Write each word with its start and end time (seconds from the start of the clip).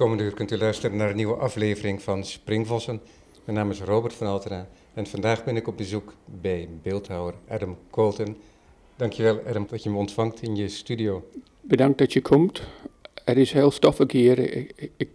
Komende 0.00 0.24
uur 0.24 0.34
kunt 0.34 0.50
u 0.50 0.58
luisteren 0.58 0.96
naar 0.96 1.10
een 1.10 1.16
nieuwe 1.16 1.34
aflevering 1.34 2.02
van 2.02 2.24
Springvossen. 2.24 3.00
Mijn 3.44 3.58
naam 3.58 3.70
is 3.70 3.80
Robert 3.80 4.14
van 4.14 4.26
Altena 4.26 4.68
en 4.94 5.06
vandaag 5.06 5.44
ben 5.44 5.56
ik 5.56 5.66
op 5.66 5.76
bezoek 5.76 6.14
bij 6.24 6.68
beeldhouwer 6.82 7.34
Adam 7.48 7.76
Colton. 7.90 8.36
Dankjewel 8.96 9.40
Adam 9.48 9.66
dat 9.70 9.82
je 9.82 9.90
me 9.90 9.96
ontvangt 9.96 10.42
in 10.42 10.56
je 10.56 10.68
studio. 10.68 11.28
Bedankt 11.60 11.98
dat 11.98 12.12
je 12.12 12.20
komt. 12.20 12.62
Het 13.24 13.36
is 13.36 13.52
heel 13.52 13.70
stoffig 13.70 14.12
hier. 14.12 14.38
Ik, 14.38 14.90
ik, 14.96 15.08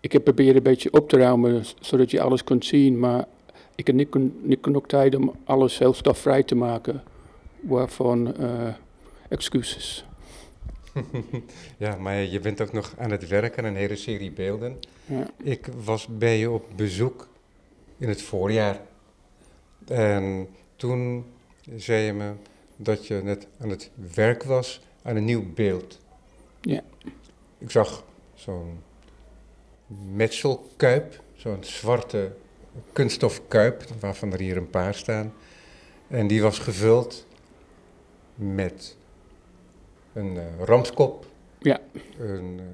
ik 0.00 0.12
heb 0.12 0.26
geprobeerd 0.26 0.56
een 0.56 0.62
beetje 0.62 0.92
op 0.92 1.08
te 1.08 1.16
ruimen 1.16 1.64
zodat 1.80 2.10
je 2.10 2.20
alles 2.20 2.44
kunt 2.44 2.64
zien, 2.64 2.98
maar 2.98 3.26
ik 3.74 3.86
heb 3.86 3.96
niet, 4.42 4.58
genoeg 4.60 4.86
tijd 4.86 5.14
om 5.14 5.34
alles 5.44 5.78
heel 5.78 5.94
stofvrij 5.94 6.42
te 6.42 6.54
maken. 6.54 7.02
Waarvan 7.60 8.34
uh, 8.40 8.68
excuses. 9.28 10.04
ja, 11.76 11.96
maar 11.96 12.14
je 12.14 12.40
bent 12.40 12.60
ook 12.60 12.72
nog 12.72 12.94
aan 12.98 13.10
het 13.10 13.28
werken, 13.28 13.64
een 13.64 13.76
hele 13.76 13.96
serie 13.96 14.30
beelden. 14.30 14.78
Ja. 15.04 15.30
Ik 15.42 15.66
was 15.84 16.06
bij 16.06 16.38
je 16.38 16.50
op 16.50 16.66
bezoek 16.76 17.28
in 17.98 18.08
het 18.08 18.22
voorjaar. 18.22 18.80
En 19.86 20.48
toen 20.76 21.24
zei 21.76 22.02
je 22.02 22.12
me 22.12 22.32
dat 22.76 23.06
je 23.06 23.20
net 23.24 23.46
aan 23.60 23.68
het 23.68 23.90
werk 24.14 24.42
was 24.42 24.80
aan 25.02 25.16
een 25.16 25.24
nieuw 25.24 25.52
beeld. 25.54 25.98
Ja. 26.60 26.82
Ik 27.58 27.70
zag 27.70 28.04
zo'n 28.34 28.82
metselkuip, 30.12 31.22
zo'n 31.34 31.64
zwarte 31.64 32.32
kunststofkuip, 32.92 33.84
waarvan 34.00 34.32
er 34.32 34.38
hier 34.38 34.56
een 34.56 34.70
paar 34.70 34.94
staan. 34.94 35.32
En 36.08 36.26
die 36.26 36.42
was 36.42 36.58
gevuld 36.58 37.26
met 38.34 38.96
een 40.12 40.34
uh, 40.34 40.42
ramskop, 40.64 41.26
ja. 41.58 41.80
een 42.18 42.58
uh, 42.58 42.64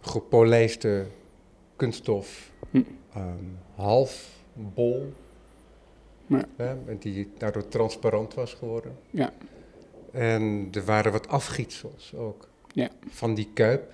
gepolijste 0.00 1.06
kunststof, 1.76 2.50
hm. 2.70 2.76
um, 3.16 3.58
half 3.74 4.30
bol, 4.52 5.12
ja. 6.26 6.46
die 6.98 7.32
daardoor 7.38 7.68
transparant 7.68 8.34
was 8.34 8.54
geworden. 8.54 8.96
Ja. 9.10 9.32
En 10.12 10.68
er 10.72 10.84
waren 10.84 11.12
wat 11.12 11.28
afgietsels 11.28 12.14
ook 12.14 12.48
ja. 12.72 12.88
van 13.08 13.34
die 13.34 13.48
kuip, 13.54 13.92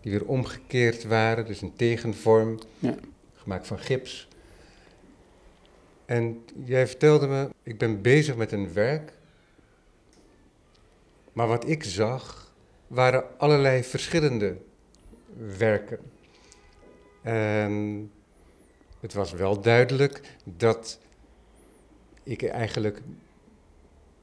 die 0.00 0.12
weer 0.12 0.26
omgekeerd 0.26 1.04
waren, 1.04 1.46
dus 1.46 1.60
een 1.60 1.76
tegenvorm, 1.76 2.58
ja. 2.78 2.94
gemaakt 3.34 3.66
van 3.66 3.78
gips. 3.78 4.28
En 6.04 6.44
jij 6.64 6.86
vertelde 6.86 7.26
me, 7.26 7.48
ik 7.62 7.78
ben 7.78 8.02
bezig 8.02 8.36
met 8.36 8.52
een 8.52 8.72
werk 8.72 9.12
maar 11.36 11.48
wat 11.48 11.68
ik 11.68 11.84
zag, 11.84 12.54
waren 12.86 13.24
allerlei 13.38 13.82
verschillende 13.82 14.56
werken. 15.58 15.98
En 17.22 18.10
het 19.00 19.14
was 19.14 19.32
wel 19.32 19.60
duidelijk 19.60 20.20
dat 20.44 20.98
ik 22.22 22.42
eigenlijk 22.42 23.02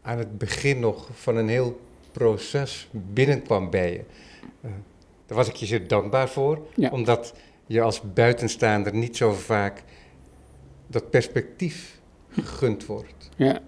aan 0.01 0.17
het 0.17 0.37
begin 0.37 0.79
nog 0.79 1.09
van 1.13 1.37
een 1.37 1.47
heel 1.47 1.81
proces 2.11 2.89
binnenkwam 2.91 3.69
bij 3.69 3.91
je. 3.91 4.03
Uh, 4.61 4.71
daar 5.25 5.37
was 5.37 5.47
ik 5.47 5.55
je 5.55 5.65
zeer 5.65 5.87
dankbaar 5.87 6.29
voor, 6.29 6.67
ja. 6.75 6.89
omdat 6.89 7.33
je 7.65 7.81
als 7.81 8.13
buitenstaander 8.13 8.95
niet 8.95 9.17
zo 9.17 9.33
vaak 9.33 9.83
dat 10.87 11.09
perspectief 11.09 11.99
gegund 12.29 12.85
wordt. 12.85 13.29
Ja. 13.35 13.61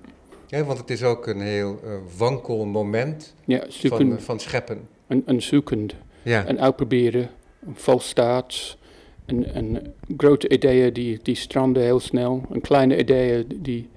Want 0.63 0.77
het 0.77 0.89
is 0.89 1.03
ook 1.03 1.27
een 1.27 1.41
heel 1.41 1.79
uh, 1.83 1.91
wankel 2.17 2.65
moment 2.65 3.35
ja, 3.45 3.63
zoeken, 3.67 4.09
van, 4.09 4.19
van 4.19 4.39
scheppen. 4.39 4.87
Een, 5.07 5.23
een 5.25 5.41
zoekend. 5.41 5.95
Ja. 6.23 6.47
Een 6.47 6.59
uitproberen. 6.59 7.29
Een 7.65 7.75
vals 7.75 8.07
staat. 8.07 8.77
Een, 9.25 9.57
een 9.57 9.93
grote 10.17 10.49
ideeën 10.49 10.93
die, 10.93 11.19
die 11.23 11.35
stranden 11.35 11.83
heel 11.83 11.99
snel. 11.99 12.43
Een 12.49 12.61
kleine 12.61 12.99
ideeën 12.99 13.47
die, 13.61 13.89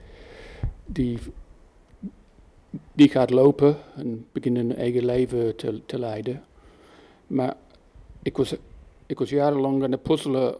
die, 0.86 1.18
die 2.92 3.08
gaat 3.08 3.30
lopen 3.30 3.76
en 3.96 4.26
beginnen 4.32 4.70
een 4.70 4.76
eigen 4.76 5.04
leven 5.04 5.56
te, 5.56 5.80
te 5.86 5.98
leiden. 5.98 6.42
Maar 7.26 7.54
ik 8.22 8.36
was, 8.36 8.56
ik 9.06 9.18
was 9.18 9.30
jarenlang 9.30 9.82
aan 9.82 9.92
het 9.92 10.02
puzzelen 10.02 10.56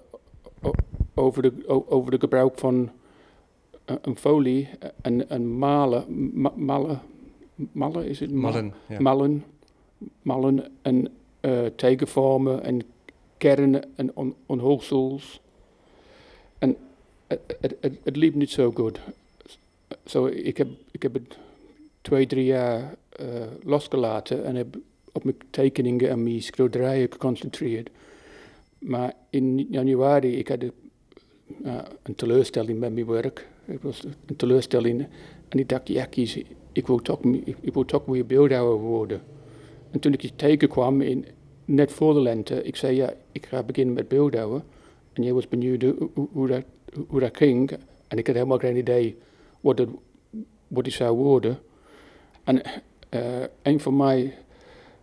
over 1.14 1.42
de, 1.42 1.86
over 1.90 2.10
de 2.10 2.18
gebruik 2.18 2.58
van 2.58 2.90
een 4.02 4.16
folie, 4.16 4.68
een, 5.02 5.34
een 5.34 5.58
malen, 5.58 6.04
ma, 6.40 6.52
mallen, 6.56 7.00
mallen 7.72 8.06
is 8.06 8.20
het? 8.20 8.32
Mallen, 8.32 8.74
ja. 8.88 9.00
Mallen, 9.00 9.44
mallen 10.22 10.64
en 10.82 11.08
uh, 11.40 11.66
tegenvormen 11.66 12.62
en 12.62 12.82
kernen 13.36 13.84
en 13.96 14.16
on. 14.16 14.34
En 16.58 16.76
het, 17.26 17.56
het, 17.60 17.98
het, 18.02 18.16
liep 18.16 18.34
niet 18.34 18.50
zo 18.50 18.70
goed. 18.70 19.00
Zo, 20.04 20.26
ik, 20.26 20.56
heb, 20.56 20.68
ik 20.90 21.02
heb 21.02 21.14
het 21.14 21.38
twee, 22.00 22.26
drie 22.26 22.44
jaar 22.44 22.96
uh, 23.20 23.26
losgelaten 23.62 24.44
en 24.44 24.54
heb 24.54 24.78
op 25.12 25.24
mijn 25.24 25.36
tekeningen 25.50 26.10
en 26.10 26.22
mijn 26.22 26.42
schilderijen 26.42 27.12
geconcentreerd. 27.12 27.90
Maar 28.78 29.14
in 29.30 29.66
januari, 29.70 30.36
ik 30.36 30.48
had 30.48 30.62
uh, 30.62 30.70
een 32.02 32.14
teleurstelling 32.14 32.78
met 32.78 32.94
mijn 32.94 33.06
werk. 33.06 33.48
Het 33.68 33.82
was 33.82 34.04
een 34.26 34.36
teleurstelling. 34.36 35.06
En 35.48 35.58
ik 35.58 35.68
dacht, 35.68 35.88
ja, 35.88 36.04
kies, 36.04 36.42
ik 36.72 36.86
wil 36.86 36.98
toch, 36.98 37.20
ik, 37.20 37.56
ik 37.60 37.74
wil 37.74 37.84
toch 37.84 38.04
weer 38.04 38.26
beeldhouwer 38.26 38.78
worden. 38.78 39.22
En 39.90 40.00
toen 40.00 40.12
ik 40.12 40.20
je 40.20 40.36
tegenkwam, 40.36 41.00
in, 41.00 41.24
net 41.64 41.92
voor 41.92 42.14
de 42.14 42.20
lente, 42.20 42.62
ik 42.62 42.76
zei, 42.76 42.96
ja, 42.96 43.14
ik 43.32 43.46
ga 43.46 43.62
beginnen 43.62 43.94
met 43.94 44.08
beeldhouwen. 44.08 44.64
En 45.12 45.22
jij 45.22 45.32
was 45.32 45.48
benieuwd 45.48 45.84
hoe, 46.32 46.46
dat, 46.46 46.62
hoe 47.08 47.20
dat 47.20 47.36
ging. 47.36 47.70
En 48.08 48.18
ik 48.18 48.26
had 48.26 48.36
helemaal 48.36 48.58
geen 48.58 48.76
idee 48.76 49.16
wat 49.60 49.78
het, 49.78 49.88
wat 50.68 50.84
het 50.84 50.94
zou 50.94 51.16
worden. 51.16 51.58
En 52.44 52.62
uh, 53.14 53.44
een 53.62 53.80
van 53.80 53.96
mijn 53.96 54.32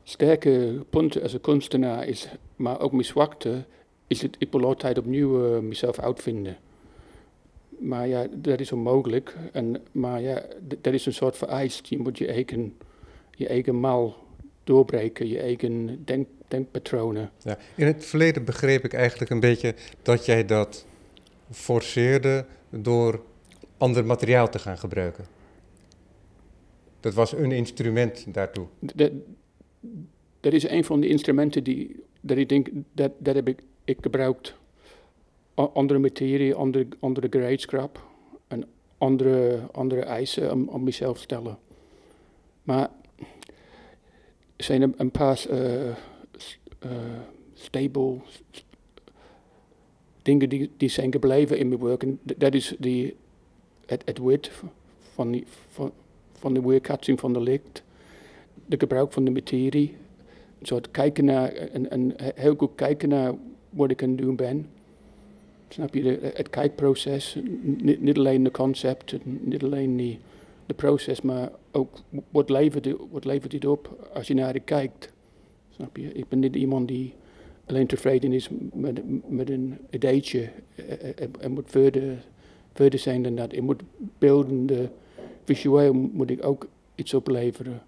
sterke 0.03 0.85
punten 0.89 1.21
als 1.21 1.33
een 1.33 1.41
kunstenaar 1.41 2.07
is, 2.07 2.27
maar 2.55 2.79
ook 2.79 2.91
mijn 2.91 3.05
zwakte, 3.05 3.65
is 4.07 4.21
het, 4.21 4.35
ik 4.39 4.51
wil 4.51 4.65
altijd 4.65 4.97
opnieuw 4.97 5.55
uh, 5.55 5.59
mezelf 5.59 5.99
uitvinden. 5.99 6.57
Maar 7.79 8.07
ja, 8.07 8.27
dat 8.31 8.59
is 8.59 8.71
onmogelijk. 8.71 9.35
En, 9.51 9.81
maar 9.91 10.21
ja, 10.21 10.43
dat 10.81 10.93
is 10.93 11.05
een 11.05 11.13
soort 11.13 11.37
vereist. 11.37 11.87
Je 11.87 11.97
moet 11.97 12.17
je 12.17 12.27
eigen, 12.27 12.77
je 13.31 13.47
eigen 13.47 13.75
mal 13.75 14.15
doorbreken, 14.63 15.27
je 15.27 15.39
eigen 15.39 16.01
denk, 16.05 16.27
denkpatronen. 16.47 17.31
Ja, 17.43 17.57
in 17.75 17.85
het 17.85 18.05
verleden 18.05 18.45
begreep 18.45 18.83
ik 18.83 18.93
eigenlijk 18.93 19.31
een 19.31 19.39
beetje 19.39 19.75
dat 20.01 20.25
jij 20.25 20.45
dat 20.45 20.85
forceerde 21.51 22.45
door 22.69 23.23
ander 23.77 24.05
materiaal 24.05 24.49
te 24.49 24.59
gaan 24.59 24.77
gebruiken. 24.77 25.25
Dat 26.99 27.13
was 27.13 27.31
een 27.31 27.51
instrument 27.51 28.25
daartoe. 28.33 28.67
Dat, 28.79 29.11
dat 30.39 30.53
is 30.53 30.67
een 30.69 30.83
van 30.83 30.99
de 30.99 31.07
instrumenten 31.07 31.63
die 31.63 32.03
dat 32.21 32.37
ik 32.37 32.49
denk 32.49 32.67
dat, 32.93 33.11
dat 33.17 33.35
heb 33.35 33.47
ik, 33.47 33.59
ik 33.83 33.97
gebruikt 34.01 34.55
andere 35.55 35.99
materie, 35.99 36.55
andere, 36.55 36.87
andere 36.99 37.27
gereedschap 37.29 38.03
en 38.47 38.65
andere, 38.97 39.59
andere 39.71 40.01
eisen 40.01 40.51
om, 40.51 40.67
om 40.67 40.83
mezelf 40.83 41.15
te 41.15 41.21
stellen. 41.21 41.57
Maar 42.63 42.89
er 44.55 44.63
zijn 44.63 44.93
een, 44.97 45.11
paar 45.11 45.45
uh, 45.51 45.93
stable 47.53 48.17
dingen 50.21 50.49
die, 50.49 50.71
die 50.77 50.89
zijn 50.89 51.11
gebleven 51.11 51.57
in 51.57 51.67
mijn 51.67 51.81
werk. 51.81 52.03
En 52.03 52.19
dat 52.23 52.53
is 52.53 52.75
die, 52.79 53.15
het, 53.85 54.01
het 54.05 54.19
wit 54.19 54.51
van, 55.13 55.31
die, 55.31 55.43
van, 55.69 55.91
van 56.31 56.53
de 56.53 56.61
weerkatsing 56.61 57.19
van 57.19 57.33
de 57.33 57.41
licht, 57.41 57.83
de 58.65 58.79
gebruik 58.79 59.13
van 59.13 59.25
de 59.25 59.31
materie. 59.31 59.95
Een 60.59 60.65
soort 60.65 60.91
kijken 60.91 61.25
naar, 61.25 61.51
en 61.51 62.13
heel 62.17 62.55
goed 62.55 62.71
kijken 62.75 63.09
naar 63.09 63.33
wat 63.69 63.91
ik 63.91 64.03
aan 64.03 64.09
het 64.09 64.17
doen 64.17 64.35
ben. 64.35 64.69
Snap 65.75 65.93
je, 65.93 66.01
de, 66.01 66.31
het 66.33 66.49
kijkproces, 66.49 67.37
niet, 67.61 68.01
niet, 68.01 68.17
alleen 68.17 68.43
de 68.43 68.51
concept, 68.51 69.15
niet 69.23 69.63
alleen 69.63 69.97
die, 69.97 70.19
de 70.65 70.73
proces, 70.73 71.21
maar 71.21 71.51
ook 71.71 71.97
wat 72.29 72.49
levert, 72.49 72.85
het, 72.85 72.97
wat 73.11 73.25
levert 73.25 73.51
het 73.51 73.65
op 73.65 74.09
als 74.13 74.27
je 74.27 74.33
naar 74.33 74.53
het 74.53 74.63
kijkt. 74.63 75.13
Snap 75.69 75.97
je, 75.97 76.11
ik 76.11 76.27
ben 76.29 76.39
niet 76.39 76.55
iemand 76.55 76.87
die 76.87 77.13
alleen 77.65 77.87
tevreden 77.87 78.33
is 78.33 78.49
met, 78.73 79.29
met 79.29 79.49
een 79.49 79.77
ideetje. 79.89 80.49
Het 81.15 81.49
moet 81.49 81.69
verder, 81.69 82.25
verder 82.73 82.99
zijn 82.99 83.23
dan 83.23 83.35
dat. 83.35 83.53
Ik 83.53 83.61
moet 83.61 83.83
beeldende, 84.17 84.89
visueel 85.43 85.93
moet 85.93 86.29
ik 86.29 86.45
ook 86.45 86.67
iets 86.95 87.13
opleveren. 87.13 87.81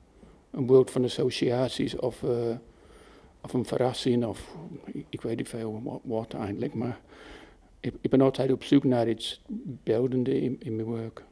Een 0.52 0.68
woord 0.68 0.92
van 0.92 1.04
associaties 1.04 1.96
of, 1.96 2.24
of 3.42 3.54
een 3.54 3.66
verrassing 3.66 4.26
of 4.26 4.56
ik 5.10 5.22
weet 5.22 5.38
niet 5.38 5.50
veel 5.50 5.82
wat, 5.84 6.00
wat 6.04 6.34
eigenlijk, 6.34 6.74
maar 6.74 7.00
ik, 7.80 7.94
ik, 8.02 8.10
ben 8.10 8.22
altijd 8.22 8.52
op 8.52 8.64
zoek 8.64 8.84
naar 8.84 9.10
iets 9.10 9.42
beeldende 9.84 10.42
in, 10.42 10.56
in 10.60 10.76
mijn 10.76 10.92
werk. 10.92 11.24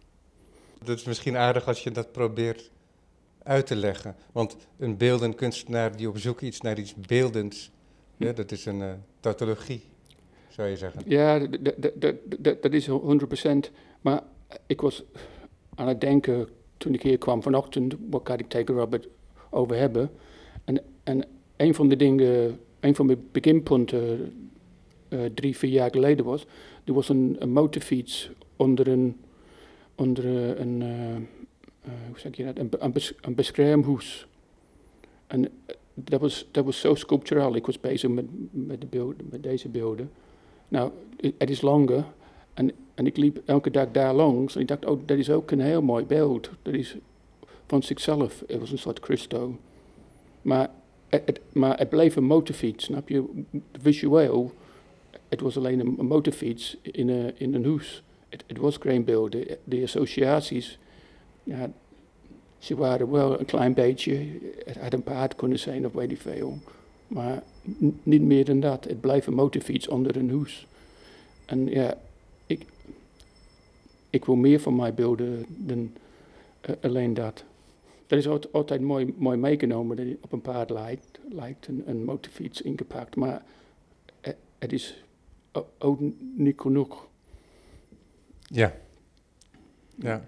Dat 0.83 0.97
is 0.97 1.03
misschien 1.03 1.37
aardig 1.37 1.67
als 1.67 1.83
je 1.83 1.91
dat 1.91 2.11
probeert 2.11 2.71
uit 3.43 3.67
te 3.67 3.75
leggen. 3.75 4.15
Want 4.31 4.57
een 4.77 4.97
beeldend 4.97 5.35
kunstenaar 5.35 5.97
die 5.97 6.09
op 6.09 6.17
zoek 6.17 6.41
is 6.41 6.61
naar 6.61 6.77
iets 6.79 6.95
beeldends, 6.95 7.71
Ja, 8.17 8.31
dat 8.31 8.51
is 8.51 8.65
een 8.65 8.79
uh, 8.79 8.93
tautologie, 9.19 9.81
zou 10.47 10.67
je 10.67 10.77
zeggen. 10.77 11.01
Ja, 11.05 11.47
dat 12.61 12.73
is 12.73 12.89
100%. 12.89 12.93
Maar 14.01 14.23
ik 14.65 14.81
was 14.81 15.03
aan 15.75 15.87
het 15.87 16.01
denken 16.01 16.47
toen 16.77 16.93
ik 16.93 17.01
hier 17.01 17.17
kwam 17.17 17.43
vanochtend, 17.43 17.95
wat 18.09 18.23
kan 18.23 18.37
ik 18.37 18.49
tegen 18.49 18.75
Robert 18.75 19.07
over 19.49 19.75
hebben. 19.75 20.11
En, 20.63 20.83
en 21.03 21.25
een 21.57 21.73
van 21.73 21.89
de 21.89 21.95
dingen, 21.95 22.59
een 22.79 22.95
van 22.95 23.05
mijn 23.05 23.27
beginpunten 23.31 24.33
uh, 25.09 25.25
drie, 25.33 25.57
vier 25.57 25.71
jaar 25.71 25.91
geleden 25.91 26.25
was, 26.25 26.45
er 26.83 26.93
was 26.93 27.09
een, 27.09 27.37
motorfiets 27.47 28.31
onder 28.55 28.87
een, 28.87 29.17
onder 29.95 30.25
een, 30.59 30.81
uh, 30.81 31.15
uh, 31.15 31.93
hoe 32.07 32.19
zeg 32.19 32.35
je 32.35 32.43
dat, 32.43 32.59
een, 32.59 32.69
een, 32.79 32.93
een 33.21 33.35
beschermhoes. 33.35 34.27
En 35.27 35.47
dat 35.93 36.19
was, 36.19 36.47
dat 36.51 36.65
was 36.65 36.79
zo 36.79 36.95
sculpturaal. 36.95 37.55
Ik 37.55 37.65
was 37.65 37.79
bezig 37.79 38.09
met, 38.09 38.25
met, 38.51 38.81
de 38.91 39.15
met 39.29 39.43
deze 39.43 39.69
beelden. 39.69 40.11
Nou, 40.67 40.91
het 41.37 41.49
is 41.49 41.61
langer. 41.61 42.05
En, 42.53 42.71
en 42.93 43.05
ik 43.05 43.17
liep 43.17 43.41
elke 43.45 43.71
dag 43.71 43.91
daar 43.91 44.13
langs. 44.13 44.55
En 44.55 44.61
ik 44.61 44.67
dacht, 44.67 44.85
oh, 44.85 45.01
dat 45.05 45.17
is 45.17 45.29
ook 45.29 45.51
een 45.51 45.59
heel 45.59 45.81
mooi 45.81 46.05
beeld. 46.05 46.49
Dat 46.61 46.73
is 46.73 46.97
van 47.65 47.83
zichzelf. 47.83 48.43
Het 48.47 48.59
was 48.59 48.71
een 48.71 48.77
soort 48.77 48.99
Christo. 48.99 49.57
Maar 50.41 50.69
het, 51.09 51.41
maar 51.51 51.77
het 51.77 51.89
bleef 51.89 52.15
een 52.15 52.23
motorfiets, 52.23 52.85
snap 52.85 53.09
je? 53.09 53.43
Visueel, 53.71 54.51
het 55.35 55.43
was 55.43 55.57
alleen 55.57 55.79
een, 55.79 56.05
motorfiets 56.05 56.77
in, 56.81 57.09
een 57.09 57.33
in 57.37 57.53
een 57.53 57.65
hoes. 57.65 58.03
Het, 58.29 58.57
was 58.57 58.77
geen 58.77 59.03
beelden. 59.03 59.45
De 59.63 59.81
associaties, 59.81 60.79
ja, 61.43 61.71
ze 62.57 62.75
waren 62.75 63.11
wel 63.11 63.39
een 63.39 63.45
klein 63.45 63.73
beetje. 63.73 64.27
Het 64.65 64.77
had 64.77 64.93
een 64.93 65.03
paard 65.03 65.35
kunnen 65.35 65.59
zijn 65.59 65.85
of 65.85 65.93
weet 65.93 66.11
ik 66.11 66.21
veel. 66.21 66.57
Maar 67.07 67.43
niet 68.03 68.21
meer 68.21 68.45
dan 68.45 68.59
dat. 68.59 68.83
Het 68.83 69.01
blijft 69.01 69.27
een 69.27 69.33
motorfiets 69.33 69.87
onder 69.87 70.15
een 70.15 70.29
hoes. 70.29 70.67
En 71.45 71.67
ja, 71.67 71.97
ik, 72.45 72.65
ik 74.09 74.25
wil 74.25 74.35
meer 74.35 74.59
van 74.59 74.75
mijn 74.75 74.95
beelden 74.95 75.45
dan 75.47 75.91
uh, 76.69 76.75
alleen 76.81 77.13
dat. 77.13 77.43
Dat 78.07 78.19
is 78.19 78.27
altijd, 78.51 78.81
mooi, 78.81 79.13
mooi 79.17 79.37
meegenomen 79.37 79.97
dat 79.97 80.05
op 80.21 80.31
een 80.31 80.41
paard 80.41 80.69
lijkt, 80.69 81.19
lijkt 81.29 81.67
een, 81.67 81.83
een 81.85 82.03
motorfiets 82.03 82.61
ingepakt. 82.61 83.15
Maar 83.15 83.43
het, 84.21 84.35
het 84.57 84.73
is 84.73 85.04
ook 85.79 85.99
niet 86.35 86.59
genoeg. 86.59 87.07
Ja. 88.39 88.75
Ja. 89.95 90.27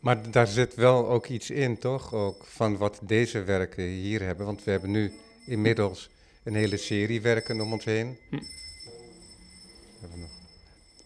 Maar 0.00 0.30
daar 0.30 0.46
zit 0.46 0.74
wel 0.74 1.08
ook 1.08 1.26
iets 1.26 1.50
in, 1.50 1.78
toch? 1.78 2.14
Ook 2.14 2.44
van 2.44 2.76
wat 2.76 3.00
deze 3.02 3.42
werken 3.42 3.84
hier 3.84 4.22
hebben. 4.22 4.46
Want 4.46 4.64
we 4.64 4.70
hebben 4.70 4.90
nu 4.90 5.12
inmiddels 5.46 6.10
een 6.42 6.54
hele 6.54 6.76
serie 6.76 7.20
werken 7.20 7.60
om 7.60 7.72
ons 7.72 7.84
heen. 7.84 8.18
Hm. 8.30 8.38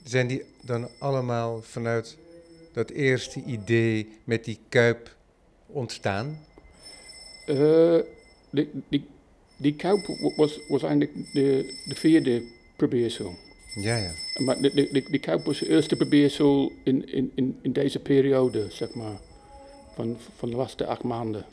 Zijn 0.04 0.26
die 0.26 0.44
dan 0.62 0.88
allemaal 0.98 1.62
vanuit 1.62 2.18
dat 2.72 2.90
eerste 2.90 3.42
idee 3.42 4.08
met 4.24 4.44
die 4.44 4.58
kuip 4.68 5.16
ontstaan? 5.66 6.46
Uh, 7.46 8.00
die, 8.50 8.70
die, 8.88 9.06
die 9.62 9.74
kuip 9.74 10.06
was, 10.36 10.60
was 10.68 10.82
eigenlijk 10.82 11.32
de, 11.32 11.74
de 11.84 11.94
vierde 11.94 12.42
probeersel. 12.76 13.34
Ja, 13.74 13.96
ja. 13.96 14.12
Maar 14.36 14.60
de, 14.60 14.74
de, 14.74 15.04
de, 15.10 15.18
kuip 15.18 15.44
was 15.44 15.58
de 15.58 15.68
eerste 15.68 15.96
probeersel 15.96 16.72
in, 16.82 17.08
in, 17.08 17.32
in, 17.34 17.58
in 17.62 17.72
deze 17.72 17.98
periode, 17.98 18.66
zeg 18.70 18.94
maar, 18.94 19.20
van, 19.94 20.16
van 20.36 20.50
de 20.50 20.56
laatste 20.56 20.86
acht 20.86 21.02
maanden. 21.02 21.44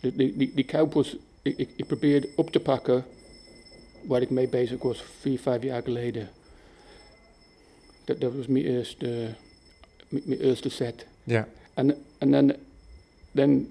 De, 0.00 0.16
die, 0.16 0.52
die 0.54 0.64
kuip 0.64 0.92
was, 0.92 1.16
ik, 1.42 1.56
ik, 1.58 1.68
ik 1.76 1.86
probeerde 1.86 2.28
op 2.36 2.50
te 2.50 2.60
pakken 2.60 3.04
waar 4.02 4.22
ik 4.22 4.30
mee 4.30 4.48
bezig 4.48 4.82
was 4.82 5.04
vier, 5.20 5.38
vijf 5.38 5.62
jaar 5.62 5.82
geleden. 5.82 6.28
Dat, 8.04 8.20
dat 8.20 8.34
was 8.34 8.46
mijn 8.46 8.64
eerste, 8.64 9.28
mijn 10.08 10.40
eerste 10.40 10.68
set. 10.68 11.06
Ja. 11.24 11.48
En, 11.74 11.96
en 12.18 12.30
dan, 12.30 12.54
dan 13.32 13.68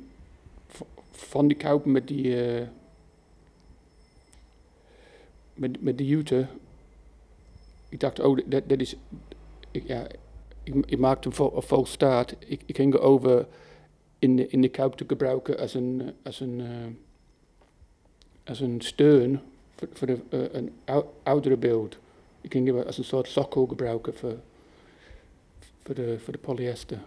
van 1.12 1.48
die 1.48 1.57
kuip 1.57 1.86
met 1.86 2.07
die, 2.07 2.25
uh, 2.25 2.62
met, 5.55 5.81
met 5.81 5.97
de 5.97 6.05
jute, 6.05 6.47
ik 7.89 7.99
dacht, 7.99 8.19
oh, 8.19 8.39
dat, 8.45 8.69
dat 8.69 8.79
is, 8.79 8.95
ik, 9.71 9.87
ja, 9.87 10.07
ik, 10.63 10.73
ik 10.85 10.97
maakte 10.97 11.27
een 11.27 11.61
vol, 11.61 11.85
staat. 11.85 12.35
Ik, 12.47 12.61
ik 12.65 12.75
ging 12.75 12.95
over 12.95 13.47
in 14.19 14.35
de, 14.35 14.47
in 14.47 14.61
de 14.61 14.69
kuip 14.69 14.93
te 14.93 15.03
gebruiken 15.07 15.59
als 15.59 15.73
een, 15.73 16.13
als 16.23 16.39
een, 16.39 16.59
uh, 16.59 16.67
als 18.43 18.59
een 18.59 18.81
steun 18.81 19.39
voor, 19.75 19.87
voor 19.93 20.07
de, 20.07 20.17
uh, 20.29 20.43
een 20.51 20.71
oudere 21.23 21.57
beeld. 21.57 21.97
Ik 22.41 22.51
ging 22.51 22.75
het 22.75 22.85
als 22.85 22.97
een 22.97 23.03
soort 23.03 23.27
sokkel 23.27 23.65
gebruiken 23.65 24.15
voor, 24.15 24.35
voor, 25.83 25.95
de, 25.95 26.19
voor 26.19 26.33
de 26.33 26.39
polyester. 26.39 26.99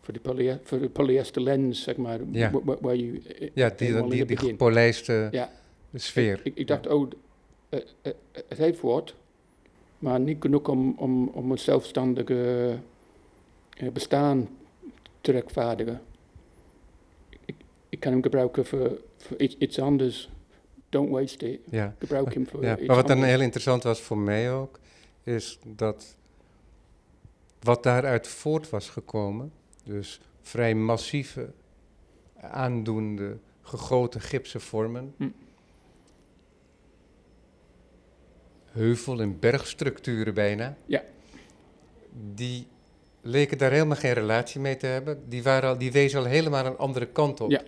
Voor 0.00 0.14
de, 0.14 0.20
poly, 0.20 0.58
voor 0.62 0.80
de 0.80 0.88
polyester 0.88 1.42
lens, 1.42 1.82
zeg 1.82 1.96
maar. 1.96 2.20
Ja, 2.30 2.50
waar, 2.80 2.96
je, 2.96 3.50
ja 3.54 3.68
die, 3.76 4.08
die, 4.08 4.24
die 4.24 4.36
gepolijste 4.36 5.28
ja. 5.30 5.50
sfeer. 5.94 6.40
Ik, 6.42 6.56
ik, 6.56 6.66
dacht, 6.66 6.84
ja. 6.84 6.94
oh, 6.94 7.10
het 8.48 8.58
heeft 8.58 8.80
wat, 8.80 9.14
maar 9.98 10.20
niet 10.20 10.36
genoeg 10.40 10.68
om, 10.68 10.94
om, 10.96 11.28
om 11.28 11.50
een 11.50 11.58
zelfstandige 11.58 12.78
bestaan 13.92 14.48
te 15.20 15.32
rechtvaardigen. 15.32 16.02
Ik, 17.44 17.54
ik 17.88 18.00
kan 18.00 18.12
hem 18.12 18.22
gebruiken 18.22 18.66
voor, 18.66 19.00
voor 19.16 19.38
iets, 19.38 19.56
iets 19.58 19.78
anders 19.78 20.30
don't 20.90 21.10
waste 21.10 21.52
it. 21.52 21.60
Ja. 21.70 21.94
Gebruik 21.98 22.34
hem 22.34 22.46
voor 22.46 22.62
ja. 22.64 22.76
Maar 22.86 22.96
wat 22.96 23.06
dan 23.06 23.22
heel 23.22 23.40
interessant 23.40 23.82
was 23.82 24.00
voor 24.00 24.18
mij 24.18 24.52
ook, 24.52 24.78
is 25.22 25.58
dat 25.66 26.16
wat 27.60 27.82
daaruit 27.82 28.28
voort 28.28 28.70
was 28.70 28.88
gekomen, 28.88 29.52
dus 29.84 30.20
vrij 30.40 30.74
massieve, 30.74 31.52
aandoende, 32.40 33.38
gegoten 33.62 34.20
gipsen 34.20 34.60
vormen, 34.60 35.14
hm. 35.16 35.28
Heuvel- 38.72 39.20
en 39.20 39.38
bergstructuren 39.38 40.34
bijna, 40.34 40.76
ja. 40.86 41.02
die 42.34 42.66
leken 43.22 43.58
daar 43.58 43.70
helemaal 43.70 43.96
geen 43.96 44.12
relatie 44.12 44.60
mee 44.60 44.76
te 44.76 44.86
hebben. 44.86 45.28
Die, 45.28 45.42
waren 45.42 45.68
al, 45.68 45.78
die 45.78 45.92
wezen 45.92 46.18
al 46.18 46.24
helemaal 46.24 46.66
een 46.66 46.76
andere 46.76 47.06
kant 47.06 47.40
op. 47.40 47.50
Ja. 47.50 47.62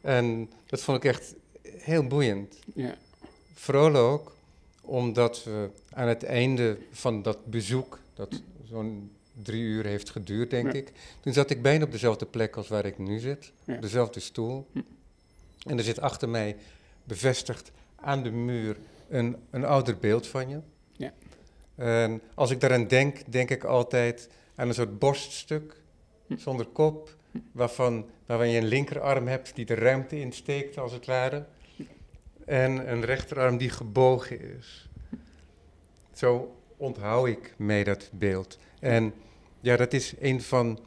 En 0.00 0.50
dat 0.66 0.80
vond 0.80 1.04
ik 1.04 1.10
echt 1.10 1.34
heel 1.62 2.06
boeiend. 2.06 2.58
Ja. 2.74 2.94
Vooral 3.54 3.96
ook 3.96 4.36
omdat 4.80 5.44
we 5.44 5.70
aan 5.90 6.08
het 6.08 6.24
einde 6.24 6.78
van 6.90 7.22
dat 7.22 7.46
bezoek, 7.46 7.98
dat 8.14 8.42
zo'n 8.68 9.10
drie 9.42 9.62
uur 9.62 9.84
heeft 9.84 10.10
geduurd, 10.10 10.50
denk 10.50 10.72
ik. 10.72 10.92
Toen 11.20 11.32
zat 11.32 11.50
ik 11.50 11.62
bijna 11.62 11.84
op 11.84 11.92
dezelfde 11.92 12.26
plek 12.26 12.56
als 12.56 12.68
waar 12.68 12.86
ik 12.86 12.98
nu 12.98 13.18
zit, 13.18 13.52
dezelfde 13.80 14.20
stoel. 14.20 14.66
Hm. 14.72 14.80
En 15.66 15.78
er 15.78 15.84
zit 15.84 16.00
achter 16.00 16.28
mij 16.28 16.56
bevestigd 17.04 17.70
aan 17.96 18.22
de 18.22 18.30
muur 18.30 18.76
een, 19.10 19.36
een 19.50 19.64
ouder 19.64 19.98
beeld 19.98 20.26
van 20.26 20.48
je. 20.48 20.60
Ja. 20.92 21.12
En 21.76 22.22
als 22.34 22.50
ik 22.50 22.60
daaraan 22.60 22.86
denk, 22.86 23.32
denk 23.32 23.50
ik 23.50 23.64
altijd 23.64 24.28
aan 24.54 24.68
een 24.68 24.74
soort 24.74 24.98
borststuk 24.98 25.82
hm. 26.26 26.36
zonder 26.36 26.66
kop, 26.66 27.16
waarvan, 27.52 28.06
waarvan 28.26 28.48
je 28.48 28.58
een 28.58 28.66
linkerarm 28.66 29.26
hebt 29.26 29.54
die 29.54 29.64
de 29.64 29.74
ruimte 29.74 30.20
insteekt, 30.20 30.78
als 30.78 30.92
het 30.92 31.06
ware 31.06 31.46
en 32.44 32.92
een 32.92 33.04
rechterarm 33.04 33.56
die 33.56 33.70
gebogen 33.70 34.56
is. 34.56 34.88
Zo 36.12 36.56
onthoud 36.76 37.26
ik 37.26 37.54
mij 37.56 37.84
dat 37.84 38.10
beeld. 38.12 38.58
En 38.80 39.14
ja, 39.60 39.76
dat 39.76 39.92
is 39.92 40.14
een 40.20 40.42
van 40.42 40.78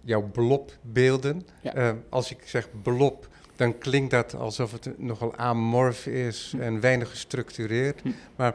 jouw 0.00 0.22
blobbeelden. 0.22 1.46
Ja. 1.62 1.76
Uh, 1.76 1.92
als 2.08 2.30
ik 2.30 2.38
zeg 2.44 2.68
blob, 2.82 3.28
dan 3.56 3.78
klinkt 3.78 4.10
dat 4.10 4.34
alsof 4.34 4.72
het 4.72 4.98
nogal 4.98 5.36
amorf 5.36 6.06
is 6.06 6.52
hm. 6.56 6.62
en 6.62 6.80
weinig 6.80 7.10
gestructureerd. 7.10 8.00
Hm. 8.00 8.08
Maar 8.36 8.54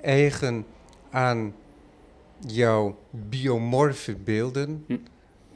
eigen 0.00 0.66
aan 1.10 1.54
jouw 2.46 2.98
biomorfe 3.10 4.16
beelden 4.16 4.84
hm. 4.86 4.96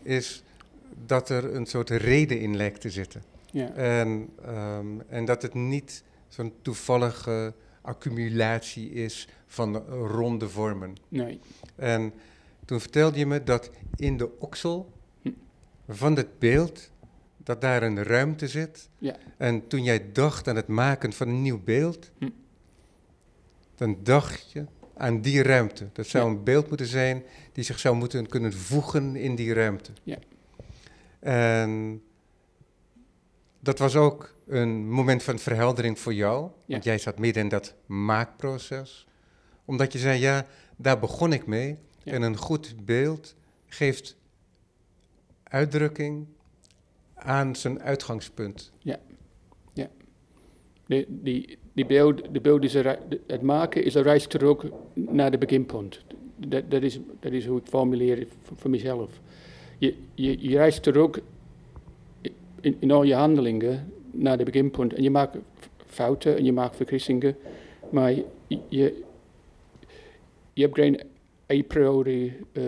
is 0.03 0.43
dat 1.07 1.29
er 1.29 1.55
een 1.55 1.67
soort 1.67 1.91
reden 1.91 2.41
in 2.41 2.57
lijkt 2.57 2.81
te 2.81 2.91
zitten. 2.91 3.23
Ja. 3.51 3.73
En, 3.73 4.29
um, 4.49 5.03
en 5.09 5.25
dat 5.25 5.43
het 5.43 5.55
niet 5.55 6.03
zo'n 6.29 6.53
toevallige 6.63 7.55
accumulatie 7.81 8.91
is 8.91 9.29
van 9.47 9.77
ronde 9.87 10.49
vormen. 10.49 10.97
Nee. 11.09 11.41
En 11.77 12.13
toen 12.65 12.81
vertelde 12.81 13.19
je 13.19 13.27
me 13.27 13.43
dat 13.43 13.71
in 13.97 14.17
de 14.17 14.39
oksel 14.39 14.93
van 15.89 16.17
het 16.17 16.39
beeld, 16.39 16.91
dat 17.45 17.61
daar 17.61 17.83
een 17.83 18.03
ruimte 18.03 18.49
zit. 18.49 18.89
Ja. 18.99 19.17
En 19.37 19.67
toen 19.67 19.83
jij 19.83 20.13
dacht 20.13 20.49
aan 20.49 20.57
het 20.57 20.67
maken 20.67 21.13
van 21.13 21.29
een 21.29 21.43
nieuw 21.43 21.61
beeld, 21.65 22.11
hm. 22.19 22.29
dan 23.75 23.99
dacht 24.03 24.53
je 24.53 24.65
aan 24.97 25.21
die 25.21 25.43
ruimte. 25.43 25.89
Dat 25.93 26.07
zou 26.07 26.31
een 26.31 26.45
beeld 26.45 26.69
moeten 26.69 26.87
zijn 26.87 27.23
die 27.53 27.65
zich 27.65 27.79
zou 27.79 27.97
moeten 27.97 28.29
kunnen 28.29 28.53
voegen 28.53 29.17
in 29.17 29.35
die 29.35 29.55
ruimte. 29.55 29.91
Ja. 30.03 30.19
En 31.21 32.03
dat 33.61 33.79
was 33.79 33.97
ook 33.97 34.35
een 34.47 34.91
moment 34.91 35.23
van 35.23 35.39
verheldering 35.39 35.99
voor 35.99 36.15
jou. 36.15 36.51
Want 36.67 36.85
jij 36.85 36.99
zat 36.99 37.19
midden 37.19 37.43
in 37.43 37.49
dat 37.49 37.75
maakproces. 37.87 39.07
Omdat 39.65 39.93
je 39.93 39.99
zei, 39.99 40.21
ja, 40.21 40.47
daar 40.77 40.99
begon 40.99 41.33
ik 41.33 41.47
mee. 41.47 41.79
En 42.05 42.23
een 42.23 42.37
goed 42.37 42.85
beeld 42.85 43.35
geeft 43.67 44.17
uitdrukking 45.43 46.27
aan 47.23 47.57
zijn 47.57 47.83
uitgangspunt. 47.83 48.73
Die, 50.87 51.07
die, 51.09 51.59
die 51.73 51.87
beeld, 51.87 52.35
de 52.35 52.41
beeld 52.41 52.65
is 52.65 52.73
de- 52.73 53.21
het 53.27 53.43
maken 53.43 53.85
is 53.85 53.95
een 53.95 54.03
reis 54.03 54.27
terug 54.27 54.65
naar 54.95 55.31
de 55.31 55.39
beginpunt. 55.39 56.01
Dat, 56.37 56.71
dat, 56.71 56.83
is, 56.83 56.99
dat 57.21 57.33
is 57.33 57.47
hoe 57.47 57.59
ik 57.59 57.67
formuleer 57.67 58.27
voor, 58.43 58.71
mezelf. 58.71 59.21
Je, 59.79 59.95
je, 60.15 60.49
je 60.49 60.57
reist 60.57 60.83
terug 60.83 61.21
in, 62.61 62.77
in 62.79 62.91
al 62.91 63.03
je 63.03 63.15
handelingen 63.15 63.93
naar 64.11 64.39
de 64.39 64.45
beginpunt. 64.45 64.93
En 64.93 65.03
je 65.03 65.11
maakt 65.11 65.37
fouten 65.87 66.37
en 66.37 66.45
je 66.45 66.53
maakt 66.53 66.77
vergissingen. 66.77 67.37
Maar 67.91 68.13
je, 68.47 68.59
je, 68.69 70.63
hebt 70.63 70.75
geen 70.75 71.01
a 71.53 71.63
priori 71.67 72.37
eh, 72.53 72.63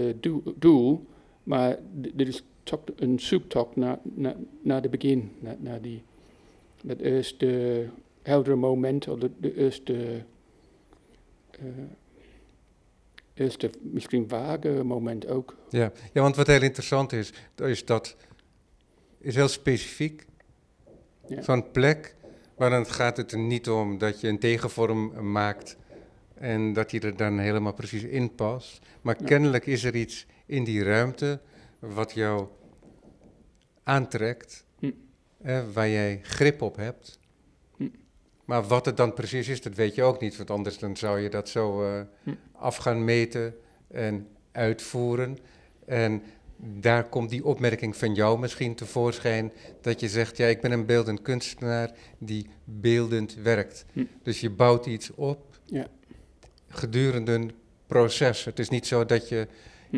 doel, 0.59 1.07
maar 1.43 1.79
dit 1.93 2.29
is 2.29 2.45
een 2.97 3.21
zoektocht 3.21 3.77
naar, 3.77 3.99
naar, 4.03 4.37
naar 4.63 4.83
de 4.83 4.89
begin. 4.89 5.33
Naar, 5.39 5.57
naar 5.59 5.81
die, 5.81 6.03
dat 6.83 6.99
eerste 6.99 7.85
heldere 8.23 8.57
moment, 8.57 9.09
of 9.09 9.19
de, 9.19 9.31
de 9.41 9.57
eerste, 9.57 10.25
eh, 11.51 11.67
eerste 13.35 13.71
misschien 13.81 14.29
vage 14.29 14.83
moment 14.85 15.27
ook. 15.27 15.57
Ja. 15.69 15.93
ja, 16.13 16.23
want 16.23 16.37
wat 16.37 16.47
heel 16.47 16.63
interessant 16.63 17.13
is, 17.13 17.33
is 17.57 17.85
dat 17.85 18.17
is 19.19 19.35
heel 19.35 19.49
specifiek. 19.49 20.27
Ja. 21.29 21.43
Zo'n 21.43 21.71
plek, 21.71 22.15
maar 22.57 22.71
dan 22.71 22.87
gaat 22.87 23.17
het 23.17 23.33
er 23.33 23.39
niet 23.39 23.69
om 23.69 23.99
dat 23.99 24.21
je 24.21 24.29
een 24.29 24.39
tegenvorm 24.39 25.31
maakt 25.33 25.77
en 26.35 26.73
dat 26.73 26.91
die 26.91 27.01
er 27.01 27.17
dan 27.17 27.39
helemaal 27.39 27.75
precies 27.75 28.03
in 28.03 28.35
past. 28.35 28.81
Maar 29.03 29.17
Ja. 29.19 29.27
kennelijk 29.27 29.67
is 29.67 29.85
er 29.85 29.97
iets 29.97 30.27
in 30.47 30.65
die 30.65 30.83
ruimte 30.83 31.41
wat 31.93 32.13
jou 32.13 32.47
aantrekt, 33.83 34.65
Hm. 34.79 34.91
hè, 35.43 35.73
waar 35.73 35.89
jij 35.89 36.21
grip 36.23 36.63
op 36.63 36.77
hebt. 36.77 37.19
Hm. 37.77 37.89
Maar 38.45 38.63
wat 38.67 38.87
het 38.87 38.97
dan 38.97 39.15
precies 39.15 39.49
is, 39.49 39.63
dat 39.63 39.75
weet 39.75 39.95
je 39.95 40.03
ook 40.03 40.21
niet, 40.21 40.37
want 40.37 40.51
anders 40.51 40.79
dan 40.79 40.97
zou 40.97 41.21
je 41.21 41.29
dat 41.29 41.49
zo 41.49 41.85
eh, 41.85 42.01
Hm. 42.23 42.31
af 42.53 42.77
gaan 42.77 43.05
meten 43.05 43.55
en 43.89 44.29
uitvoeren. 44.53 45.39
En 45.87 46.23
daar 46.57 47.05
komt 47.09 47.31
die 47.31 47.45
opmerking 47.45 47.97
van 47.97 48.15
jou 48.15 48.39
misschien 48.39 48.75
tevoorschijn, 48.75 49.53
dat 49.81 50.01
je 50.01 50.09
zegt, 50.09 50.37
ja, 50.37 50.47
ik 50.47 50.61
ben 50.61 50.73
een 50.73 50.87
beeldend 50.87 51.23
kunstenaar 51.23 51.91
die 52.19 52.47
beeldend 52.65 53.35
werkt. 53.35 53.85
Dus 54.23 54.41
je 54.41 54.51
bouwt 54.51 54.87
iets 54.87 55.11
op 55.15 55.59
Ja. 55.65 55.87
gedurende 56.69 57.33
een 57.33 57.53
proces. 57.87 58.45
Het 58.45 58.59
is 58.59 58.69
niet 58.69 58.87
zo 58.87 59.05
dat 59.05 59.29
je. 59.29 59.49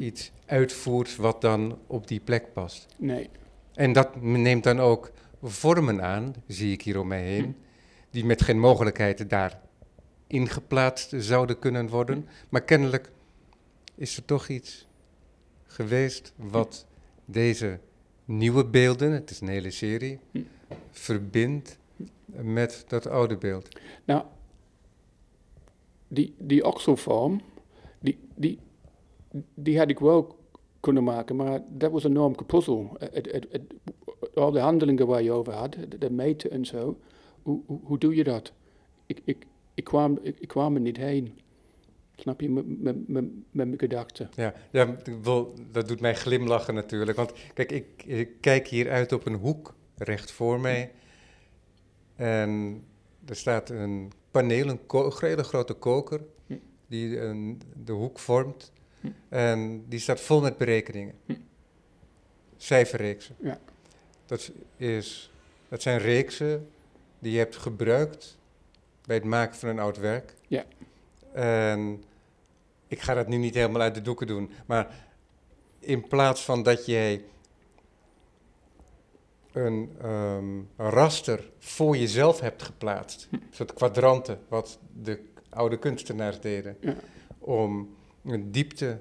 iets 0.09 0.33
uitvoert 0.47 1.17
wat 1.17 1.41
dan 1.41 1.79
op 1.87 2.09
die 2.09 2.21
plek 2.21 2.53
past. 2.53 2.87
Nee, 2.97 3.31
En 3.75 3.93
dat 3.93 4.23
neemt 4.23 4.65
dan 4.65 4.81
ook 4.81 5.11
vormen 5.43 6.03
aan, 6.03 6.35
zie 6.47 6.73
ik 6.73 6.83
hier 6.83 7.00
om 7.00 7.07
mij 7.09 7.23
heen, 7.23 7.45
Hm. 7.45 7.50
die 8.11 8.25
met 8.25 8.43
geen 8.43 8.59
mogelijkheid 8.61 9.31
daar 9.31 9.61
ingeplaatst 10.26 11.12
zouden 11.19 11.59
kunnen 11.59 11.88
worden. 11.88 12.26
Maar 12.49 12.62
kennelijk 12.62 13.11
is 13.95 14.17
er 14.17 14.25
toch 14.25 14.49
iets 14.49 14.87
geweest 15.67 16.33
wat 16.37 16.87
deze 17.25 17.79
nieuwe 18.25 18.65
beelden, 18.65 19.12
het 19.12 19.31
is 19.31 19.41
een 19.41 19.49
hele 19.49 19.71
serie, 19.71 20.19
Hm. 20.31 20.41
verbindt 20.91 21.79
met 22.26 22.85
dat 22.88 23.07
oude 23.07 23.37
beeld. 23.37 23.69
Nou, 24.05 24.25
die, 26.09 26.35
die 26.38 26.65
oxelvorm, 26.65 27.41
die, 28.00 28.19
die, 28.35 28.59
die 29.55 29.78
had 29.78 29.90
ik 29.90 29.99
wel 29.99 30.37
kunnen 30.81 31.05
maken, 31.05 31.37
maar 31.37 31.62
dat 31.69 31.90
was 31.93 32.05
een 32.05 32.11
enorm 32.11 32.37
gepuzzel. 32.38 32.97
Het, 32.99 33.33
het, 33.33 33.47
het, 33.50 33.62
al 34.35 34.50
de 34.50 34.59
handelingen 34.61 35.07
waar 35.07 35.23
je 35.23 35.33
over 35.33 35.52
had, 35.52 35.76
de, 35.99 36.11
meten 36.11 36.50
en 36.50 36.64
zo, 36.64 36.99
hoe, 37.43 37.61
hoe, 37.66 37.81
hoe 37.83 37.99
doe 37.99 38.14
je 38.14 38.25
dat? 38.25 38.52
Ik, 39.07 39.21
ik, 39.25 39.47
ik, 39.75 39.85
kwam, 39.85 40.19
ik, 40.23 40.38
ik 40.38 40.49
kwam 40.49 40.75
er 40.75 40.81
niet 40.81 40.97
heen. 40.97 41.38
Snap 42.16 42.40
je, 42.40 42.50
met- 42.50 42.83
met 42.83 43.09
met- 43.09 43.25
met 43.50 43.66
mijn 43.69 43.78
gedachten. 43.78 44.31
Ja, 44.35 44.55
ja 44.71 44.97
dat 45.73 45.88
doet 45.88 46.00
mij 46.00 46.14
glimlachen 46.14 46.75
natuurlijk. 46.75 47.16
Want 47.16 47.33
kijk, 47.55 47.73
ik, 47.73 47.87
ik 48.07 48.31
kijk 48.40 48.69
hier 48.69 48.90
uit 48.90 49.12
op 49.12 49.26
een 49.26 49.35
hoek 49.35 49.75
recht 49.97 50.31
voor 50.31 50.61
mij. 50.61 50.93
En 52.16 52.83
er 53.25 53.37
staat 53.37 53.71
een 53.71 54.12
paneel, 54.31 54.69
een, 54.69 54.81
een 54.88 55.12
hele 55.21 55.43
grote 55.43 55.75
koker, 55.75 56.21
Hm. 56.47 56.55
die 56.87 57.21
een, 57.21 57.61
de 57.85 57.93
hoek 57.93 58.19
vormt. 58.19 58.73
Hm. 59.00 59.09
En 59.29 59.85
die 59.88 59.99
staat 59.99 60.21
vol 60.21 60.41
met 60.41 60.57
berekeningen. 60.57 61.15
Hm. 61.26 61.35
Cijferreeksen. 62.57 63.37
Ja. 63.38 63.59
Dat, 64.26 64.50
is, 64.76 65.31
dat 65.69 65.83
zijn 65.83 65.99
reeksen 65.99 66.71
die 67.19 67.33
je 67.33 67.38
hebt 67.38 67.57
gebruikt 67.57 68.38
bij 69.07 69.17
het 69.17 69.25
maken 69.25 69.57
van 69.59 69.69
een 69.69 69.79
oud 69.79 69.99
werk. 69.99 70.35
Ja. 70.49 70.65
En 71.33 72.05
ik 72.88 73.00
ga 73.00 73.15
dat 73.15 73.29
nu 73.29 73.37
niet 73.37 73.55
helemaal 73.55 73.81
uit 73.81 73.95
de 73.95 74.03
doeken 74.03 74.26
doen, 74.26 74.50
maar 74.67 75.09
in 75.79 76.09
plaats 76.09 76.45
van 76.45 76.62
dat 76.62 76.87
jij 76.87 77.25
een 79.53 79.91
ehm, 80.03 80.61
raster 80.76 81.50
voor 81.59 81.97
jezelf 81.97 82.41
hebt 82.41 82.62
geplaatst, 82.62 83.26
Hm. 83.31 83.35
een 83.35 83.43
soort 83.50 83.73
kwadranten, 83.73 84.38
wat 84.49 84.79
de 85.03 85.21
oude 85.49 85.79
kunstenaars 85.79 86.41
deden, 86.41 86.76
Ja. 86.81 86.95
om 87.38 87.96
een 88.26 88.52
diepte 88.52 89.00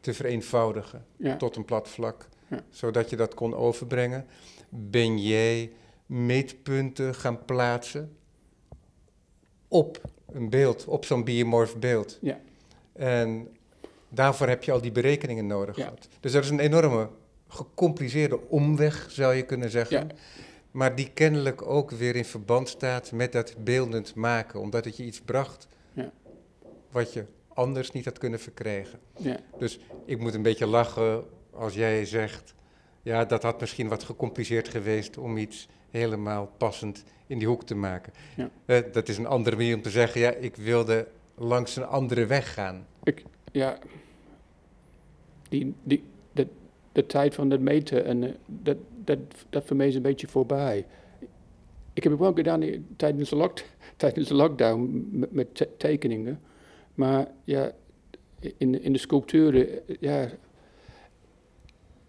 te 0.00 0.14
vereenvoudigen 0.14 1.04
Ja. 1.16 1.36
tot 1.36 1.56
een 1.56 1.64
plat 1.64 1.88
vlak, 1.88 2.28
Ja. 2.48 2.64
zodat 2.70 3.10
je 3.10 3.16
dat 3.16 3.34
kon 3.34 3.54
overbrengen, 3.54 4.26
ben 4.68 5.18
jij 5.18 5.72
meetpunten 6.06 7.14
gaan 7.14 7.44
plaatsen 7.44 8.16
op 9.68 10.00
een 10.32 10.50
beeld, 10.50 10.84
op 10.84 11.04
zo'n 11.04 11.24
biomorf 11.24 11.76
beeld. 11.78 12.18
Ja. 12.20 12.40
En 12.92 13.48
daarvoor 14.08 14.48
heb 14.48 14.62
je 14.64 14.72
al 14.72 14.80
die 14.80 14.92
berekeningen 14.92 15.46
nodig 15.46 15.74
gehad. 15.74 16.08
Dus 16.20 16.32
dat 16.32 16.44
is 16.44 16.50
een 16.50 16.60
enorme 16.60 17.08
gecompliceerde 17.48 18.48
omweg, 18.48 19.06
zou 19.10 19.34
je 19.34 19.42
kunnen 19.42 19.70
zeggen. 19.70 20.08
Maar 20.70 20.94
die 20.94 21.10
kennelijk 21.12 21.62
ook 21.62 21.90
weer 21.90 22.16
in 22.16 22.24
verband 22.24 22.68
staat 22.68 23.12
met 23.12 23.32
dat 23.32 23.54
beeldend 23.64 24.14
maken, 24.14 24.60
omdat 24.60 24.84
het 24.84 24.96
je 24.96 25.04
iets 25.04 25.20
bracht. 25.20 25.66
Wat 26.90 27.12
je 27.12 27.24
anders 27.48 27.90
niet 27.90 28.04
had 28.04 28.18
kunnen 28.18 28.40
verkrijgen. 28.40 28.98
Ja. 29.18 29.36
Dus 29.58 29.78
ik 30.04 30.18
moet 30.18 30.34
een 30.34 30.42
beetje 30.42 30.66
lachen 30.66 31.24
als 31.50 31.74
jij 31.74 32.04
zegt, 32.04 32.54
ja, 33.02 33.24
dat 33.24 33.42
had 33.42 33.60
misschien 33.60 33.88
wat 33.88 34.02
gecompliceerd 34.04 34.68
geweest 34.68 35.18
om 35.18 35.36
iets 35.36 35.68
helemaal 35.90 36.52
passend 36.56 37.04
in 37.26 37.38
die 37.38 37.48
hoek 37.48 37.64
te 37.64 37.74
maken. 37.74 38.12
Ja. 38.36 38.50
Eh, 38.64 38.82
dat 38.92 39.08
is 39.08 39.18
een 39.18 39.26
andere 39.26 39.56
manier 39.56 39.74
om 39.76 39.82
te 39.82 39.90
zeggen, 39.90 40.20
ja, 40.20 40.30
ik 40.32 40.56
wilde 40.56 41.08
langs 41.34 41.76
een 41.76 41.86
andere 41.86 42.26
weg 42.26 42.54
gaan. 42.54 42.86
ja, 43.52 43.78
die, 45.48 45.74
die, 45.82 46.02
de, 46.32 46.46
de 46.92 47.06
tijd 47.06 47.34
van 47.34 47.50
het 47.50 47.60
meten, 47.60 48.04
en, 48.04 48.22
eh, 48.24 48.30
dat, 48.46 48.76
dat, 49.04 49.18
dat 49.50 49.64
voor 49.66 49.76
mij 49.76 49.88
is 49.88 49.94
een 49.94 50.02
beetje 50.02 50.28
voorbij. 50.28 50.86
Ik 51.92 52.02
heb 52.02 52.12
het 52.12 52.20
wel 52.20 52.32
gedaan 52.34 52.64
tijdens 52.96 53.30
de, 53.30 53.36
lock, 53.36 53.58
tijdens 53.96 54.28
de 54.28 54.34
lockdown 54.34 55.08
met, 55.12 55.32
met 55.32 55.54
te- 55.54 55.76
tekeningen. 55.76 56.40
Maar 56.96 57.28
ja, 57.44 57.72
in, 58.56 58.82
in 58.82 58.92
de 58.92 58.98
sculpturen, 58.98 59.68
ja, 60.00 60.30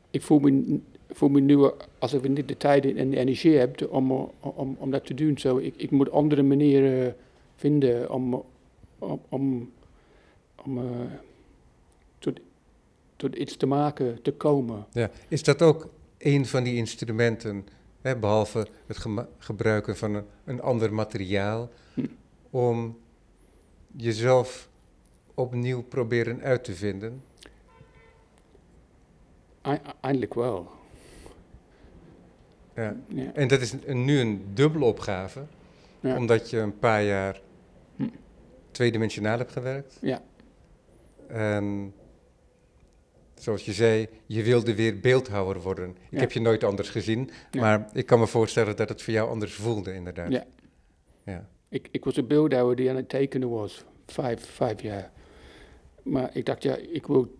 ik 0.10 0.22
voel 0.22 0.39
me, 0.39 0.79
voel 1.10 1.29
me 1.29 1.39
nu 1.39 1.70
alsof 2.00 2.24
ik 2.24 2.29
niet 2.29 2.48
de 2.48 2.58
tijd 2.58 2.96
en 2.96 3.10
de 3.10 3.17
energie 3.17 3.58
heb 3.58 3.88
om, 3.89 4.12
om, 4.39 4.75
om 4.79 4.91
dat 4.91 5.06
te 5.06 5.13
doen. 5.13 5.38
Zo, 5.38 5.58
ik, 5.58 5.74
ik 5.77 5.91
moet 5.91 6.12
andere 6.12 6.44
manieren 6.44 7.15
vinden 7.56 8.12
om, 8.12 8.44
om, 9.00 9.22
om, 9.29 9.72
om 10.63 10.77
eh, 10.77 10.84
tot, 12.20 12.39
tot 13.15 13.36
iets 13.36 13.58
te 13.58 13.65
maken 13.65 14.22
te 14.22 14.32
komen. 14.32 14.86
Ja. 14.91 15.10
Is 15.27 15.44
dat 15.44 15.62
ook 15.62 15.89
een 16.17 16.46
van 16.46 16.63
die 16.63 16.75
instrumenten, 16.75 17.67
hè, 18.01 18.17
behalve 18.17 18.67
het 18.86 19.06
gebruiken 19.38 19.98
van 19.98 20.13
een, 20.13 20.24
een 20.46 20.62
ander 20.62 20.94
materiaal, 20.94 21.70
Hm. 21.94 22.06
om 22.50 22.98
jezelf 23.96 24.67
opnieuw 25.41 25.84
proberen 25.84 26.41
uit 26.41 26.63
te 26.63 26.75
vinden? 26.75 27.24
Ei- 29.62 29.79
Eindelijk 30.01 30.34
wel. 30.34 30.70
Ja. 32.75 32.96
Ja. 33.08 33.34
En 33.34 33.48
dat 33.48 33.62
is 33.62 33.74
een- 33.86 34.06
nu 34.06 34.20
een 34.20 34.46
dubbele 34.53 34.86
opgave, 34.86 35.46
Ja. 36.00 36.15
omdat 36.15 36.50
je 36.50 36.58
een 36.58 36.79
paar 36.79 37.03
jaar 37.03 37.41
Hm. 37.96 38.08
tweedimensionaal 38.72 39.38
hebt 39.38 39.51
gewerkt. 39.51 39.98
Ja. 40.01 40.22
En 41.27 41.94
zoals 43.36 43.65
je 43.65 43.74
zei, 43.74 44.08
je 44.25 44.44
wilde 44.44 44.75
weer 44.75 45.00
beeldhouwer 45.00 45.62
worden. 45.62 45.89
Ik 45.89 45.98
Ja. 46.10 46.20
heb 46.20 46.32
je 46.32 46.41
nooit 46.41 46.63
anders 46.63 46.89
gezien, 46.89 47.29
maar 47.60 47.89
ik 47.94 48.06
kan 48.06 48.20
me 48.20 48.27
voorstellen 48.27 48.75
dat 48.75 48.89
het 48.89 49.01
voor 49.01 49.13
jou 49.13 49.29
anders 49.29 49.53
voelde, 49.53 49.94
inderdaad. 49.94 50.32
Ja. 50.32 50.46
Ja. 51.24 51.48
Ik, 51.70 51.88
ik 51.91 52.03
was 52.06 52.17
een 52.17 52.27
beeldhouwer 52.27 52.75
die 52.75 52.89
aan 52.89 52.96
het 52.96 53.10
tekenen 53.10 53.50
was, 53.50 53.86
vijf, 54.06 54.46
vijf 54.50 54.82
jaar. 54.82 55.12
Maar 56.08 56.30
ik 56.34 56.46
dacht, 56.46 56.64
ja, 56.64 56.76
ik 56.76 57.08
wil 57.08 57.36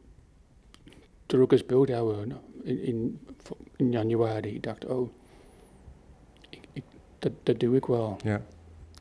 terug 1.26 1.50
als 1.52 1.66
beeldhouwer 1.66 2.28
nou, 2.28 2.42
in, 2.64 2.82
in, 2.84 3.20
in 3.76 3.92
januari. 3.92 4.56
Ik 4.56 4.64
dacht, 4.64 4.86
oh, 4.86 5.10
ik, 6.50 6.60
ik, 6.74 6.84
dat, 7.20 7.32
dat 7.44 7.60
doe 7.60 7.76
ik 7.76 7.86
wel. 7.86 8.18
Ja. 8.24 8.46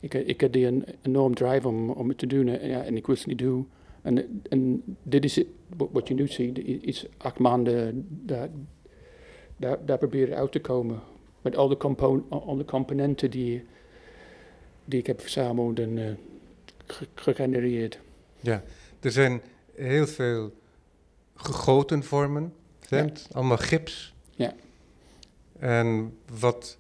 Ik, 0.00 0.14
ik 0.14 0.40
had 0.40 0.52
die 0.52 0.66
een 0.66 0.84
enorm 1.02 1.34
drive 1.34 1.68
om, 1.68 1.90
om 1.90 2.08
het 2.08 2.18
te 2.18 2.26
doen 2.26 2.48
en, 2.48 2.68
ja, 2.68 2.82
en 2.82 2.96
ik 2.96 3.06
wist 3.06 3.26
niet 3.26 3.40
hoe. 3.40 3.64
En, 4.02 4.42
en 4.48 4.82
dit 5.02 5.24
is 5.24 5.36
het, 5.36 5.46
wat 5.76 6.08
je 6.08 6.14
nu 6.14 6.26
ziet, 6.26 6.58
is 6.84 7.06
acht 7.16 7.38
maanden 7.38 8.06
daar, 8.08 8.48
daar, 9.56 9.84
daar 9.86 9.98
proberen 9.98 10.36
uit 10.36 10.52
te 10.52 10.60
komen. 10.60 11.00
Met 11.42 11.56
al 11.56 11.68
de, 11.68 11.76
compo 11.76 12.26
al 12.28 12.56
de 12.56 12.64
componenten 12.64 13.30
die, 13.30 13.64
die 14.84 14.98
ik 14.98 15.06
heb 15.06 15.20
verzameld 15.20 15.78
en 15.78 16.18
ge- 16.86 17.06
gegenereerd. 17.14 18.00
Er 19.00 19.10
zijn 19.12 19.40
heel 19.76 20.06
veel 20.06 20.52
gegoten 21.34 22.04
vormen? 22.04 22.54
Ja. 22.88 23.06
allemaal 23.32 23.56
gips. 23.56 24.14
Ja. 24.30 24.54
En 25.58 26.16
wat 26.40 26.78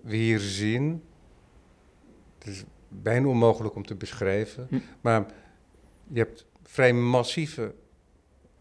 we 0.00 0.16
hier 0.16 0.38
zien, 0.38 1.02
het 2.38 2.46
is 2.48 2.64
bijna 2.88 3.26
onmogelijk 3.28 3.74
om 3.74 3.86
te 3.86 3.94
beschrijven, 3.94 4.66
Hm. 4.70 4.78
maar 5.00 5.26
je 6.08 6.18
hebt 6.18 6.46
vrij 6.62 6.92
massieve 6.92 7.74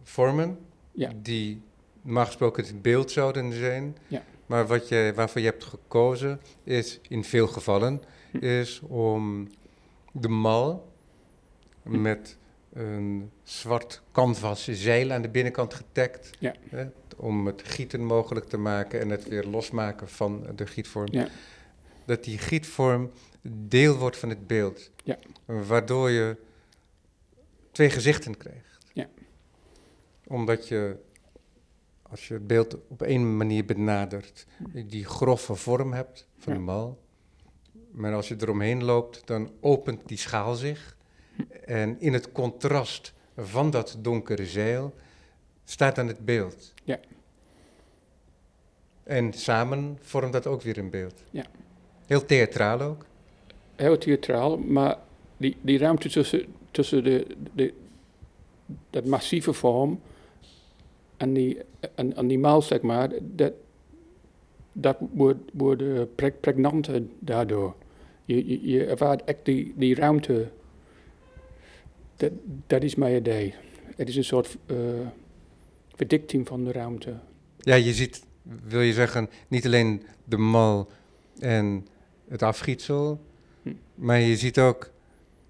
vormen 0.04 0.58
Ja. 0.92 1.12
die 1.16 1.62
normaal 2.02 2.26
gesproken 2.26 2.64
het 2.66 2.82
beeld 2.82 3.12
zouden 3.12 3.54
zijn. 3.54 3.98
Ja. 4.08 4.24
Maar 4.46 4.68
wat 4.68 4.88
je, 4.88 5.12
waarvoor 5.16 5.42
je 5.42 5.48
hebt 5.48 5.64
gekozen 5.64 6.42
is 6.64 7.00
in 7.10 7.24
veel 7.24 7.48
gevallen 7.48 8.02
Hm. 8.32 8.38
is 8.38 8.80
om 8.88 9.48
de 10.12 10.28
mal 10.30 10.92
Hm. 11.84 12.02
met 12.02 12.38
een 12.74 13.32
zwart 13.44 14.02
canvas 14.12 14.68
zeil 14.68 15.12
aan 15.12 15.22
de 15.22 15.30
binnenkant. 15.30 15.82
Ja. 16.40 16.56
Hè, 16.70 16.86
om 17.18 17.46
het 17.46 17.62
gieten 17.66 18.04
mogelijk 18.04 18.46
te 18.46 18.58
maken 18.58 19.00
en 19.00 19.10
het 19.10 19.28
weer 19.28 19.44
losmaken 19.46 20.10
van 20.10 20.48
de 20.56 20.68
gietvorm. 20.68 21.08
Ja. 21.12 21.28
Dat 22.06 22.24
die 22.24 22.38
gietvorm 22.38 23.12
deel 23.68 23.98
wordt 23.98 24.18
van 24.18 24.30
het 24.30 24.48
beeld. 24.48 24.92
Ja. 25.04 25.18
Waardoor 25.46 26.10
je 26.10 26.38
twee 27.72 27.90
gezichten 27.90 28.38
krijgt. 28.38 28.78
Ja. 28.94 29.08
Omdat 30.28 30.68
je, 30.68 30.98
als 32.02 32.28
je 32.28 32.34
het 32.34 32.48
beeld 32.48 32.78
op 32.88 33.02
één 33.02 33.38
manier 33.38 33.66
benadert, 33.66 34.46
die 34.86 35.06
grove 35.06 35.56
vorm 35.56 35.94
hebt 35.94 36.28
van 36.38 36.54
Ja. 36.54 36.60
de 36.60 36.66
mal. 36.66 37.00
Maar 37.92 38.14
als 38.14 38.28
je 38.28 38.36
eromheen 38.40 38.84
loopt, 38.84 39.28
dan 39.28 39.52
opent 39.60 40.08
die 40.08 40.18
schaal 40.18 40.56
zich. 40.56 40.98
En 41.66 42.00
in 42.00 42.14
het 42.14 42.32
contrast 42.32 43.14
van 43.38 43.70
dat 43.72 43.98
donkere 44.02 44.46
zeil 44.46 44.94
staat 45.64 45.96
dan 45.96 46.08
het 46.08 46.26
beeld. 46.26 46.74
Ja. 46.84 47.00
En 49.04 49.34
samen 49.34 49.98
vormt 50.02 50.34
dat 50.34 50.48
ook 50.48 50.62
weer 50.62 50.78
een 50.78 50.90
beeld. 50.90 51.24
Ja. 51.32 51.46
Heel 52.06 52.26
theatraal 52.26 52.82
ook. 52.82 53.06
Heel 53.76 53.98
theatraal, 53.98 54.58
maar 54.58 54.98
die, 55.38 55.58
die 55.62 55.78
ruimte 55.78 56.10
tussen, 56.10 56.46
tussen 56.72 57.04
de, 57.04 57.28
de, 57.54 57.74
dat 58.90 59.06
massieve 59.06 59.54
vorm 59.54 60.00
en 61.18 61.34
die, 61.34 61.58
en, 61.96 62.16
en 62.16 62.28
die 62.28 62.40
maal, 62.40 62.62
zeg 62.62 62.82
maar, 62.82 63.10
dat, 63.22 63.54
dat 64.72 64.98
wordt, 65.00 65.52
wordt 65.54 66.16
preg- 66.16 66.40
pregnanter 66.40 67.04
daardoor. 67.20 67.76
Je, 68.26 68.48
je, 68.48 68.68
je 68.70 68.86
ervaart 68.86 69.24
echt 69.24 69.46
die, 69.46 69.74
die 69.76 69.96
ruimte. 69.96 70.50
Dat, 72.22 72.32
dat 72.68 72.84
is 72.84 72.96
mijn 72.96 73.16
idee. 73.16 73.54
Het 73.96 74.10
is 74.10 74.16
een 74.16 74.24
soort 74.24 74.58
eh 74.66 74.76
verdikking 75.96 76.48
van 76.48 76.64
de 76.64 76.72
ruimte. 76.72 77.14
Ja, 77.60 77.76
je 77.76 77.94
ziet, 77.94 78.24
wil 78.68 78.82
je 78.82 78.94
zeggen, 78.94 79.30
niet 79.48 79.66
alleen 79.66 80.04
de 80.24 80.38
mal 80.38 80.88
en 81.40 81.88
het 82.28 82.42
afgietsel, 82.44 83.20
Hm. 83.62 83.70
maar 83.96 84.20
je 84.20 84.36
ziet 84.38 84.60
ook 84.60 84.92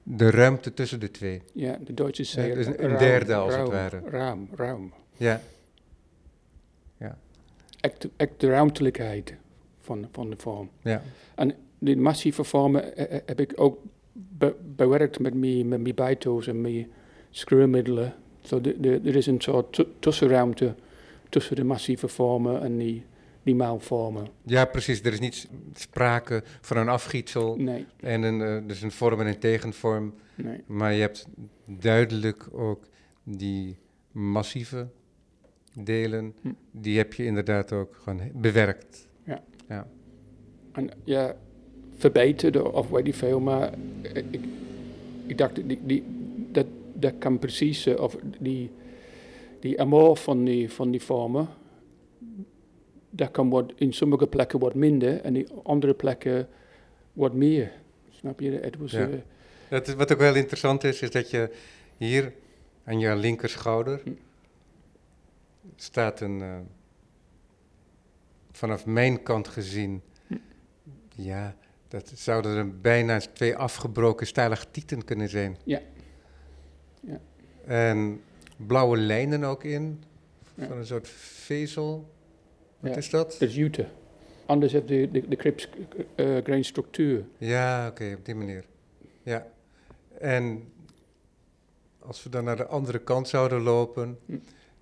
de 0.03 0.29
ruimte 0.29 0.73
tussen 0.73 0.99
de 0.99 1.11
twee. 1.11 1.41
Ja, 1.53 1.77
de 1.83 1.93
Duitse 1.93 2.23
zeggen 2.23 2.55
dus 2.55 2.65
een- 2.65 2.97
derde 2.97 3.35
als 3.35 3.55
het 3.55 3.69
ware. 3.69 4.01
Ruim, 4.05 4.47
ruim. 4.55 4.93
Ja, 5.17 5.41
Echt, 7.81 8.07
echt 8.17 8.31
de 8.37 8.47
ruimtelijkheid 8.47 9.33
van, 9.79 10.07
van 10.11 10.29
de 10.29 10.35
vorm. 10.37 10.69
ja, 10.81 11.01
Die 11.79 11.97
massieve 11.97 12.43
vormen 12.43 12.95
eh, 12.95 13.15
eh, 13.15 13.21
heb 13.25 13.39
ik 13.39 13.53
ook 13.55 13.79
be- 14.29 14.55
bewerkt 14.75 15.19
met 15.19 15.33
mijn, 15.33 15.67
met 15.67 15.81
mijn 15.81 15.95
bijto's 15.95 16.47
en 16.47 16.61
mijn 16.61 16.87
screwmiddelen. 17.29 18.13
De, 18.61 19.01
er 19.05 19.15
is 19.15 19.25
een 19.25 19.41
soort 19.41 19.73
tu- 19.73 19.87
tussenruimte 19.99 20.75
tussen 21.29 21.55
de 21.55 21.63
massieve 21.63 22.07
vormen 22.07 22.61
en 22.61 22.77
die, 22.77 23.03
die 23.43 23.55
maalvormen. 23.55 24.27
ja, 24.45 24.65
precies. 24.65 25.01
Er 25.01 25.13
is 25.13 25.19
niet 25.19 25.49
sprake 25.73 26.43
van 26.61 26.77
een 26.77 26.89
afgietsel 26.89 27.55
Nee, 27.57 27.85
en 27.99 28.23
een, 28.23 28.41
eh, 28.41 28.67
dus 28.67 28.81
een 28.81 28.91
vorm 28.91 29.19
en 29.19 29.27
een 29.27 29.39
tegenvorm. 29.39 30.13
nee. 30.35 30.63
Maar 30.67 30.93
je 30.93 31.01
hebt 31.01 31.27
duidelijk 31.65 32.47
ook 32.51 32.83
die 33.23 33.77
massieve 34.11 34.87
delen, 35.83 36.33
Hm. 36.41 36.49
die 36.71 36.97
heb 36.97 37.13
je 37.13 37.25
inderdaad 37.25 37.71
ook 37.73 37.95
gewoon 38.03 38.21
bewerkt. 38.33 39.09
En 40.73 40.89
ja, 41.03 41.35
verbeterd 42.01 42.61
of 42.61 42.89
weet 42.89 43.07
ik 43.07 43.15
veel, 43.15 43.39
maar 43.39 43.73
ik, 44.13 44.39
ik, 45.27 45.37
dacht, 45.37 45.55
die, 45.67 45.79
die, 45.83 46.03
dat, 46.51 46.65
dat 46.93 47.13
kan 47.19 47.39
precies, 47.39 47.85
eh, 47.85 47.99
of 47.99 48.17
die, 48.39 48.69
die 49.59 49.79
amor 49.81 50.17
van 50.17 50.43
die, 50.43 50.71
van 50.71 50.91
die 50.91 51.01
vormen, 51.01 51.47
dat 53.09 53.31
kan 53.31 53.49
wat, 53.49 53.71
in 53.75 53.93
sommige 53.93 54.27
plekken 54.27 54.59
wat 54.59 54.73
minder 54.75 55.21
en 55.21 55.35
in 55.35 55.47
andere 55.63 55.93
plekken 55.93 56.47
wat 57.13 57.33
meer. 57.33 57.71
Snap 58.09 58.39
je? 58.39 58.51
Het 58.51 58.77
was, 58.77 58.91
Ja. 58.91 59.09
eh, 59.69 59.81
is- 59.87 59.93
wat 59.93 60.11
ook 60.11 60.19
wel 60.19 60.35
interessant 60.35 60.83
is, 60.83 61.01
is 61.01 61.11
dat 61.11 61.29
je 61.29 61.51
hier 61.97 62.33
aan 62.83 62.99
je 62.99 63.15
linkerschouder 63.15 64.01
Hm. 64.03 64.09
staat 65.75 66.21
een, 66.21 66.41
eh, 66.41 66.57
vanaf 68.51 68.85
mijn 68.85 69.23
kant 69.23 69.47
gezien, 69.47 70.01
Hm. 70.27 70.35
ja, 71.15 71.55
dat 71.91 72.11
zouden 72.15 72.57
er 72.57 72.79
bijna 72.79 73.19
twee 73.33 73.55
afgebroken 73.55 74.27
stalactieten 74.27 75.05
kunnen 75.05 75.29
zijn. 75.29 75.57
Ja. 75.63 75.81
Ja. 76.99 77.19
En 77.65 78.21
blauwe 78.55 78.97
lijnen 78.97 79.43
ook 79.43 79.63
in, 79.63 80.03
Ja. 80.55 80.67
van 80.67 80.77
een 80.77 80.85
soort 80.85 81.07
vezel. 81.09 82.09
Wat 82.79 82.91
Ja. 82.91 82.97
is 82.97 83.09
dat? 83.09 83.31
dat 83.31 83.41
is 83.49 83.55
jute. 83.55 83.85
Anders 84.45 84.73
heb 84.73 84.89
je 84.89 85.09
de, 85.11 85.27
de, 85.27 85.27
de 85.27 85.67
eh, 86.15 86.43
grain 86.43 86.63
structuur. 86.65 87.25
Ja, 87.37 87.87
oké, 87.87 88.13
op 88.17 88.25
die 88.25 88.35
manier. 88.35 88.65
Ja. 89.23 89.47
En 90.19 90.71
als 91.99 92.23
we 92.23 92.29
dan 92.29 92.43
naar 92.43 92.55
de 92.57 92.65
andere 92.65 92.99
kant 92.99 93.27
zouden 93.27 93.61
lopen, 93.61 94.19
Hm. 94.25 94.37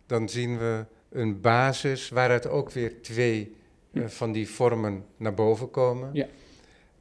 dan 0.06 0.30
zien 0.30 0.58
we 0.58 0.86
een 1.10 1.42
basis 1.42 2.10
waaruit 2.10 2.48
ook 2.48 2.72
weer 2.72 3.02
twee 3.02 3.56
eh, 3.94 4.02
Hm. 4.02 4.08
van 4.08 4.32
die 4.32 4.50
vormen 4.50 5.06
naar 5.18 5.34
boven 5.34 5.72
komen. 5.72 6.10
Ja. 6.14 6.28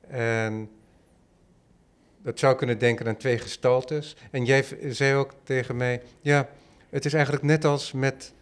En 0.09 0.71
dat 2.23 2.39
zou 2.39 2.57
kunnen 2.57 2.79
denken 2.79 3.07
aan 3.07 3.17
twee 3.17 3.39
gestaltes. 3.39 4.17
En 4.31 4.45
jij 4.45 4.65
zei 4.91 5.15
ook 5.15 5.35
tegen 5.43 5.77
mij, 5.77 6.03
ja, 6.21 6.49
het 6.89 7.05
is 7.05 7.13
eigenlijk 7.15 7.45
net 7.45 7.65
als 7.65 7.93
met 7.93 8.33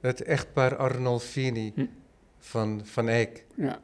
het 0.00 0.22
echtpaar 0.22 0.76
Arnolfini 0.76 1.72
Hm. 1.74 1.86
van 2.38 2.80
Van 2.84 3.08
Eyck. 3.08 3.44
Ja. 3.54 3.80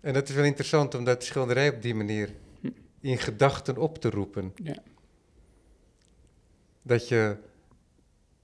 En 0.00 0.12
dat 0.12 0.28
is 0.28 0.34
wel 0.34 0.44
interessant 0.44 0.94
om 0.94 1.04
dat 1.04 1.24
schilderij 1.24 1.68
op 1.68 1.82
die 1.82 1.94
manier 1.94 2.30
Hm. 2.60 2.68
in 3.00 3.18
gedachten 3.18 3.76
op 3.76 3.98
te 3.98 4.10
roepen. 4.10 4.52
Ja. 4.62 4.76
Dat 6.82 7.08
je 7.08 7.36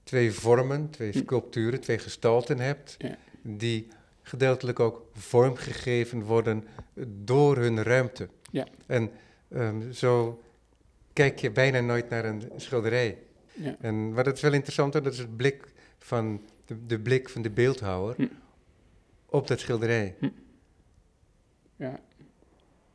twee 0.03 0.33
vormen, 0.33 0.91
twee 0.91 1.11
Hm. 1.13 1.19
sculpturen, 1.19 1.81
twee 1.81 1.99
gestalten 1.99 2.59
hebt, 2.59 2.95
Ja. 2.99 3.17
die 3.43 3.89
gedeeltelijk 4.23 4.81
ook 4.81 5.07
vormgegeven 5.13 6.23
worden 6.23 6.65
door 7.07 7.57
hun 7.57 7.83
ruimte. 7.83 8.29
Ja. 8.51 8.67
En 8.87 9.11
ehm, 9.49 9.93
zo 9.93 10.43
kijk 11.13 11.39
je 11.39 11.51
bijna 11.51 11.81
nooit 11.81 12.09
naar 12.09 12.25
een 12.25 12.43
schilderij. 12.57 13.19
Ja. 13.53 13.77
En, 13.81 14.13
maar 14.13 14.25
dat 14.25 14.37
is 14.37 14.43
wel 14.43 14.53
interessant, 14.53 14.93
dat 14.93 15.07
is 15.07 15.19
het 15.19 15.37
blik 15.37 15.73
van 15.99 16.41
de, 16.67 16.87
de 16.87 16.99
blik 16.99 17.29
van 17.29 17.43
de 17.43 17.51
beeldhouwer 17.51 18.15
Hm. 18.17 18.27
op 19.27 19.47
dat 19.47 19.61
schilderij. 19.61 20.15
Ja. 21.77 22.01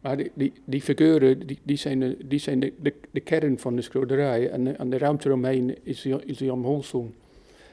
Maar 0.01 0.17
die, 0.17 0.31
die, 0.33 0.53
die 0.65 0.81
figuren, 0.81 1.47
die, 1.47 1.59
die 1.63 1.77
zijn, 1.77 1.99
de, 1.99 2.17
die 2.25 2.39
zijn 2.39 2.59
de, 2.59 2.73
de, 2.79 2.93
de 3.11 3.19
kern 3.19 3.59
van 3.59 3.75
de 3.75 3.81
schilderij. 3.81 4.49
En 4.49 4.63
de, 4.63 4.71
en 4.71 4.89
de 4.89 4.97
ruimte 4.97 5.27
eromheen 5.27 5.85
is 5.85 6.05
is 6.05 6.37
die 6.37 6.53
omhulsel. 6.53 7.13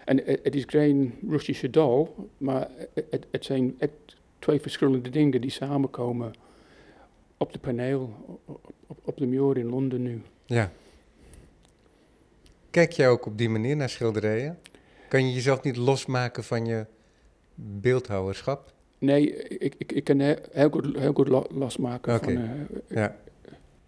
En 0.04 0.16
het, 0.24 0.54
is 0.54 0.64
geen 0.66 1.14
Russische 1.28 1.70
dal, 1.70 2.28
maar 2.38 2.68
het, 3.10 3.26
het 3.30 3.44
zijn 3.44 3.78
twee 4.38 4.60
verschillende 4.60 5.10
dingen 5.10 5.40
die 5.40 5.50
samenkomen 5.50 6.32
op 7.36 7.52
de 7.52 7.58
paneel, 7.58 8.14
op, 8.86 8.98
op, 9.04 9.16
de 9.16 9.26
muur 9.26 9.56
in 9.56 9.66
Londen 9.68 10.02
nu. 10.02 10.22
Ja. 10.46 10.70
Kijk 12.70 12.92
jij 12.92 13.08
ook 13.08 13.26
op 13.26 13.38
die 13.38 13.48
manier 13.48 13.76
naar 13.76 13.88
schilderijen? 13.88 14.58
Kan 15.08 15.26
je 15.26 15.32
jezelf 15.34 15.62
niet 15.62 15.76
losmaken 15.76 16.44
van 16.44 16.66
je 16.66 16.86
beeldhouwerschap? 17.54 18.72
Nee, 18.98 19.36
ik, 19.58 19.74
ik, 19.78 19.92
ik 19.92 20.04
kan 20.04 20.18
he- 20.18 20.36
heel 20.50 20.70
goed, 20.70 20.96
heel 20.98 21.12
goed 21.12 21.28
lo- 21.28 21.46
losmaken 21.50 22.18
van... 22.20 22.36
eh, 22.36 22.50
Ja. 22.88 23.16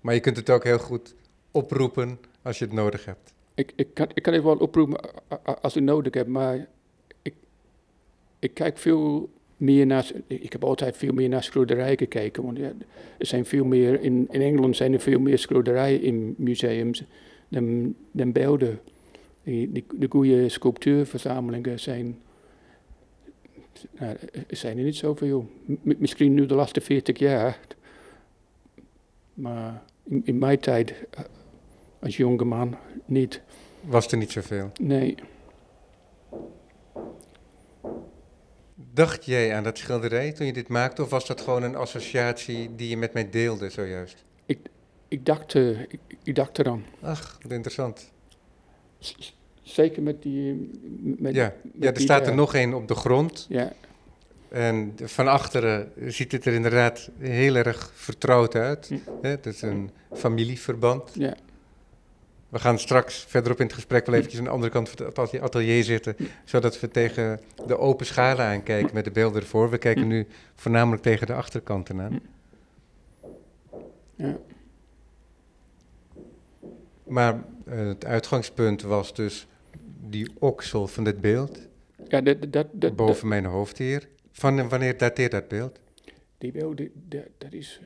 Maar 0.00 0.14
je 0.14 0.20
kunt 0.20 0.36
het 0.36 0.50
ook 0.50 0.64
heel 0.64 0.78
goed 0.78 1.14
oproepen 1.50 2.18
als 2.42 2.58
je 2.58 2.64
het 2.64 2.74
nodig 2.74 3.04
hebt. 3.04 3.34
Ik, 3.56 3.72
ik, 3.76 3.94
kan, 3.94 4.08
ik 4.14 4.22
kan 4.22 4.32
het 4.32 4.42
wel 4.42 4.56
oproepen 4.56 5.04
a- 5.32 5.40
a- 5.48 5.58
als 5.62 5.76
ik 5.76 5.82
nodig 5.82 6.14
heb, 6.14 6.26
maar 6.26 6.68
ik, 7.22 7.34
ik 8.38 8.54
kijk 8.54 8.78
veel 8.78 9.30
meer 9.56 9.86
naar... 9.86 10.10
Ik 10.26 10.52
heb 10.52 10.64
altijd 10.64 10.96
veel 10.96 11.12
meer 11.12 11.28
naar 11.28 11.42
schilderijen 11.42 11.98
gekeken, 11.98 12.42
want 12.42 12.58
ja, 12.58 12.72
er 13.18 13.26
zijn 13.26 13.46
veel 13.46 13.64
meer... 13.64 14.00
In, 14.00 14.28
in 14.30 14.40
Engeland 14.40 14.76
zijn 14.76 14.92
er 14.92 15.00
veel 15.00 15.20
meer 15.20 15.38
schilderijen 15.38 16.02
in 16.02 16.34
museums 16.38 17.04
dan, 17.48 17.94
dan 18.10 18.32
beelden. 18.32 18.80
Die, 19.42 19.72
die, 19.72 19.84
de 19.94 20.06
goede 20.10 20.48
sculptuurverzamelingen 20.48 21.80
zijn... 21.80 22.18
Nou, 23.98 24.16
er 24.48 24.56
zijn 24.56 24.78
er 24.78 24.84
niet 24.84 24.96
zoveel. 24.96 25.48
Misschien 25.82 26.34
nu 26.34 26.46
de 26.46 26.54
laatste 26.54 26.80
40 26.80 27.18
jaar. 27.18 27.60
Maar 29.34 29.82
in, 30.02 30.22
in 30.24 30.38
mijn 30.38 30.58
tijd, 30.58 30.94
eh, 31.10 31.24
als 32.06 32.16
jonge 32.16 32.44
man, 32.44 32.76
niet. 33.04 33.40
Was 33.80 34.06
er 34.06 34.18
niet 34.18 34.30
zoveel. 34.32 34.72
Nee, 34.80 35.14
Dacht 38.92 39.24
jij 39.24 39.54
aan 39.54 39.62
dat 39.62 39.78
schilderij 39.78 40.32
toen 40.32 40.46
je 40.46 40.52
dit 40.52 40.68
maakte? 40.68 41.02
Of 41.02 41.10
was 41.10 41.26
dat 41.26 41.40
gewoon 41.40 41.62
een 41.62 41.76
associatie 41.76 42.74
die 42.76 42.88
je 42.88 42.96
met 42.96 43.12
mij 43.12 43.30
deelde 43.30 43.70
zojuist? 43.70 44.24
ik 45.08 45.26
dacht, 45.26 45.54
eh, 45.54 45.80
ik, 45.80 45.98
ik 46.22 46.34
dacht 46.34 46.58
eraan. 46.58 46.84
Ach, 47.00 47.38
wat 47.42 47.52
interessant. 47.52 48.12
Zeker 49.62 50.02
met 50.02 50.22
die... 50.22 50.50
eh, 50.50 50.56
Met, 51.18 51.34
Ja, 51.34 51.54
met 51.62 51.72
ja 51.82 51.86
er 51.86 51.94
die, 51.94 52.02
staat 52.02 52.22
er 52.22 52.28
eh, 52.30 52.34
nog 52.34 52.54
één 52.54 52.74
op 52.74 52.88
de 52.88 52.94
grond. 52.94 53.46
Ja, 53.48 53.72
En 54.48 54.94
van 55.02 55.28
achteren 55.28 55.92
ziet 56.06 56.32
het 56.32 56.44
er 56.44 56.52
inderdaad 56.52 57.10
heel 57.18 57.54
erg 57.54 57.90
vertrouwd 57.94 58.54
uit. 58.54 58.88
Hm. 58.88 59.26
Het 59.26 59.46
is 59.46 59.62
een 59.62 59.90
familieverband. 60.12 61.10
ja, 61.14 61.36
We 62.48 62.58
gaan 62.58 62.78
straks 62.78 63.24
verderop 63.28 63.58
in 63.58 63.66
het 63.66 63.74
gesprek 63.74 64.06
wel 64.06 64.14
eventjes 64.14 64.40
aan 64.40 64.46
de 64.46 64.52
andere 64.52 64.72
kant 64.72 64.88
van 64.88 65.28
het 65.30 65.40
atelier- 65.40 65.84
zitten, 65.84 66.16
zodat 66.44 66.80
we 66.80 66.88
tegen 66.88 67.40
de 67.66 67.78
open 67.78 68.06
schalen 68.06 68.44
aankijken 68.44 68.94
met 68.94 69.04
de 69.04 69.10
beelden 69.10 69.42
ervoor. 69.42 69.70
We 69.70 69.78
kijken 69.78 70.06
nu 70.06 70.26
voornamelijk 70.54 71.02
tegen 71.02 71.26
de 71.26 71.34
achterkanten 71.34 72.00
aan. 72.00 72.20
ja. 74.16 74.38
Maar 77.04 77.44
eh, 77.64 77.86
het 77.86 78.04
uitgangspunt 78.04 78.82
was 78.82 79.14
dus 79.14 79.46
die 80.00 80.30
oksel 80.38 80.86
van 80.86 81.04
dit 81.04 81.20
beeld 81.20 81.66
ja 82.08 82.20
dat, 82.20 82.52
dat, 82.52 82.66
dat, 82.72 82.96
boven 82.96 83.28
mijn 83.28 83.44
hoofd 83.44 83.78
hier. 83.78 84.08
Van 84.30 84.68
wanneer 84.68 84.98
dateert 84.98 85.30
dat 85.30 85.48
beeld? 85.48 85.80
die 86.38 86.52
beeld, 86.52 86.80
dat, 87.38 87.52
is... 87.52 87.80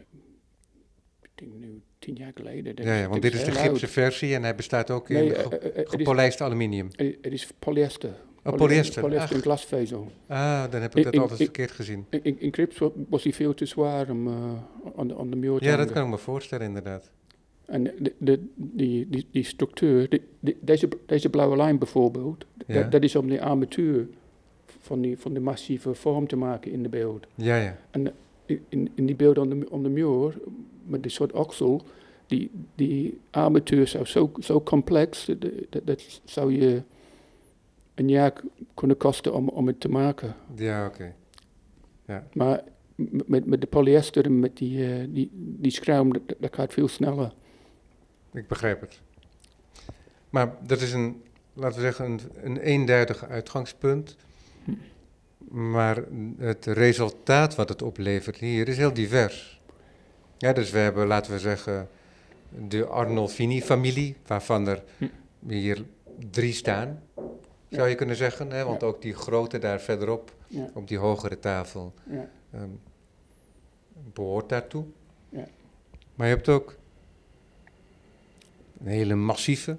Ik 1.23 1.31
denk 1.35 1.53
nu 1.55 1.83
tien 2.01 2.15
jaar 2.17 2.33
geleden. 2.35 2.75
Ja, 2.85 3.09
want 3.09 3.23
dit 3.23 3.35
is 3.35 3.45
de 3.45 3.59
oud. 3.59 3.79
versie 3.81 4.35
en 4.35 4.43
hij 4.43 4.55
bestaat 4.55 4.91
ook 4.91 5.09
in 5.11 5.17
ge- 5.31 5.35
eh, 5.35 5.69
eh, 5.69 5.79
eh, 5.83 5.89
gepolijst 5.89 6.41
aluminium. 6.41 6.89
Het 6.97 7.33
is 7.33 7.49
polyester. 7.59 8.11
Oh, 8.45 8.55
polyester. 8.55 9.03
Polyester 9.03 9.41
glasvezel. 9.41 10.11
Ah, 10.27 10.71
dan 10.71 10.81
heb 10.81 10.97
ik 10.97 11.05
dat 11.05 11.19
altijd 11.19 11.39
verkeerd 11.43 11.71
gezien. 11.71 12.07
In, 12.23 12.41
in, 12.41 12.51
Crips 12.51 12.79
wa- 12.79 12.91
was 13.09 13.23
hij 13.23 13.33
veel 13.33 13.55
te 13.55 13.67
zwaar 13.67 14.11
om 14.11 14.29
aan, 14.97 15.09
de, 15.09 15.17
aan 15.19 15.31
de 15.31 15.37
muur 15.37 15.59
te 15.59 15.65
Ja, 15.65 15.77
dat 15.77 15.93
kan 15.93 16.05
ik 16.05 16.11
me 16.11 16.19
voorstellen 16.19 16.67
inderdaad. 16.67 17.11
En 17.65 17.83
de, 17.85 18.13
de, 18.19 18.41
die, 18.55 19.07
die, 19.09 19.27
die 19.31 19.45
structuur, 19.45 20.21
deze, 20.61 20.89
deze 21.07 21.29
blauwe 21.29 21.57
lijn 21.57 21.79
bijvoorbeeld, 21.79 22.45
Ja. 22.67 22.83
dat, 22.83 23.03
is 23.03 23.17
om 23.17 23.29
de 23.29 23.41
armatuur 23.41 24.09
van 24.81 25.01
die, 25.01 25.19
van 25.19 25.33
die 25.33 25.43
massieve 25.43 25.95
vorm 25.95 26.27
te 26.27 26.37
maken 26.37 26.73
in 26.73 26.83
de 26.83 26.89
beeld. 26.89 27.27
Ja, 27.35 27.57
ja. 27.57 27.79
En 27.91 28.13
in, 28.69 28.89
in 28.95 29.07
die 29.07 29.17
beelden 29.17 29.43
aan 29.43 29.59
de, 29.61 29.67
aan 29.73 29.83
de 29.83 29.89
muur, 29.89 30.35
met 30.91 31.03
die 31.03 31.11
soort 31.11 31.33
oksel, 31.33 31.83
die, 32.27 32.51
die 32.75 33.21
armatuur 33.31 33.87
zou 33.87 34.05
zo, 34.05 34.33
zo 34.41 34.61
complex, 34.63 35.25
dat, 35.25 35.41
dat, 35.71 35.87
dat 35.87 36.21
zou 36.25 36.55
je 36.55 36.83
een 37.95 38.09
jaar 38.09 38.33
kunnen 38.75 38.97
kosten 38.97 39.35
om, 39.35 39.49
om 39.49 39.67
het 39.67 39.81
te 39.81 39.89
maken. 39.89 40.35
Ja, 40.55 40.87
oké. 40.87 41.15
Maar 42.33 42.63
m- 42.95 43.05
met, 43.27 43.47
met 43.47 43.61
de 43.61 43.67
polyester 43.67 44.25
en 44.25 44.39
met 44.39 44.57
die, 44.57 44.95
eh, 44.95 45.05
die, 45.09 45.31
die 45.35 45.71
schuim, 45.73 46.13
dat, 46.13 46.23
dat 46.39 46.55
gaat 46.55 46.73
veel 46.73 46.89
sneller. 46.89 47.33
Ik 48.33 48.49
begrijp 48.49 48.81
het. 48.81 49.01
Maar 50.31 50.57
dat 50.67 50.81
is 50.81 50.93
een, 50.93 51.23
laten 51.53 51.77
we 51.77 51.83
zeggen, 51.85 52.05
een, 52.05 52.21
een 52.43 52.57
eenduidig 52.57 53.25
uitgangspunt. 53.29 54.17
Maar 55.49 56.05
het 56.39 56.67
resultaat 56.67 57.55
wat 57.55 57.69
het 57.69 57.83
oplevert 57.83 58.37
hier 58.37 58.69
is 58.69 58.77
heel 58.77 58.93
divers. 58.95 59.60
Ja, 60.41 60.53
dus 60.53 60.71
we 60.71 60.79
hebben, 60.79 61.07
laten 61.07 61.33
we 61.33 61.39
zeggen, 61.39 61.89
de 62.69 62.87
Arnolfini-familie, 62.87 64.17
waarvan 64.27 64.67
er 64.69 64.83
Hm. 64.99 65.07
hier 65.47 65.85
drie 66.31 66.53
staan, 66.53 67.03
zou 67.69 67.89
je 67.89 67.95
kunnen 67.95 68.17
zeggen. 68.17 68.51
Hè? 68.51 68.65
Want 68.65 68.83
ook 68.83 69.03
die 69.03 69.15
grote 69.15 69.59
daar 69.59 69.81
verderop, 69.81 70.35
op 70.75 70.89
die 70.89 70.99
hogere 70.99 71.39
tafel, 71.39 71.95
ja, 72.11 72.31
ehm, 72.53 72.69
behoort 74.13 74.49
daartoe. 74.49 74.85
Ja. 75.29 75.47
Maar 76.15 76.29
je 76.29 76.35
hebt 76.35 76.49
ook 76.49 76.77
een 78.81 78.87
hele 78.87 79.15
massieve, 79.15 79.77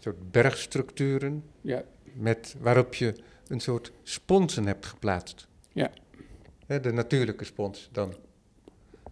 soort 0.00 0.30
bergstructuren, 0.30 1.44
ja, 1.60 1.82
met, 2.12 2.54
waarop 2.60 2.94
je 2.94 3.14
een 3.48 3.60
soort 3.60 3.92
sponsen 4.02 4.66
hebt 4.66 4.86
geplaatst. 4.86 5.48
Ja. 5.72 5.90
De 6.66 6.92
natuurlijke 6.92 7.44
spons 7.44 7.88
dan. 7.92 8.14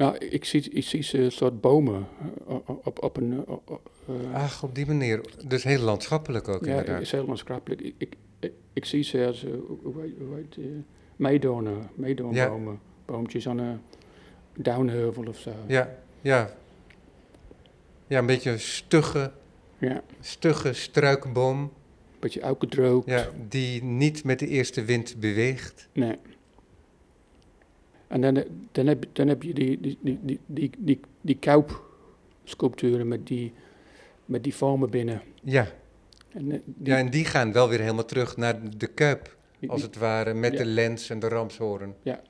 Nou, 0.01 0.17
ik 0.19 0.45
zie, 0.45 0.71
ik 0.71 0.85
zie 0.85 1.03
ze 1.03 1.19
een 1.19 1.33
soort 1.33 1.61
bomen 1.61 2.07
eh, 2.49 2.55
op, 2.55 2.81
op, 2.87 3.03
op 3.03 3.17
een... 3.17 3.33
eh, 3.33 3.53
op- 3.65 3.91
eh, 4.09 4.35
Ach, 4.35 4.63
op 4.63 4.75
die 4.75 4.87
manier. 4.87 5.21
Dus 5.47 5.63
heel 5.65 5.81
landschappelijk 5.81 6.49
ook 6.49 6.65
ja, 6.65 6.71
inderdaad. 6.71 7.01
is 7.01 7.11
heel 7.13 7.27
maatschappelijk. 7.27 7.81
Ik, 7.81 7.95
ik, 7.99 8.15
ik, 8.41 8.53
ik 8.73 8.85
zie 8.85 9.03
ze 9.03 9.27
als, 9.27 9.47
hoe- 9.83 10.01
heet- 10.35 10.57
eh, 10.57 10.65
meedonen, 11.17 11.91
meedoonbomen. 11.95 12.81
Boompjes 13.05 13.49
aan 13.49 13.59
een 13.59 13.81
downheuvel 14.57 15.25
of 15.29 15.39
zo. 15.39 15.53
Ja, 15.67 15.97
ja. 16.21 16.55
Ja, 18.07 18.19
een 18.19 18.27
beetje 18.27 18.51
een 18.51 18.61
stugge, 18.61 19.33
Ja, 19.79 20.03
stugge 20.21 20.73
struikboom, 20.73 21.73
beetje 22.21 22.43
uitgedroogd. 22.43 23.07
ja, 23.09 23.29
die 23.49 23.83
niet 23.85 24.25
met 24.25 24.39
de 24.39 24.47
eerste 24.49 24.85
wind 24.85 25.17
beweegt. 25.21 25.89
Nee. 25.93 26.17
En 28.11 28.21
dan, 28.21 28.45
dan, 28.73 28.87
heb, 28.87 29.05
dan 29.13 29.29
heb 29.29 29.43
je 29.43 29.55
die, 29.55 29.81
die, 29.81 29.99
die, 30.03 30.19
die, 30.23 30.41
die, 30.47 30.71
die, 30.79 31.01
die 31.21 31.39
kuipsculpturen 31.39 33.09
met 33.09 33.27
die, 33.27 33.53
met 34.25 34.43
die 34.45 34.55
vormen 34.55 34.91
binnen. 34.91 35.23
Ja, 35.43 35.67
En, 36.29 36.53
eh, 36.53 36.59
die, 36.65 36.93
ja, 36.93 36.99
en 36.99 37.11
die 37.11 37.25
gaan 37.25 37.53
wel 37.53 37.69
weer 37.69 37.81
helemaal 37.81 38.05
terug 38.05 38.37
naar 38.37 38.77
de 38.77 38.87
kuip. 38.87 39.37
als 39.67 39.83
het 39.83 39.97
ware, 39.97 40.35
met 40.35 40.53
Ja. 40.53 40.59
de 40.59 40.65
lens 40.65 41.11
en 41.11 41.19
de 41.19 41.29
ramshoorn. 41.29 41.95
Ja. 42.03 42.21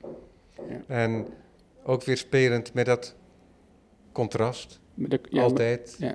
Ja. 0.69 0.81
En 0.87 1.27
ook 1.83 2.03
weer 2.03 2.17
spelend 2.17 2.73
met 2.73 2.85
dat 2.85 3.15
contrast, 4.11 4.79
met 4.93 5.11
de- 5.11 5.19
ja, 5.29 5.41
altijd, 5.41 5.95
ja. 5.99 6.13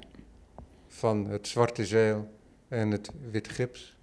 van 0.87 1.27
het 1.27 1.49
zwarte 1.49 1.85
zeil 1.87 2.29
en 2.69 2.91
het 2.91 3.11
wit 3.31 3.49
gips. 3.49 3.96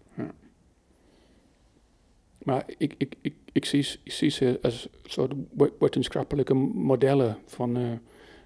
Maar 2.44 2.64
ik, 2.78 2.94
ik, 2.98 3.16
ik, 3.22 3.34
ik, 3.52 3.66
zie, 3.66 3.88
ik 4.04 4.12
zie 4.12 4.30
ze 4.30 4.60
als 4.62 4.88
soort 5.04 5.34
we- 5.58 5.74
wetenschappelijke 5.80 6.54
modellen 6.54 7.38
van, 7.46 7.78
eh, 7.78 7.92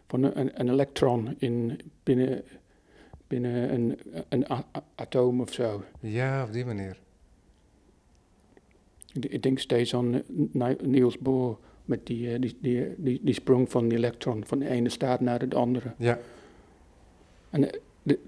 van 0.08 0.24
een, 0.24 0.60
een 0.60 0.70
elektron 0.70 1.36
in, 1.38 1.80
binnen, 2.04 2.44
binnen 3.28 3.74
een, 3.74 4.00
een 4.30 4.46
atoom 4.96 5.42
of 5.42 5.54
zo. 5.54 5.84
Ja, 6.00 6.44
op 6.44 6.52
die 6.54 6.66
manier. 6.66 6.98
Ik, 9.20 9.44
denk 9.44 9.60
steeds 9.60 9.94
aan 9.96 10.14
eh, 10.14 10.22
Ni- 10.52 10.76
Niels 10.84 11.18
Bohr 11.18 11.58
met 11.86 12.06
die, 12.06 12.34
eh, 12.34 12.40
die, 12.42 12.58
die, 12.62 12.86
die, 12.98 13.20
die 13.24 13.34
sprong 13.34 13.70
van 13.72 13.88
die 13.88 13.98
elektron 13.98 14.46
van 14.46 14.60
de 14.60 14.70
ene 14.70 14.90
staat 14.90 15.20
naar 15.22 15.50
de 15.50 15.56
andere. 15.56 15.94
Ja, 15.98 16.20
En 17.50 17.62
de- 18.04 18.20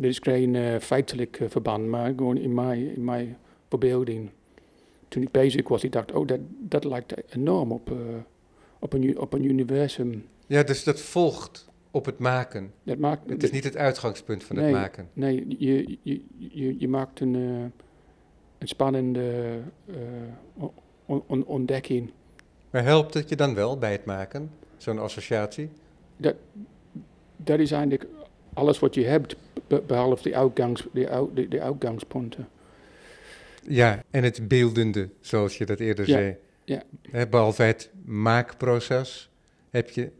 er 0.00 0.08
is 0.08 0.18
geen 0.18 0.80
feitelijk 0.80 1.40
verband, 1.48 1.86
maar 1.86 2.12
gewoon 2.16 2.36
in 2.36 2.54
mijn, 2.54 2.94
in 2.94 3.04
mijn 3.04 3.36
verbeelding. 3.68 4.30
Toen 5.10 5.22
ik 5.22 5.30
bezig 5.30 5.68
was, 5.68 5.84
ik 5.84 5.92
dacht, 5.92 6.12
oh, 6.12 6.26
dat, 6.26 6.38
dat 6.58 6.84
lijkt 6.84 7.14
enorm 7.34 7.72
op, 7.72 7.90
eh, 7.90 7.96
op, 8.78 8.92
een, 8.92 9.18
op 9.18 9.32
een 9.32 9.44
universum. 9.44 10.24
ja, 10.46 10.62
dus 10.62 10.84
dat 10.84 11.00
volgt 11.00 11.68
op 11.90 12.04
het 12.04 12.18
maken. 12.18 12.72
Dat 12.82 12.98
maakt, 12.98 13.30
Het 13.30 13.42
is 13.42 13.50
niet 13.50 13.64
het 13.64 13.76
uitgangspunt 13.76 14.44
van 14.44 14.56
het 14.56 14.72
maken. 14.72 15.08
Nee, 15.12 15.44
je, 15.58 15.98
je, 16.02 16.20
je, 16.38 16.76
je 16.78 16.88
maakt 16.88 17.20
een, 17.20 17.34
eh, 17.34 17.84
een 18.58 18.68
spannende 18.68 19.58
eh, 19.86 19.94
on- 21.06 21.22
on- 21.26 21.44
ontdekking. 21.46 22.10
Maar 22.70 22.84
helpt 22.84 23.14
het 23.14 23.28
je 23.28 23.36
dan 23.36 23.54
wel 23.54 23.78
bij 23.78 23.92
het 23.92 24.04
maken, 24.04 24.50
zo'n 24.76 24.98
associatie? 24.98 25.68
Dat 27.36 27.58
is 27.58 27.70
eigenlijk 27.70 28.06
alles 28.54 28.78
wat 28.78 28.94
je 28.94 29.04
hebt, 29.04 29.36
be- 29.66 29.82
behalve 29.86 30.22
de, 30.22 30.36
uitgangs, 30.36 30.86
de, 30.92 31.08
uit- 31.08 31.36
de, 31.36 31.48
de 31.48 31.60
uitgangspunten. 31.60 32.48
Ja, 33.68 34.02
en 34.10 34.22
het 34.24 34.48
beeldende, 34.48 35.10
zoals 35.20 35.58
je 35.58 35.66
dat 35.66 35.80
eerder 35.80 36.08
Ja, 36.08 36.12
zei. 36.16 36.36
ja. 36.64 36.82
Behalve 37.26 37.62
het 37.62 37.90
maakproces 38.04 39.30
heb 39.70 39.90
je 39.90 40.10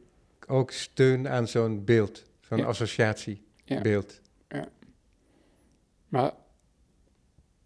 ook 0.47 0.71
steun 0.71 1.29
aan 1.29 1.49
zo'n 1.49 1.85
beeld, 1.85 2.25
zo'n 2.41 2.59
Ja. 2.59 2.65
associatiebeeld. 2.65 4.21
Maar, 6.09 6.33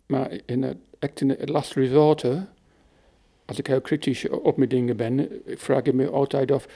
maar 0.06 0.38
in 0.46 0.62
het, 0.62 0.76
echt 0.98 1.20
in 1.20 1.28
het 1.28 1.48
last 1.48 1.72
resort, 1.74 2.24
als 3.44 3.58
ik 3.58 3.66
heel 3.66 3.80
kritisch 3.80 4.28
op 4.28 4.56
mijn 4.56 4.68
dingen 4.68 4.96
ben, 4.96 5.28
vraag 5.46 5.82
ik 5.82 5.94
me 5.94 6.08
altijd 6.10 6.50
af, 6.50 6.66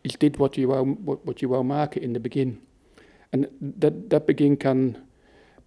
is 0.00 0.18
dit 0.18 0.36
wat 0.36 0.54
je 0.54 0.66
wou, 0.66 0.96
wat, 1.04 1.18
wat 1.24 1.40
je 1.40 1.48
wou 1.48 1.64
maken 1.64 2.00
in 2.00 2.12
het 2.12 2.22
begin? 2.22 2.60
En 3.30 3.48
dat, 3.58 4.10
dat 4.10 4.24
begin 4.26 4.56
kan 4.56 4.96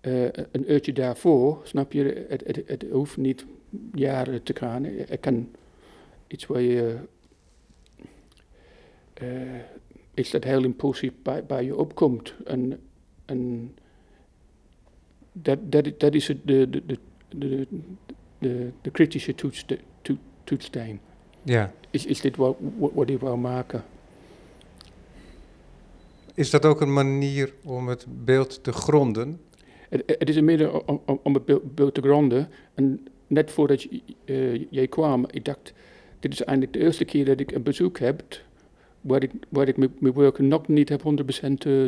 eh, 0.02 0.24
een 0.24 0.72
uurtje 0.72 0.94
daarvoor, 0.94 1.62
snap 1.64 1.92
je, 1.92 2.26
het, 2.30 2.44
het, 2.46 2.62
het 2.66 2.86
hoeft 2.92 3.18
niet 3.18 3.46
jaren 3.94 4.44
te 4.44 4.56
gaan. 4.56 4.84
Het 4.84 5.20
kan 5.20 5.50
iets 6.28 6.46
waar 6.46 6.62
je, 6.62 6.98
eh, 9.14 9.28
iets 10.14 10.32
dat 10.32 10.44
heel 10.44 10.64
impulsief 10.64 11.12
bij, 11.22 11.46
bij 11.46 11.64
je 11.64 11.76
opkomt. 11.76 12.34
En, 12.46 12.80
en 13.26 13.74
dat, 15.32 15.72
dat, 15.72 16.00
dat 16.00 16.14
is 16.14 16.26
de, 16.26 16.70
de, 16.70 16.70
de, 16.70 16.98
de, 17.30 17.68
de, 18.38 18.72
de 18.82 18.92
kritische 18.92 19.36
toets, 19.36 19.66
de, 19.66 19.80
to, 20.02 20.18
toetssteen. 20.44 21.00
Ja. 21.44 21.74
Is, 21.90 22.06
is 22.06 22.22
dit 22.22 22.36
wat, 22.36 22.58
wat, 22.78 22.92
wat 22.94 23.10
ik 23.10 23.20
wou 23.20 23.38
maken? 23.38 23.84
Is 26.34 26.50
dat 26.50 26.66
ook 26.66 26.82
een 26.82 26.94
manier 26.94 27.54
om 27.64 27.88
het 27.88 28.06
beeld 28.26 28.64
te 28.64 28.72
gronden? 28.72 29.42
Het, 29.90 30.04
het 30.06 30.30
is 30.30 30.36
een 30.36 30.46
middel 30.46 30.84
om, 30.86 31.02
om, 31.06 31.20
om 31.24 31.34
het 31.34 31.46
beeld, 31.46 31.76
beeld 31.76 31.94
te 31.94 32.02
gronden. 32.02 32.50
En 32.74 33.08
net 33.28 33.52
voordat 33.52 33.82
je, 33.82 34.02
eh, 34.26 34.66
jij 34.70 34.88
kwam, 34.88 35.26
ik 35.32 35.46
dacht, 35.46 35.74
dit 36.20 36.34
is 36.34 36.44
eigenlijk 36.44 36.78
de 36.78 36.84
eerste 36.84 37.06
keer 37.06 37.26
dat 37.26 37.40
ik 37.40 37.52
een 37.52 37.64
bezoek 37.64 38.00
heb 38.00 38.24
waar 39.02 39.24
ik, 39.24 39.32
waar 39.50 39.68
ik 39.68 39.78
mijn 39.78 40.14
werk 40.14 40.40
nog 40.40 40.68
niet 40.68 40.90
heb 40.90 41.02
100% 41.02 41.06
eh, 41.58 41.86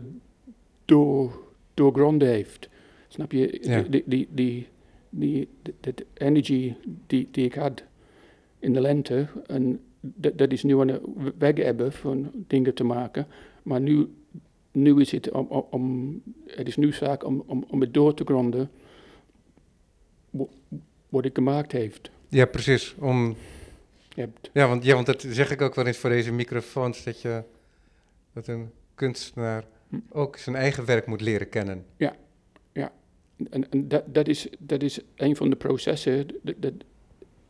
door, 0.85 1.39
doorgronden 1.73 2.27
heeft. 2.27 2.69
Snap 3.07 3.31
je? 3.31 3.57
Ja. 3.61 3.81
Die, 3.81 4.03
die, 4.05 4.27
die, 4.31 4.67
die, 5.09 5.47
de, 5.61 5.73
de 5.79 6.05
energy 6.13 6.73
die, 7.07 7.27
die 7.31 7.45
ik 7.45 7.53
had 7.53 7.83
in 8.59 8.73
de 8.73 8.81
lente, 8.81 9.27
en 9.45 9.79
dat, 9.99 10.37
dat 10.37 10.51
is 10.51 10.63
nu 10.63 10.79
aan 10.79 10.87
het 10.87 11.01
weg 11.37 11.57
hebben 11.57 11.91
van 11.91 12.31
dingen 12.47 12.73
te 12.73 12.83
maken. 12.83 13.27
Maar 13.63 13.81
nu, 13.81 14.07
nu 14.71 14.99
is 15.01 15.11
het 15.11 15.31
om, 15.31 15.47
om, 15.69 16.21
het 16.45 16.67
is 16.67 16.75
nu 16.77 16.93
zaak 16.93 17.23
om, 17.23 17.43
om, 17.45 17.65
om 17.67 17.81
het 17.81 17.93
door 17.93 18.13
te 18.13 18.23
gronden 18.23 18.69
wa- 20.29 20.45
wat 21.09 21.25
ik 21.25 21.35
gemaakt 21.35 21.71
heeft. 21.71 22.09
Ja, 22.27 22.45
precies. 22.45 22.95
Om, 22.99 23.35
hebt, 24.15 24.49
ja, 24.53 24.67
want, 24.67 24.83
ja, 24.83 24.93
want 24.93 25.05
dat 25.05 25.25
zeg 25.29 25.51
ik 25.51 25.61
ook 25.61 25.75
wel 25.75 25.85
eens 25.85 25.97
voor 25.97 26.09
deze 26.09 26.31
microfoons, 26.31 27.03
dat, 27.03 27.21
je, 27.21 27.43
dat 28.33 28.47
een 28.47 28.69
kunstenaar 28.95 29.65
Hm. 29.89 29.97
ook 30.11 30.37
zijn 30.37 30.55
eigen 30.55 30.85
werk 30.85 31.05
moet 31.05 31.21
leren 31.21 31.49
kennen. 31.49 31.85
en 33.49 33.69
en 33.71 33.87
dat, 33.87 34.03
dat, 34.13 34.27
is, 34.27 34.47
dat 34.59 34.83
is 34.83 34.99
een 35.15 35.35
van 35.35 35.49
de 35.49 35.55
processen 35.55 36.27
dat, 36.41 36.55
dat 36.57 36.73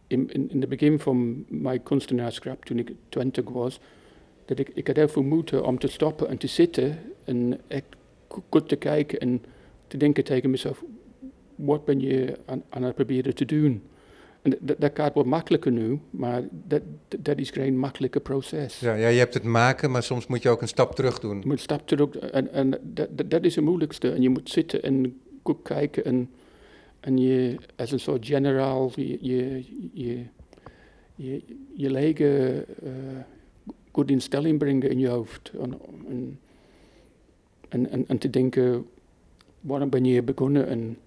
in, 0.08 0.30
in, 0.30 0.50
in 0.50 0.60
het 0.60 0.70
begin 0.70 1.00
van 1.00 1.46
mijn 1.48 1.84
kunstenaarschap, 1.84 2.66
toen 2.66 2.80
ik 2.80 2.92
twintig 3.10 3.50
was, 3.50 3.80
dat 4.56 4.68
ik, 4.68 4.72
ik 4.74 4.88
had 4.88 4.96
heel 4.96 5.08
veel 5.08 5.24
moeite 5.24 5.64
om 5.64 5.80
te 5.80 5.88
stoppen 5.88 6.28
en 6.28 6.38
te 6.38 6.48
zitten 6.48 7.00
en 7.24 7.60
echt 7.68 7.84
go- 8.28 8.44
goed 8.50 8.70
te 8.70 8.76
kijken 8.76 9.20
en 9.20 9.44
te 9.88 9.98
denken 9.98 10.24
tegen 10.24 10.50
mezelf, 10.50 10.84
wat 11.56 11.86
ben 11.86 12.00
je 12.00 12.38
aan, 12.46 12.64
aan 12.70 12.84
het 12.84 12.96
proberen 12.96 13.36
te 13.36 13.46
doen? 13.46 13.82
En 14.42 14.58
dat, 14.60 14.80
dat 14.80 14.92
gaat 14.94 15.14
wat 15.14 15.26
makkelijker 15.26 15.72
nu, 15.72 16.00
maar 16.10 16.44
dat, 16.52 16.82
dat 17.20 17.38
is 17.38 17.50
geen 17.50 17.78
makkelijke 17.78 18.20
proces. 18.20 18.80
Ja, 18.80 18.94
ja, 18.94 19.08
je 19.08 19.20
hebt 19.20 19.34
het 19.34 19.44
maken, 19.44 19.92
maar 19.92 20.04
soms 20.04 20.28
moet 20.28 20.42
je 20.42 20.50
ook 20.50 20.62
een 20.62 20.68
stap 20.68 20.96
terug 20.96 21.20
doen. 21.20 21.40
Je 21.40 21.48
moet 21.48 21.60
stap 21.60 21.88
terug 21.88 22.16
en, 22.18 22.52
en 22.52 22.70
dat, 22.70 23.08
dat, 23.10 23.30
dat 23.30 23.44
is 23.44 23.56
het 23.56 23.64
moeilijkste. 23.64 24.12
En 24.12 24.22
je 24.22 24.30
moet 24.30 24.50
zitten 24.50 24.84
en 24.84 25.22
goed 25.44 25.62
kijken 25.62 26.06
en, 26.06 26.30
en 27.00 27.18
je 27.18 27.56
als 27.76 27.92
een 27.92 28.00
soort 28.00 28.26
generaal 28.26 28.92
je, 28.96 29.18
je, 29.22 29.64
je, 29.94 30.26
je, 31.16 31.44
je 31.76 31.92
lege 31.92 32.66
eh, 32.84 32.92
goed 33.92 34.12
in 34.12 34.22
stelling 34.22 34.58
brengen 34.58 34.90
in 34.90 35.00
je 35.00 35.08
hoofd. 35.08 35.52
En, 35.62 35.80
en, 36.10 36.40
en, 37.70 37.90
en, 37.90 38.08
en 38.08 38.18
te 38.18 38.30
denken, 38.30 38.86
waarom 39.60 39.90
ben 39.90 40.06
je 40.06 40.12
hier 40.12 40.24
begonnen 40.24 40.68
en 40.68 40.98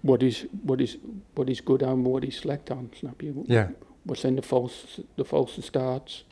wat 0.00 0.22
is, 0.22 0.46
wat 0.62 0.80
is, 0.80 0.98
wat 1.32 1.48
is 1.48 1.60
goed 1.60 1.82
aan, 1.82 2.02
wat 2.02 2.22
is 2.22 2.36
slecht 2.36 2.70
aan, 2.70 2.90
snap 2.92 3.20
je? 3.20 3.32
Ja, 3.44 3.72
Wat 4.02 4.18
zijn 4.18 4.34
de 4.34 4.42
valse, 4.42 5.04
de 5.14 5.24
valse 5.24 5.62
staats? 5.62 6.26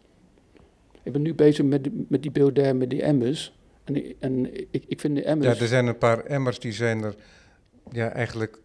Ik 1.02 1.12
ben 1.12 1.22
nu 1.22 1.34
bezig 1.34 1.64
met, 1.64 2.10
met 2.10 2.22
die 2.22 2.30
beeld 2.30 2.54
daar 2.54 2.76
met 2.76 2.90
die 2.90 3.02
emmers. 3.02 3.58
En, 3.84 4.14
en 4.18 4.54
ik, 4.70 4.84
ik 4.86 5.00
vind 5.00 5.14
de 5.14 5.20
ja, 5.20 5.26
emmers... 5.26 5.60
er 5.60 5.66
zijn 5.66 5.86
een 5.86 5.98
paar 5.98 6.24
emmers 6.24 6.58
die 6.58 6.72
zijn 6.72 7.02
er 7.02 7.14
ja, 7.90 8.08
eigenlijk 8.08 8.60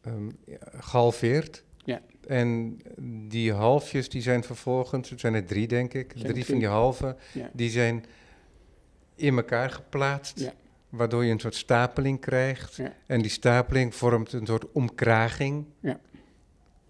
ehm, 0.00 0.26
ja, 0.44 0.58
gehalveerd. 0.60 1.64
Ja. 1.86 2.00
En 2.26 2.80
die 3.28 3.52
halfjes 3.52 4.08
die 4.08 4.22
zijn 4.22 4.42
vervolgens, 4.44 5.10
het 5.10 5.20
zijn 5.20 5.34
er 5.34 5.44
drie 5.44 5.66
denk 5.66 5.94
ik, 5.94 6.12
drie 6.12 6.44
van 6.44 6.58
die 6.58 6.68
halve, 6.68 7.16
Ja. 7.32 7.50
die 7.52 7.70
zijn 7.70 8.04
in 9.14 9.36
elkaar 9.36 9.70
geplaatst. 9.70 10.40
Ja. 10.40 10.52
Waardoor 10.88 11.24
je 11.24 11.32
een 11.32 11.40
soort 11.40 11.54
stapeling 11.54 12.20
krijgt. 12.20 12.76
Ja. 12.76 12.92
En 13.06 13.20
die 13.22 13.30
stapeling 13.30 13.94
vormt 13.94 14.32
een 14.32 14.46
soort 14.46 14.72
omkraging. 14.72 15.64
Ja. 15.80 16.00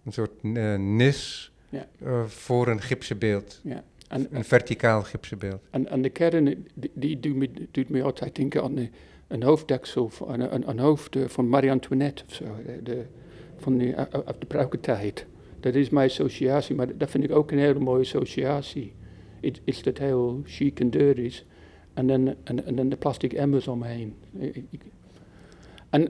Een 0.04 0.12
soort 0.12 0.30
eh, 0.42 0.74
nis 0.76 1.52
Ja. 1.68 1.86
eh, 2.04 2.24
voor 2.24 2.68
een 2.68 2.80
gipsen 2.82 3.18
beeld. 3.18 3.60
en, 4.08 4.26
Een 4.30 4.44
verticaal 4.44 5.02
gipsen 5.02 5.38
beeld. 5.38 5.60
en, 5.70 5.88
en 5.88 6.02
de 6.02 6.10
kern, 6.10 6.66
die, 6.74 6.90
die 6.94 7.20
doet, 7.20 7.36
me, 7.36 7.50
doet 7.70 7.88
me 7.88 8.02
altijd 8.02 8.34
denken 8.36 8.62
aan 8.62 8.76
een, 8.76 8.92
een 9.28 9.42
hoofddeksel, 9.42 10.08
van, 10.08 10.28
een, 10.40 10.54
een, 10.54 10.68
een 10.68 10.78
hoofd 10.78 11.16
eh, 11.16 11.28
van 11.28 11.48
Marie 11.48 11.70
Antoinette 11.70 12.24
of 12.28 12.34
zo. 12.34 12.44
De, 12.66 12.82
de, 12.82 13.04
van 13.56 13.78
die, 13.78 13.96
uit 13.96 14.26
uit 14.26 14.40
de 14.40 14.46
pruikentijd. 14.46 15.26
Dat 15.60 15.74
is 15.74 15.90
mijn 15.90 16.08
associatie, 16.08 16.74
maar 16.74 16.96
dat 16.96 17.10
vind 17.10 17.24
ik 17.24 17.30
ook 17.32 17.50
een 17.50 17.58
hele 17.58 17.78
mooie 17.78 18.00
associatie. 18.02 18.92
Iets 19.64 19.82
dat 19.82 19.98
heel 19.98 20.40
chic 20.44 20.80
en 20.80 20.90
duur 20.90 21.18
is. 21.18 21.46
En 21.94 22.06
dan, 22.06 22.34
en, 22.44 22.66
en 22.66 22.74
dan 22.76 22.88
de 22.88 22.96
plastic 22.96 23.32
emmers 23.32 23.68
omheen. 23.68 24.14
En 25.90 26.08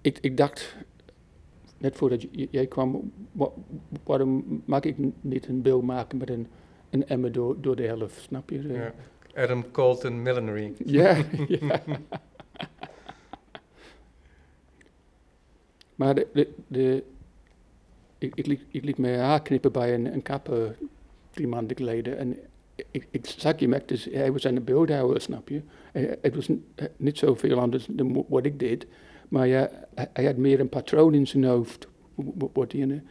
ik, 0.00 0.18
ik 0.20 0.36
dacht, 0.36 0.76
net 1.78 1.96
voordat 1.96 2.26
jij 2.50 2.66
kwam, 2.66 3.12
wa- 3.32 3.52
waarom 4.04 4.62
mag 4.64 4.80
ik 4.82 4.96
niet 5.20 5.48
een 5.48 5.62
beeld 5.62 5.82
maken 5.82 6.18
met 6.18 6.30
een, 6.30 6.46
een 6.90 7.06
emmer 7.06 7.32
door, 7.32 7.60
door 7.60 7.76
de 7.76 7.82
helft, 7.86 8.20
snap 8.20 8.50
je? 8.50 8.62
Ja. 8.68 8.94
Adam 9.34 9.70
Colton 9.70 10.22
Millinery. 10.22 10.72
ja, 10.84 11.16
ja. 11.48 11.80
Maar 16.02 16.14
de, 16.14 16.26
de, 16.32 16.48
de, 16.66 17.02
ik, 18.18 18.34
ik, 18.34 18.46
liet, 18.46 18.60
ik 18.68 18.84
liet 18.84 18.98
mijn 18.98 19.18
haar 19.18 19.42
knippen 19.42 19.72
bij 19.72 19.94
een, 19.94 20.12
een 20.12 20.22
kapper 20.22 20.76
drie 21.30 21.46
maanden 21.48 21.76
geleden. 21.76 22.18
En 22.18 22.36
ik, 22.90 23.06
ik 23.10 23.26
zag 23.26 23.58
je 23.58 23.68
met, 23.68 23.88
dus 23.88 24.04
hij 24.12 24.32
was 24.32 24.42
de 24.42 24.60
beeldhouwer, 24.60 25.20
snap 25.20 25.48
je. 25.48 25.60
Hij- 25.92 26.18
Het 26.20 26.34
was 26.34 26.48
n- 26.50 26.64
niet 26.96 27.18
zoveel 27.18 27.58
anders 27.60 27.86
dan 27.90 28.24
wat 28.28 28.44
ik 28.46 28.58
deed. 28.58 28.86
Maar 29.28 29.46
ja, 29.46 29.70
hij, 30.12 30.24
had 30.24 30.36
meer 30.36 30.60
een 30.60 30.68
patroon 30.68 31.14
in 31.14 31.26
zijn 31.26 31.44
hoofd. 31.44 31.88
Wat 32.52 32.72
hij 32.72 33.02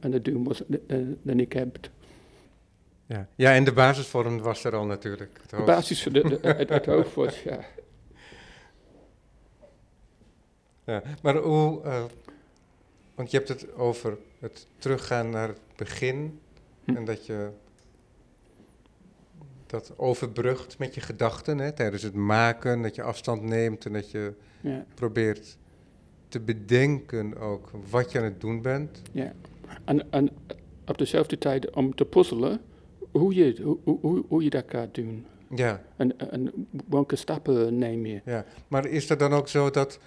aan, 0.00 0.12
het 0.12 0.24
doen 0.24 0.44
was 0.44 0.62
dan, 0.66 1.16
dan 1.22 1.40
ik 1.40 1.52
heb. 1.52 1.90
Ja. 3.06 3.28
ja, 3.34 3.54
en 3.54 3.64
de 3.64 3.72
basisvorm 3.72 4.38
was 4.38 4.64
er 4.64 4.76
al 4.76 4.84
natuurlijk. 4.86 5.38
Het 5.42 5.50
De 5.50 5.62
basis 5.66 6.02
de- 6.02 6.38
het, 6.42 6.68
het 6.68 6.86
hoofd 6.86 7.14
was, 7.14 7.42
ja. 7.42 7.60
Ja, 10.88 11.02
maar 11.22 11.36
hoe, 11.36 11.82
eh, 11.82 12.04
want 13.14 13.30
je 13.30 13.36
hebt 13.36 13.48
het 13.48 13.74
over 13.74 14.18
het 14.38 14.66
teruggaan 14.78 15.30
naar 15.30 15.48
het 15.48 15.60
begin 15.76 16.40
Hm. 16.84 16.96
en 16.96 17.04
dat 17.04 17.26
je 17.26 17.50
dat 19.66 19.92
overbrugt 19.96 20.78
met 20.78 20.94
je 20.94 21.00
gedachten 21.00 21.58
hè, 21.58 21.72
tijdens 21.72 22.02
het 22.02 22.14
maken, 22.14 22.82
dat 22.82 22.94
je 22.94 23.02
afstand 23.02 23.42
neemt 23.42 23.86
en 23.86 23.92
dat 23.92 24.10
je 24.10 24.32
ja. 24.60 24.86
probeert 24.94 25.56
te 26.28 26.40
bedenken 26.40 27.36
ook 27.38 27.70
wat 27.90 28.12
je 28.12 28.18
aan 28.18 28.24
het 28.24 28.40
doen 28.40 28.62
bent. 28.62 29.02
Ja, 29.12 29.32
en, 29.84 30.12
en 30.12 30.30
op 30.86 30.98
dezelfde 30.98 31.38
tijd 31.38 31.70
om 31.70 31.94
te 31.94 32.04
puzzelen 32.04 32.60
hoe 33.10 33.34
je, 33.34 33.62
hoe, 33.84 33.98
hoe, 34.00 34.24
hoe 34.28 34.42
je 34.42 34.50
dat 34.50 34.64
gaat 34.66 34.94
doen. 34.94 35.26
Ja, 35.54 35.82
En, 35.96 36.18
en 36.30 36.68
welke 36.88 37.16
stappen 37.16 37.78
neem 37.78 38.06
je. 38.06 38.20
ja. 38.24 38.44
Maar 38.68 38.86
is 38.86 39.08
het 39.08 39.18
dan 39.18 39.32
ook 39.32 39.48
zo 39.48 39.70
dat 39.70 39.98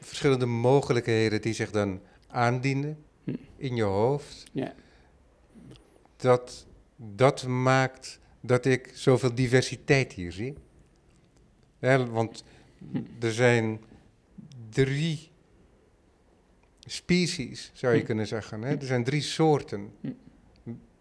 verschillende 0.00 0.46
mogelijkheden 0.46 1.40
die 1.42 1.52
zich 1.52 1.70
dan 1.70 2.00
aandienen 2.28 2.98
Hm. 3.24 3.34
in 3.56 3.76
je 3.76 3.82
hoofd. 3.82 4.44
Ja. 4.52 4.74
Dat, 6.16 6.66
dat 6.96 7.46
maakt 7.46 8.20
dat 8.40 8.64
ik 8.64 8.90
zoveel 8.94 9.34
diversiteit 9.34 10.12
hier 10.12 10.32
zie. 10.32 10.54
Hè, 11.78 12.06
want 12.10 12.44
er 13.20 13.32
zijn 13.32 13.80
drie 14.70 15.30
species, 16.86 17.70
zou 17.74 17.92
je 17.94 18.00
Hm. 18.00 18.06
kunnen 18.06 18.26
zeggen. 18.26 18.62
Hè? 18.62 18.74
Er 18.74 18.86
zijn 18.86 19.04
drie 19.04 19.22
soorten 19.22 19.90
Hm. 20.00 20.10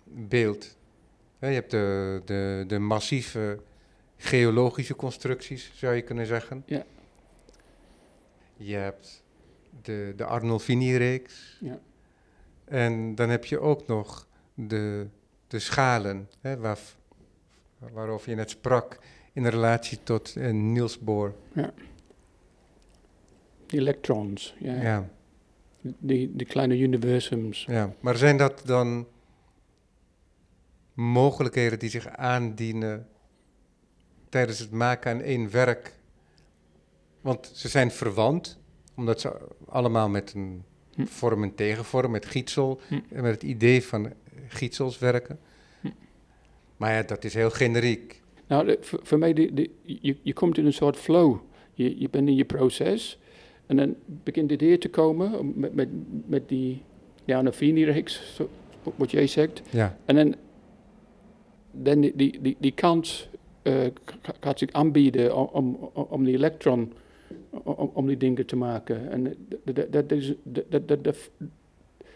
beeld. 0.06 0.78
Je 1.40 1.46
hebt 1.48 1.72
de, 1.72 2.22
de, 2.26 2.64
de 2.68 2.80
massieve 2.80 3.60
geologische 4.24 4.96
constructies, 4.96 5.72
zou 5.76 5.96
je 5.96 6.02
kunnen 6.02 6.26
zeggen. 6.26 6.64
Ja. 6.66 6.86
Je 8.56 8.76
hebt 8.76 9.24
de, 9.82 10.14
de 10.16 10.26
Arnolfini-reeks. 10.26 11.58
Ja. 11.60 11.80
En 12.66 13.16
dan 13.16 13.30
heb 13.30 13.46
je 13.46 13.60
ook 13.60 13.88
nog 13.88 14.28
de, 14.54 15.08
de 15.48 15.60
schalen, 15.60 16.30
hè, 16.42 16.58
waar, 16.58 16.80
waarover 17.78 18.30
je 18.30 18.36
net 18.36 18.50
sprak, 18.50 19.00
in 19.34 19.48
relatie 19.48 20.00
tot 20.04 20.36
eh, 20.36 20.52
Niels 20.52 21.00
Bohr. 21.00 21.34
Die 23.66 23.80
electrons, 23.80 24.56
ja. 24.60 24.82
Ja. 24.82 25.10
Die, 25.82 26.36
die 26.36 26.48
kleine 26.48 26.78
universums. 26.78 27.66
Ja, 27.66 27.94
maar 28.00 28.18
zijn 28.18 28.38
dat 28.38 28.62
dan 28.66 29.08
mogelijkheden 30.94 31.80
die 31.80 31.90
zich 31.90 32.08
aandienen 32.08 33.08
tijdens 34.34 34.60
het 34.60 34.72
maken 34.72 35.12
aan 35.12 35.22
één 35.22 35.52
werk? 35.52 35.94
Want 37.22 37.52
ze 37.54 37.68
zijn 37.68 37.92
verwant, 37.92 38.60
omdat 38.96 39.22
ze 39.22 39.38
allemaal 39.68 40.10
met 40.10 40.34
een 40.34 40.64
Hm. 40.96 41.06
vorm 41.06 41.44
en 41.44 41.56
tegenvorm, 41.56 42.12
met 42.12 42.26
gietsel 42.26 42.80
Hm. 42.88 42.94
en 43.10 43.22
met 43.22 43.32
het 43.34 43.44
idee 43.44 43.84
van 43.84 44.14
gietsels 44.48 45.00
werken. 45.00 45.40
Hm. 45.82 45.88
Maar 46.78 46.94
ja, 46.94 47.02
dat 47.04 47.24
is 47.24 47.34
heel 47.34 47.50
generiek. 47.50 48.22
Nou, 48.48 48.66
de- 48.66 48.78
voor, 48.82 49.00
voor 49.04 49.18
mij, 49.18 49.34
de, 49.34 49.54
de, 49.54 49.70
je, 49.82 50.18
je 50.22 50.34
komt 50.34 50.58
in 50.58 50.66
een 50.66 50.74
soort 50.74 50.98
flow. 50.98 51.38
Je, 51.74 52.00
je 52.00 52.10
bent 52.10 52.28
in 52.28 52.36
je 52.36 52.46
proces. 52.46 53.20
En 53.66 53.78
dan 53.78 53.96
begint 54.06 54.50
het 54.50 54.62
hier 54.62 54.80
te 54.80 54.90
komen 54.90 55.40
om- 55.40 55.54
met, 55.56 55.74
met, 55.74 55.90
met 56.26 56.50
die 56.50 56.82
ja, 57.26 57.42
zo- 58.36 58.50
wat 58.96 59.12
jij 59.12 59.28
zegt. 59.28 59.62
Ja, 59.70 59.98
En 60.06 60.16
dan, 60.16 60.36
dan 61.72 62.00
die, 62.02 62.16
die, 62.16 62.40
die, 62.42 62.56
kans 62.72 63.30
eh, 63.32 63.33
gaat 64.40 64.60
zich 64.60 64.72
aanbieden 64.72 65.36
om, 65.36 65.76
om, 65.76 65.76
om 65.94 66.24
die 66.24 66.36
elektron, 66.36 66.94
om, 67.50 67.92
om 67.94 68.08
die 68.08 68.18
dingen 68.18 68.46
te 68.46 68.56
maken. 68.56 69.12
En 69.12 69.36
dat, 69.90 70.12
is, 70.12 70.34
dat, 70.44 70.64
dat, 70.70 70.88
dat, 70.88 71.04
dat, 71.04 71.18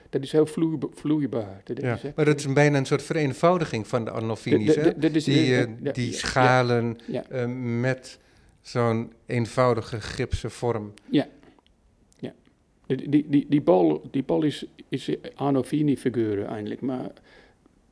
dat 0.10 0.24
is 0.24 0.32
heel 0.32 0.46
vloeibaar. 0.46 0.90
vloeibaar. 0.94 1.62
Dat 1.64 1.82
ja. 1.82 1.94
is 1.94 2.04
echt- 2.04 2.16
maar 2.16 2.26
dat 2.26 2.40
is 2.40 2.54
bijna 2.54 2.78
een 2.78 2.86
soort 2.86 3.04
vereenvoudiging 3.04 3.88
van 3.88 4.06
de 4.06 4.12
Arnolfini's, 4.12 4.76
hè? 4.76 4.98
Die, 4.98 5.46
ja, 5.46 5.62
eh, 5.62 5.68
ja, 5.82 5.92
die 5.92 6.12
ja, 6.12 6.18
schalen 6.18 6.98
Ja, 7.08 7.24
eh, 7.30 7.46
met 7.80 8.20
zo'n 8.62 9.12
eenvoudige 9.26 10.02
gipsen 10.02 10.52
vorm. 10.52 10.94
Die, 12.88 13.10
die, 13.10 13.30
die, 13.30 13.46
die 13.50 13.62
bal, 13.62 14.08
die 14.12 14.24
bal 14.24 14.44
is, 14.44 14.66
is 14.90 15.10
Arnolfini-figuur 15.36 16.46
eigenlijk, 16.46 16.82
maar 16.82 17.12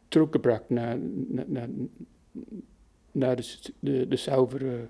teruggebracht 0.08 0.70
naar, 0.70 0.98
naar, 1.28 1.46
naar, 1.48 1.68
naar 3.16 3.36
de, 3.36 3.42
s- 3.42 3.72
de, 3.80 4.08
de 4.08 4.16
zuivere, 4.16 4.88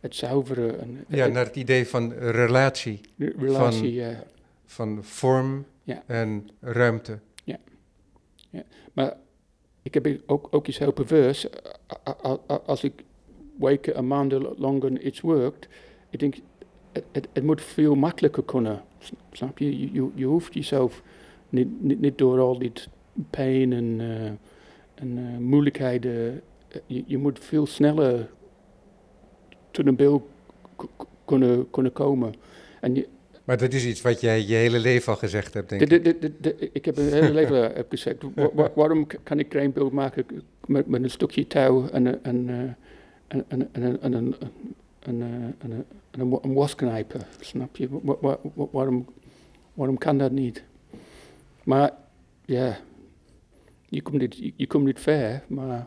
het 0.00 0.14
zuivere 0.14 0.72
en 0.72 1.04
Ja, 1.08 1.24
het- 1.24 1.32
naar 1.32 1.44
het 1.44 1.56
idee 1.56 1.86
van 1.86 2.12
relatie, 2.12 3.00
relatie. 3.18 3.92
ja. 3.92 4.24
van 4.64 5.04
vorm 5.04 5.64
Ja. 5.82 6.02
en 6.06 6.48
ruimte. 6.60 7.18
Maar 8.92 9.16
ik 9.82 9.94
heb 9.94 10.20
ook, 10.26 10.48
ook 10.50 10.66
iets 10.66 10.78
heel 10.78 10.92
pervers. 10.92 11.46
Als 12.66 12.84
ik 12.84 12.92
weken 13.58 13.98
een 13.98 14.06
maand 14.06 14.32
langer 14.58 15.00
iets 15.00 15.20
werkt, 15.20 15.68
ik 16.10 16.18
denk, 16.18 16.34
het, 16.92 17.28
het, 17.32 17.42
moet 17.42 17.62
veel 17.62 17.94
makkelijker 17.94 18.44
kunnen. 18.44 18.82
Snap 19.32 19.58
je? 19.58 19.78
Je, 19.80 19.92
je, 19.92 20.10
je 20.14 20.24
hoeft 20.24 20.54
jezelf 20.54 21.02
niet, 21.48 21.82
niet, 21.82 22.00
niet 22.00 22.18
door 22.18 22.38
al 22.40 22.58
die 22.58 22.72
pijn 23.30 23.72
en, 23.72 23.96
eh, 24.00 24.24
en 24.94 25.18
eh, 25.18 25.38
moeilijkheden. 25.38 26.42
Je, 26.86 27.02
je 27.06 27.18
moet 27.18 27.38
veel 27.38 27.66
sneller 27.66 28.30
tot 29.70 29.86
een 29.86 29.96
beeld 29.96 30.22
kunnen, 31.24 31.70
kunnen 31.70 31.92
komen. 31.92 32.34
En 32.80 32.94
je, 32.94 33.08
Maar 33.44 33.58
dat 33.58 33.72
is 33.72 33.86
iets 33.86 34.02
wat 34.02 34.20
jij 34.20 34.40
je 34.46 34.54
hele 34.54 34.78
leven 34.78 35.12
al 35.12 35.18
gezegd 35.18 35.54
hebt, 35.54 35.68
denk 35.68 35.88
de, 35.88 36.00
ik. 36.00 36.20
de, 36.20 36.32
de, 36.40 36.70
ik 36.72 36.84
heb 36.84 36.96
een 36.96 37.12
hele 37.12 37.32
leven 37.32 37.62
heb 37.74 37.86
gezegd, 37.90 38.16
wa- 38.34 38.50
wa- 38.54 38.70
waarom 38.74 39.06
kan 39.22 39.38
ik 39.38 39.52
geen 39.52 39.72
beeld 39.72 39.92
maken 39.92 40.26
met, 40.66 40.86
met 40.86 41.02
een 41.02 41.10
stukje 41.10 41.46
touw 41.46 41.88
en 41.88 42.06
een, 42.06 42.18
en, 42.22 42.66
en, 43.28 43.44
en, 43.48 43.68
en, 43.72 44.00
en, 44.02 44.34
en, 45.60 45.86
een- 46.10 46.54
wasknijper, 46.54 47.26
snap 47.40 47.76
je? 47.76 47.88
Wa- 48.02 48.16
wa- 48.20 48.38
wa- 48.54 48.66
waarom, 48.70 49.06
waarom 49.74 49.98
kan 49.98 50.18
dat 50.18 50.30
niet? 50.32 50.64
Maar 51.64 51.90
ja, 52.44 52.78
je 53.88 54.02
komt 54.02 54.20
niet, 54.20 54.36
je, 54.36 54.52
je 54.56 54.66
komt 54.66 54.84
niet 54.84 55.00
ver, 55.00 55.42
maar 55.46 55.86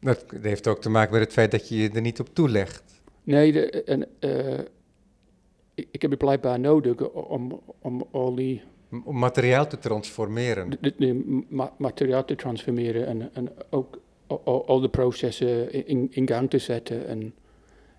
Dat 0.00 0.24
heeft 0.40 0.66
ook 0.66 0.80
te 0.80 0.88
maken 0.90 1.12
met 1.12 1.20
het 1.22 1.32
feit 1.32 1.50
dat 1.50 1.68
je 1.68 1.76
je 1.76 1.90
er 1.90 2.00
niet 2.00 2.20
op 2.20 2.28
toelegt. 2.34 3.02
nee, 3.24 3.52
de, 3.52 3.82
en, 3.84 4.06
eh, 4.18 4.58
ik, 5.74 5.88
ik 5.90 6.02
heb 6.02 6.10
het 6.10 6.18
blijkbaar 6.20 6.60
nodig 6.60 7.10
om, 7.10 7.60
om 7.78 8.04
al 8.10 8.34
die 8.34 8.62
Om 9.04 9.18
materiaal 9.18 9.66
te 9.66 9.78
transformeren. 9.78 10.70
de, 10.70 10.78
de- 10.80 10.94
de 10.98 11.44
ma- 11.48 11.72
materiaal 11.78 12.24
te 12.24 12.34
transformeren 12.34 13.06
en, 13.06 13.34
en 13.34 13.48
ook 13.70 14.00
al- 14.44 14.80
de 14.80 14.88
processen 14.88 15.86
in, 15.86 16.08
in 16.10 16.28
gang 16.28 16.50
te 16.50 16.58
zetten 16.58 17.06
en, 17.06 17.34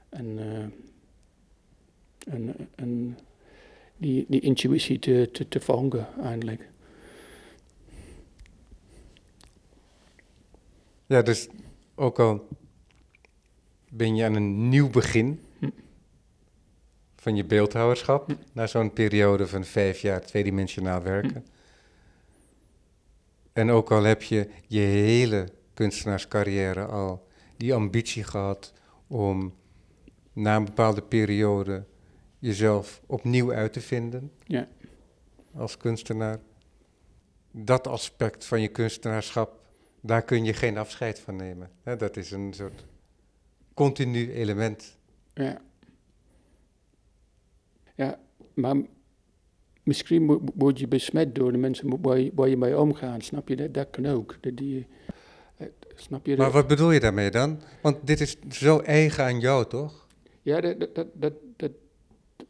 en, 0.10 0.38
eh, 0.40 2.34
en, 2.34 2.56
en 2.76 3.18
die, 3.98 4.26
die 4.28 4.40
intuïtie 4.42 5.00
te, 5.00 5.30
te, 5.32 5.48
te 5.48 5.60
volgen 5.60 6.08
eigenlijk. 6.24 6.70
Ja, 11.06 11.22
dus 11.22 11.48
ook 11.96 12.20
al 12.20 12.48
ben 13.90 14.16
je 14.16 14.26
aan 14.26 14.36
een 14.36 14.70
nieuw 14.70 14.90
begin 14.90 15.40
Hm. 15.60 15.70
van 17.16 17.36
je 17.36 17.46
beeldhouwerschap, 17.46 18.28
Hm. 18.28 18.34
na 18.54 18.68
zo'n 18.68 18.94
periode 18.94 19.48
van 19.48 19.64
vijf 19.66 20.00
jaar 20.02 20.22
tweedimensionaal 20.26 21.02
werken. 21.02 21.46
En 23.54 23.70
ook 23.70 23.92
al 23.92 24.04
heb 24.04 24.22
je 24.22 24.50
je 24.68 24.80
hele 24.80 25.48
kunstenaarscarrière 25.74 26.86
al 26.86 27.28
die 27.58 27.74
ambitie 27.74 28.24
gehad 28.24 28.74
om 29.08 29.54
na 30.34 30.56
een 30.56 30.66
bepaalde 30.66 31.02
periode 31.02 31.86
jezelf 32.40 33.02
opnieuw 33.06 33.54
uit 33.54 33.74
te 33.74 33.82
vinden 33.82 34.32
Ja. 34.44 34.68
als 35.56 35.78
kunstenaar. 35.78 36.40
Dat 37.52 37.88
aspect 37.88 38.46
van 38.46 38.62
je 38.62 38.68
kunstenaarschap, 38.68 39.60
daar 40.02 40.22
kun 40.22 40.46
je 40.46 40.54
geen 40.54 40.78
afscheid 40.78 41.20
van 41.20 41.36
nemen. 41.36 41.70
Hè, 41.84 41.96
dat 41.96 42.18
is 42.18 42.32
een 42.32 42.54
soort 42.54 42.86
continu 43.74 44.32
element. 44.34 44.98
Ja. 45.34 45.62
Ja, 47.96 48.20
maar 48.54 48.76
misschien 49.84 50.52
word 50.56 50.80
je 50.80 50.88
besmet 50.88 51.36
door 51.36 51.52
de 51.52 51.58
mensen 51.58 52.02
waar 52.02 52.20
je, 52.20 52.32
waar 52.36 52.48
je 52.50 52.58
mee 52.58 52.80
omgaat, 52.80 53.24
snap 53.24 53.48
je? 53.48 53.56
Dat, 53.56 53.74
dat 53.74 53.88
kan 53.90 54.06
ook. 54.06 54.38
Dat 54.42 54.58
die, 54.58 54.88
eh, 55.58 55.68
snap 55.96 56.26
je? 56.26 56.36
Maar 56.36 56.46
dat- 56.46 56.54
wat 56.56 56.68
bedoel 56.68 56.92
je 56.92 57.00
daarmee 57.00 57.32
dan? 57.32 57.60
Want 57.82 57.98
dit 58.08 58.20
is 58.22 58.38
zo 58.50 58.80
eigen 58.80 59.24
aan 59.24 59.40
jou, 59.40 59.66
toch? 59.68 60.08
Ja, 60.42 60.62
dat, 60.62 60.80
dat, 60.80 60.96
dat, 60.96 61.08
dat, 61.14 61.34
dat, 61.56 61.72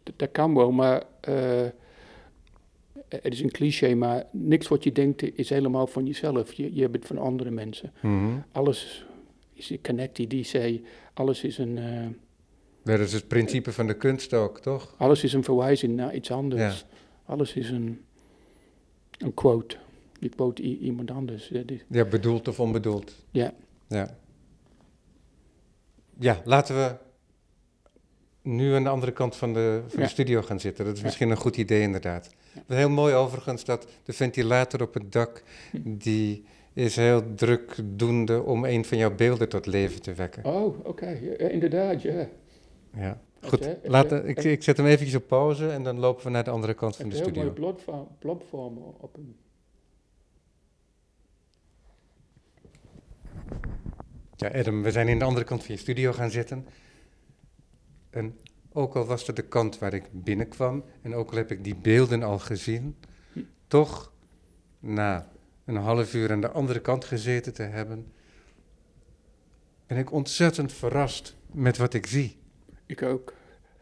dat- 0.04 0.14
dat 0.20 0.32
kan 0.32 0.56
wel, 0.56 0.72
maar 0.72 1.04
eh, 1.22 1.68
het 3.22 3.34
is 3.34 3.42
een 3.42 3.52
cliché, 3.52 3.96
maar 3.96 4.24
niks 4.32 4.68
wat 4.68 4.84
je 4.84 4.92
denkt 4.92 5.38
is 5.38 5.50
helemaal 5.50 5.88
van 5.88 6.06
jezelf. 6.06 6.54
Je, 6.54 6.76
je 6.76 6.82
hebt 6.82 6.96
het 6.96 7.06
van 7.06 7.18
andere 7.18 7.52
mensen. 7.52 7.92
Alles 8.52 9.06
is 9.54 9.74
connected, 9.82 10.30
die 10.30 10.44
zei, 10.44 10.86
alles 11.14 11.44
is 11.44 11.58
een, 11.58 11.78
eh, 11.78 12.08
Dat 12.84 13.00
is 13.00 13.14
het 13.14 13.28
principe 13.28 13.72
van 13.72 13.88
de 13.88 13.94
kunst 13.98 14.34
ook, 14.34 14.60
toch? 14.60 14.96
alles 14.98 15.24
is 15.24 15.34
een 15.34 15.44
verwijzing 15.44 15.96
naar 15.96 16.16
iets 16.16 16.32
anders. 16.32 16.80
Ja. 16.80 16.88
Alles 17.26 17.54
is 17.54 17.70
een, 17.70 18.02
een 19.18 19.34
quote. 19.34 19.78
Je 20.20 20.30
quote 20.30 20.62
iemand 20.62 21.12
anders. 21.12 21.50
Is- 21.52 21.84
Ja, 21.88 22.06
bedoeld 22.06 22.48
of 22.48 22.60
onbedoeld. 22.60 23.26
Ja. 23.32 23.54
Ja. 23.88 24.18
Ja, 26.20 26.42
laten 26.46 26.76
we 26.76 26.96
nu 28.42 28.74
aan 28.74 28.84
de 28.84 28.90
andere 28.90 29.12
kant 29.12 29.36
van 29.36 29.54
de, 29.54 29.82
van 29.88 30.00
Ja. 30.00 30.06
de 30.06 30.12
studio 30.12 30.42
gaan 30.42 30.60
zitten. 30.60 30.86
Dat 30.86 30.96
is 30.96 31.02
misschien 31.04 31.30
een 31.30 31.38
goed 31.38 31.58
idee 31.58 31.82
inderdaad. 31.82 32.30
Heel 32.68 32.90
mooi 32.90 33.14
overigens 33.14 33.64
dat 33.66 33.88
de 34.04 34.14
ventilator 34.14 34.82
op 34.82 34.94
het 34.94 35.12
dak, 35.12 35.44
die 35.84 36.46
is 36.74 36.96
heel 36.96 37.34
drukdoende 37.36 38.44
om 38.44 38.66
een 38.66 38.86
van 38.86 38.98
jouw 38.98 39.16
beelden 39.16 39.50
tot 39.50 39.66
leven 39.66 40.02
te 40.02 40.14
wekken. 40.14 40.46
Oh, 40.46 40.86
oké. 40.86 41.08
Ja, 41.38 41.48
inderdaad, 41.48 42.02
ja. 42.02 42.28
Ja. 42.96 43.22
Goed, 43.44 43.70
laat, 43.84 44.12
ik, 44.12 44.44
ik 44.44 44.64
zet 44.64 44.78
hem 44.78 44.86
eventjes 44.86 45.16
op 45.16 45.28
pauze 45.28 45.70
en 45.70 45.84
dan 45.84 46.00
lopen 46.00 46.24
we 46.24 46.30
naar 46.30 46.44
de 46.44 46.50
andere 46.50 46.74
kant 46.74 46.96
van 46.96 47.10
de 47.10 47.16
je 47.16 47.22
heel 47.22 47.32
mooie 47.32 47.50
studio. 47.50 47.62
blobva- 47.66 48.08
blobvormen 48.20 48.84
op 49.00 49.18
een... 49.18 49.36
Ja, 54.36 54.48
Adam, 54.50 54.84
we 54.84 54.92
zijn 54.92 55.08
in 55.08 55.20
de 55.20 55.26
andere 55.26 55.46
kant 55.46 55.64
van 55.64 55.76
je 55.76 55.82
studio 55.82 56.12
gaan 56.12 56.30
zitten. 56.32 56.66
En 58.12 58.38
ook 58.72 58.96
al 58.96 59.06
was 59.06 59.28
het 59.28 59.36
de 59.36 59.42
kant 59.42 59.80
waar 59.80 59.94
ik 59.94 60.04
binnenkwam 60.12 60.84
en 61.02 61.16
ook 61.16 61.32
al 61.32 61.38
heb 61.38 61.52
ik 61.52 61.64
die 61.64 61.76
beelden 61.76 62.24
al 62.24 62.40
gezien, 62.40 62.96
toch 63.68 64.12
na 64.80 65.32
een 65.66 65.76
half 65.76 66.14
uur 66.14 66.32
aan 66.32 66.42
de 66.42 66.52
andere 66.52 66.80
kant 66.80 67.06
gezeten 67.06 67.54
te 67.54 67.64
hebben, 67.64 68.12
ben 69.88 69.98
ik 69.98 70.12
ontzettend 70.12 70.74
verrast 70.74 71.36
met 71.52 71.78
wat 71.78 71.94
ik 71.94 72.06
zie. 72.06 72.38
Ik 72.86 73.02
ook. 73.02 73.34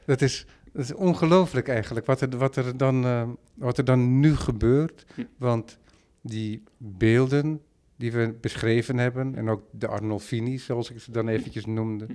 Dat 0.06 0.22
is, 0.22 0.46
dat 0.74 0.84
is 0.84 0.94
ongelooflijk 0.94 1.68
eigenlijk, 1.68 2.06
wat 2.06 2.22
er, 2.22 2.38
wat, 2.38 2.56
er 2.56 2.78
dan, 2.78 3.06
eh, 3.06 3.30
wat 3.54 3.78
er 3.78 3.86
dan 3.86 4.20
nu 4.20 4.36
gebeurt. 4.36 5.06
Hm. 5.16 5.24
Want 5.38 5.78
die 6.22 6.64
beelden 6.78 7.62
die 7.96 8.12
we 8.12 8.38
beschreven 8.42 8.98
hebben, 8.98 9.36
en 9.36 9.50
ook 9.50 9.64
de 9.72 9.88
Arnolfini, 9.88 10.58
zoals 10.58 10.90
ik 10.90 11.00
ze 11.00 11.12
dan 11.12 11.28
eventjes 11.28 11.66
noemde, 11.66 12.06
Hm. 12.06 12.14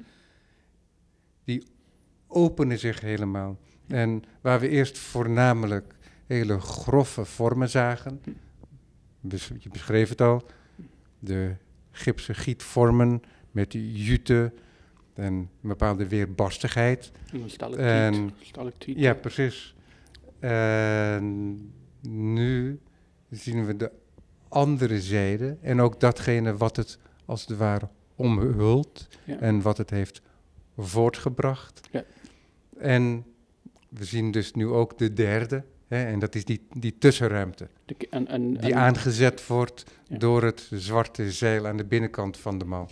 die 1.44 1.66
openen 2.35 2.78
zich 2.78 3.01
helemaal. 3.01 3.59
En 3.87 4.22
waar 4.41 4.61
we 4.61 4.68
eerst 4.68 4.99
voornamelijk 4.99 5.95
hele 6.26 6.61
grove 6.61 7.24
vormen 7.24 7.68
zagen, 7.70 8.20
je 9.59 9.68
beschreef 9.72 10.09
het 10.09 10.20
al, 10.20 10.47
de 11.18 11.55
gipsen 11.91 12.35
gietvormen 12.35 13.22
met 13.51 13.70
die 13.70 13.93
jute 14.05 14.53
en 15.14 15.32
een 15.35 15.49
bepaalde 15.61 16.09
weerbarstigheid. 16.09 17.12
En 17.32 17.41
een 17.43 17.51
stalactiet. 17.51 17.87
En- 17.87 18.30
stalactiet. 18.41 18.99
Ja, 18.99 19.14
precies. 19.14 19.74
En 20.39 21.72
nu 22.09 22.80
zien 23.30 23.66
we 23.66 23.76
de 23.76 23.91
andere 24.49 25.01
zijde 25.01 25.57
en 25.61 25.80
ook 25.80 26.01
datgene 26.01 26.57
wat 26.57 26.76
het 26.76 26.99
als 27.24 27.47
het 27.47 27.57
ware 27.59 27.89
omhult 28.14 29.09
Ja. 29.24 29.39
en 29.39 29.62
wat 29.62 29.76
het 29.78 29.91
heeft 29.91 30.22
voortgebracht. 30.76 31.80
Ja. 31.91 32.05
En 32.85 33.24
we 33.89 34.05
zien 34.05 34.30
dus 34.30 34.53
nu 34.53 34.66
ook 34.66 34.99
de 34.99 35.12
derde, 35.12 35.62
hè, 35.89 36.05
en 36.05 36.18
dat 36.18 36.35
is 36.35 36.45
die, 36.45 36.61
die 36.78 36.95
tussenruimte, 36.99 37.68
De 37.85 37.95
en, 38.11 38.26
en, 38.28 38.51
die 38.55 38.72
en- 38.72 38.76
aangezet 38.78 39.47
wordt 39.47 39.85
Ja. 40.09 40.18
door 40.18 40.43
het 40.43 40.70
zwarte 40.74 41.30
zeil 41.32 41.66
aan 41.66 41.76
de 41.76 41.85
binnenkant 41.85 42.37
van 42.37 42.59
de 42.59 42.64
mal. 42.64 42.89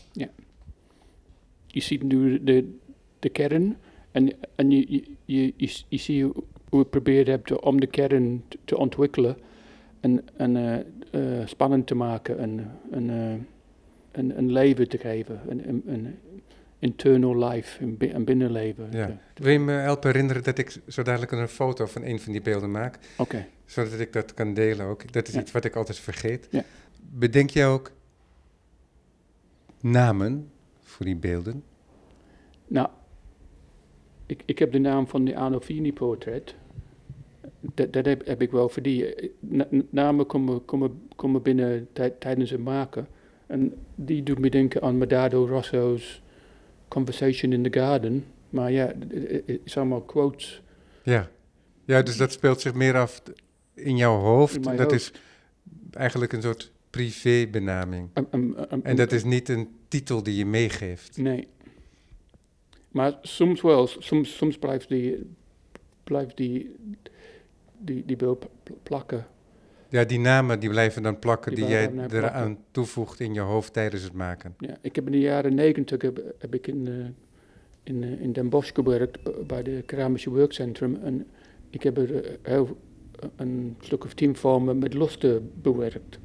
Je 1.66 1.80
ziet 1.80 2.02
nu 2.02 2.42
de, 2.42 2.78
de 3.18 3.28
kern 3.28 3.76
en, 4.10 4.32
en 4.54 4.70
je, 4.70 4.92
je, 4.92 5.04
je, 5.24 5.52
je, 5.56 5.82
je 5.88 5.96
ziet 5.96 6.22
hoe 6.22 6.34
we 6.68 6.78
geprobeerd 6.78 7.26
hebben 7.26 7.62
om 7.62 7.80
de 7.80 7.86
kern 7.86 8.44
te, 8.64 8.76
ontwikkelen 8.76 9.36
en, 10.00 10.24
en 10.36 10.56
eh, 10.56 11.40
eh, 11.40 11.46
spannend 11.46 11.86
te 11.86 11.94
maken 11.94 12.38
en, 12.38 12.70
en, 12.90 13.10
eh, 13.10 13.34
een, 14.12 14.38
een 14.38 14.52
leven 14.52 14.88
te 14.88 14.98
geven, 14.98 15.40
een, 15.48 15.82
een 15.86 16.18
internal 16.82 17.48
life, 17.48 17.82
een, 17.82 17.96
bi- 17.96 18.10
een 18.12 18.24
binnenleven. 18.24 18.88
Ja. 18.90 19.18
Wil 19.34 19.52
je 19.52 19.58
me 19.58 19.72
helpen 19.72 20.10
herinneren 20.10 20.42
dat 20.42 20.58
ik 20.58 20.76
zo 20.88 21.02
dadelijk 21.02 21.32
een 21.32 21.48
foto 21.48 21.86
van 21.86 22.02
een 22.04 22.20
van 22.20 22.32
die 22.32 22.42
beelden 22.42 22.70
maak? 22.70 22.98
Oké, 23.18 23.46
zodat 23.64 24.00
ik 24.00 24.12
dat 24.12 24.34
kan 24.34 24.54
delen 24.54 24.86
ook. 24.86 25.12
Dat 25.12 25.28
is 25.28 25.34
Ja. 25.34 25.40
iets 25.40 25.52
wat 25.52 25.64
ik 25.64 25.76
altijd 25.76 25.98
vergeet. 25.98 26.48
Ja. 26.50 26.64
Bedenk 27.00 27.50
jij 27.50 27.66
ook 27.68 27.92
namen 29.80 30.50
voor 30.82 31.06
die 31.06 31.16
beelden? 31.16 31.62
nou, 32.66 32.88
ik, 34.26 34.42
ik 34.44 34.58
heb 34.58 34.72
de 34.72 34.78
naam 34.78 35.06
van 35.08 35.24
de 35.24 35.36
Arnolfini 35.36 35.92
portret. 35.92 36.54
Dat, 37.60 37.92
dat 37.92 38.04
heb, 38.04 38.26
heb 38.26 38.42
ik 38.42 38.50
wel 38.50 38.68
voor 38.68 38.82
die. 38.82 39.30
Na- 39.40 39.66
namen 39.90 40.26
komen, 40.26 40.64
komen, 40.64 41.02
komen 41.16 41.42
binnen 41.42 41.88
tij- 41.92 42.10
tijdens 42.18 42.50
het 42.50 42.60
maken. 42.60 43.06
En 43.46 43.74
die 43.94 44.22
doet 44.22 44.38
me 44.38 44.50
denken 44.50 44.82
aan 44.82 44.98
Madado 44.98 45.46
Rosso's 45.46 46.22
Conversation 46.92 47.52
in 47.52 47.62
the 47.70 47.78
Garden. 47.78 48.24
Maar 48.50 48.72
ja, 48.72 48.86
het- 49.08 49.60
is 49.64 49.76
allemaal 49.76 50.02
quotes. 50.02 50.62
Ja. 51.02 51.30
Ja, 51.84 52.02
dus 52.02 52.16
dat 52.16 52.32
speelt 52.32 52.60
zich 52.60 52.74
meer 52.74 52.96
af 52.96 53.22
in 53.74 53.96
jouw 53.96 54.18
hoofd. 54.18 54.54
In 54.54 54.62
dat 54.62 54.78
hoofd. 54.78 54.92
is 54.92 55.12
eigenlijk 55.90 56.32
een 56.32 56.42
soort 56.42 56.72
privébenaming. 56.90 58.08
Een- 58.30 58.56
En 58.82 58.96
dat 58.96 59.12
is 59.12 59.24
niet 59.24 59.48
een 59.48 59.68
titel 59.88 60.22
die 60.22 60.36
je 60.36 60.46
meegeeft. 60.46 61.16
Nee. 61.16 61.48
Maar 62.88 63.18
soms 63.22 63.60
wel, 63.60 63.86
soms, 63.86 64.36
soms 64.36 64.58
blijft 64.58 64.88
die, 64.88 65.30
blijft 66.04 66.36
die, 66.36 66.74
die, 67.78 68.02
die 68.06 68.16
beeld 68.16 68.46
pl- 68.62 68.72
plakken. 68.82 69.26
Ja, 69.92 70.04
die 70.04 70.18
namen 70.18 70.60
die 70.60 70.68
blijven 70.68 71.02
dan 71.02 71.18
plakken 71.18 71.54
Die 71.54 71.64
die, 71.64 71.72
jij 71.72 71.90
eraan 72.10 72.58
toevoegt 72.70 73.20
in 73.20 73.34
je 73.34 73.40
hoofd 73.40 73.72
tijdens 73.72 74.02
het 74.02 74.12
maken. 74.12 74.54
Ja, 74.58 74.76
ik 74.80 74.94
heb 74.96 75.06
in 75.06 75.12
de 75.12 75.20
jaren 75.20 75.54
negentig 75.54 76.02
heb, 76.02 76.22
heb 76.38 76.54
ik 76.54 76.66
in, 76.66 76.88
eh, 76.88 76.94
in, 77.82 78.02
eh, 78.02 78.20
in 78.20 78.32
Den 78.32 78.48
Bosch 78.48 78.74
gewerkt 78.74 79.22
b- 79.22 79.44
bij 79.46 79.62
de 79.62 79.82
Keramische 79.86 80.32
Werkcentrum. 80.32 80.96
En 81.02 81.26
ik 81.70 81.82
heb 81.82 81.96
er 81.98 82.24
eh, 82.24 82.32
heel, 82.42 82.76
een 83.36 83.76
stuk 83.80 84.04
of 84.04 84.14
tien 84.14 84.36
vormen 84.36 84.78
met 84.78 84.94
lusten 84.94 85.50
bewerkt. 85.62 86.18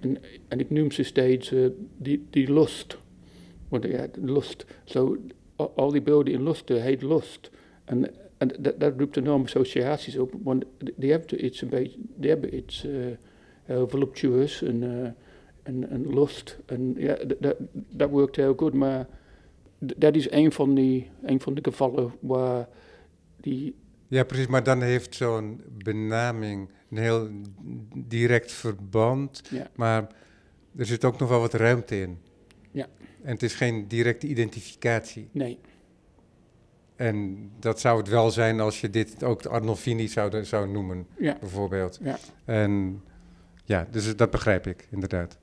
En, 0.00 0.18
en 0.48 0.60
ik 0.60 0.70
noem 0.70 0.90
ze 0.90 1.02
steeds 1.02 1.52
eh, 1.52 1.66
die, 1.96 2.26
die 2.30 2.52
lust. 2.52 2.98
Want 3.68 3.84
ja, 3.84 4.06
lust. 4.20 4.64
Zo, 4.84 5.16
al, 5.56 5.72
al 5.76 5.90
die 5.90 6.02
beelden 6.02 6.32
in 6.32 6.42
lusten 6.42 6.82
heet 6.82 7.02
lust. 7.02 7.50
En, 7.84 8.10
en 8.40 8.76
dat, 8.78 8.92
roept 8.96 9.16
enorme 9.16 9.44
associaties 9.44 10.18
op. 10.18 10.34
Want 10.42 10.64
die 10.96 11.10
hebben 11.10 11.44
iets 11.44 11.62
een 11.62 11.68
beetje, 11.68 11.98
die 12.16 12.30
hebben 12.30 12.56
iets 12.56 12.84
eh, 12.84 12.92
heel 13.62 13.88
voluptueus 13.88 14.62
en, 14.62 14.82
eh, 14.82 15.10
en, 15.62 15.90
en 15.90 16.14
lust. 16.14 16.58
En 16.66 16.94
ja, 16.96 17.16
dat, 17.38 17.56
dat 17.72 18.10
werkt 18.10 18.36
heel 18.36 18.54
goed. 18.56 18.74
Maar 18.74 19.06
dat 19.78 20.14
is 20.14 20.30
een 20.30 20.52
van, 20.52 20.74
die, 20.74 21.10
een 21.22 21.40
van 21.40 21.54
de 21.54 21.60
gevallen 21.62 22.12
waar 22.20 22.68
die 23.40 23.74
Ja, 24.08 24.24
precies. 24.24 24.46
Maar 24.46 24.64
dan 24.64 24.82
heeft 24.82 25.14
zo'n 25.14 25.60
benaming 25.84 26.68
een 26.90 26.98
heel 26.98 27.28
direct 27.96 28.52
verband. 28.52 29.42
Ja. 29.50 29.70
Maar 29.74 30.06
er 30.76 30.86
zit 30.86 31.04
ook 31.04 31.18
nog 31.18 31.28
wel 31.28 31.40
wat 31.40 31.54
ruimte 31.54 32.00
in. 32.00 32.18
Ja. 32.70 32.86
En 33.22 33.32
het 33.32 33.42
is 33.42 33.54
geen 33.54 33.88
directe 33.88 34.26
identificatie. 34.26 35.28
Nee, 35.32 35.58
En 37.00 37.50
dat 37.58 37.80
zou 37.80 37.98
het 37.98 38.08
wel 38.08 38.30
zijn 38.30 38.60
als 38.60 38.80
je 38.80 38.90
dit 38.90 39.22
ook 39.24 39.42
de 39.42 39.48
Arnolfini 39.48 40.08
zou, 40.08 40.44
zou 40.44 40.68
noemen, 40.68 41.06
ja, 41.18 41.36
bijvoorbeeld. 41.40 41.98
ja. 42.02 42.18
En 42.44 43.02
ja, 43.64 43.86
dus 43.90 44.16
dat 44.16 44.30
begrijp 44.30 44.66
ik, 44.66 44.88
inderdaad. 44.90 45.38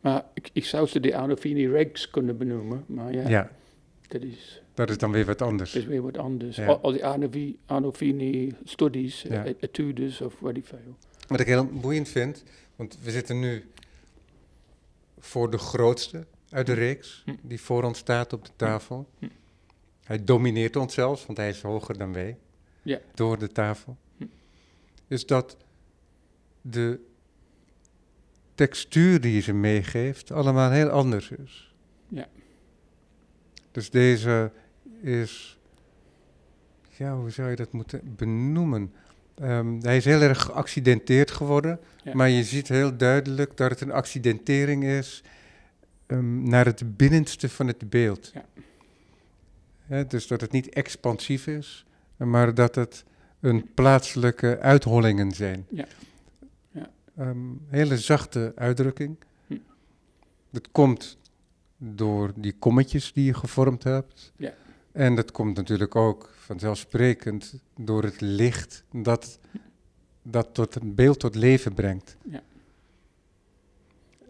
Maar 0.00 0.24
ik, 0.34 0.50
ik 0.52 0.64
zou 0.64 0.86
ze 0.86 1.00
de 1.00 1.16
Arnolfini 1.16 1.68
regs 1.68 2.10
kunnen 2.10 2.36
benoemen. 2.38 2.84
Maar 2.86 3.12
ja, 3.12 3.28
Ja, 3.28 3.50
dat, 4.08 4.22
is, 4.22 4.62
dat 4.74 4.90
is 4.90 4.98
dan 4.98 5.10
weer 5.12 5.24
wat 5.24 5.42
anders. 5.42 5.72
dat 5.72 5.82
is 5.82 5.88
weer 5.88 6.02
wat 6.02 6.18
anders. 6.18 6.60
Al, 6.60 6.80
al 6.80 6.92
die 6.92 7.04
Arnovi- 7.06 7.58
Arnolfini 7.66 8.54
studies, 8.64 9.22
Ja. 9.22 9.44
eh, 9.44 9.54
etudes 9.60 10.20
of 10.20 10.40
wat 10.40 10.56
ik 10.56 10.66
veel. 10.66 10.96
Wat 11.28 11.40
ik 11.40 11.46
heel 11.46 11.66
boeiend 11.66 12.08
vind, 12.08 12.44
want 12.76 12.98
we 13.02 13.10
zitten 13.10 13.38
nu 13.38 13.64
voor 15.18 15.50
de 15.50 15.58
grootste 15.58 16.26
uit 16.50 16.66
de 16.66 16.72
reeks, 16.72 17.22
Hm. 17.24 17.34
die 17.42 17.60
voor 17.60 17.82
ons 17.82 17.98
staat 17.98 18.32
op 18.32 18.44
de 18.44 18.50
tafel. 18.56 19.06
Hm. 19.18 19.26
Hij 20.06 20.24
domineert 20.24 20.76
ons 20.76 20.94
zelfs, 20.94 21.26
want 21.26 21.38
hij 21.38 21.48
is 21.48 21.62
hoger 21.62 21.98
dan 21.98 22.12
wij, 22.12 22.36
Ja. 22.82 22.98
door 23.14 23.38
de 23.38 23.48
tafel. 23.52 23.96
Hm. 24.16 24.24
Is 25.08 25.26
dat 25.26 25.56
de 26.60 27.00
textuur 28.54 29.20
die 29.20 29.42
ze 29.42 29.52
meegeeft 29.52 30.30
allemaal 30.30 30.70
heel 30.70 30.88
anders 30.88 31.30
is. 31.30 31.74
Ja. 32.08 32.28
Dus 33.72 33.90
deze 33.90 34.50
is, 35.02 35.58
ja, 36.96 37.16
hoe 37.16 37.30
zou 37.30 37.50
je 37.50 37.56
dat 37.56 37.72
moeten 37.72 38.14
benoemen? 38.16 38.92
Ehm, 39.34 39.78
hij 39.80 39.96
is 39.96 40.04
heel 40.04 40.20
erg 40.20 40.42
geaccidenteerd 40.42 41.30
geworden, 41.30 41.80
Ja. 42.04 42.14
maar 42.14 42.28
je 42.28 42.44
ziet 42.44 42.68
heel 42.68 42.96
duidelijk 42.96 43.56
dat 43.56 43.70
het 43.70 43.80
een 43.80 43.92
accidentering 43.92 44.84
is 44.84 45.22
ehm, 46.06 46.48
naar 46.48 46.64
het 46.64 46.96
binnenste 46.96 47.48
van 47.48 47.66
het 47.66 47.90
beeld. 47.90 48.30
Ja. 48.34 48.44
Hè, 49.86 50.06
dus 50.06 50.26
dat 50.26 50.40
het 50.40 50.52
niet 50.52 50.68
expansief 50.68 51.46
is, 51.46 51.86
maar 52.16 52.54
dat 52.54 52.74
het 52.74 53.04
een 53.40 53.68
plaatselijke 53.74 54.58
uithollingen 54.58 55.32
zijn. 55.32 55.66
Ja. 55.70 55.86
Ja. 56.70 56.90
Ehm, 57.16 57.38
hele 57.66 57.98
zachte 57.98 58.52
uitdrukking. 58.56 59.16
Hm. 59.46 59.56
Dat 60.50 60.70
komt 60.70 61.18
door 61.78 62.32
die 62.36 62.56
kommetjes 62.58 63.12
die 63.12 63.24
je 63.24 63.34
gevormd 63.34 63.82
hebt. 63.82 64.32
Ja. 64.36 64.54
En 64.92 65.14
dat 65.14 65.32
komt 65.32 65.56
natuurlijk 65.56 65.96
ook 65.96 66.34
vanzelfsprekend 66.36 67.60
door 67.76 68.02
het 68.02 68.20
licht 68.20 68.84
dat, 68.92 69.38
dat 70.22 70.48
tot 70.52 70.74
een 70.74 70.94
beeld 70.94 71.20
tot 71.20 71.34
leven 71.34 71.74
brengt. 71.74 72.16
Ja. 72.30 72.42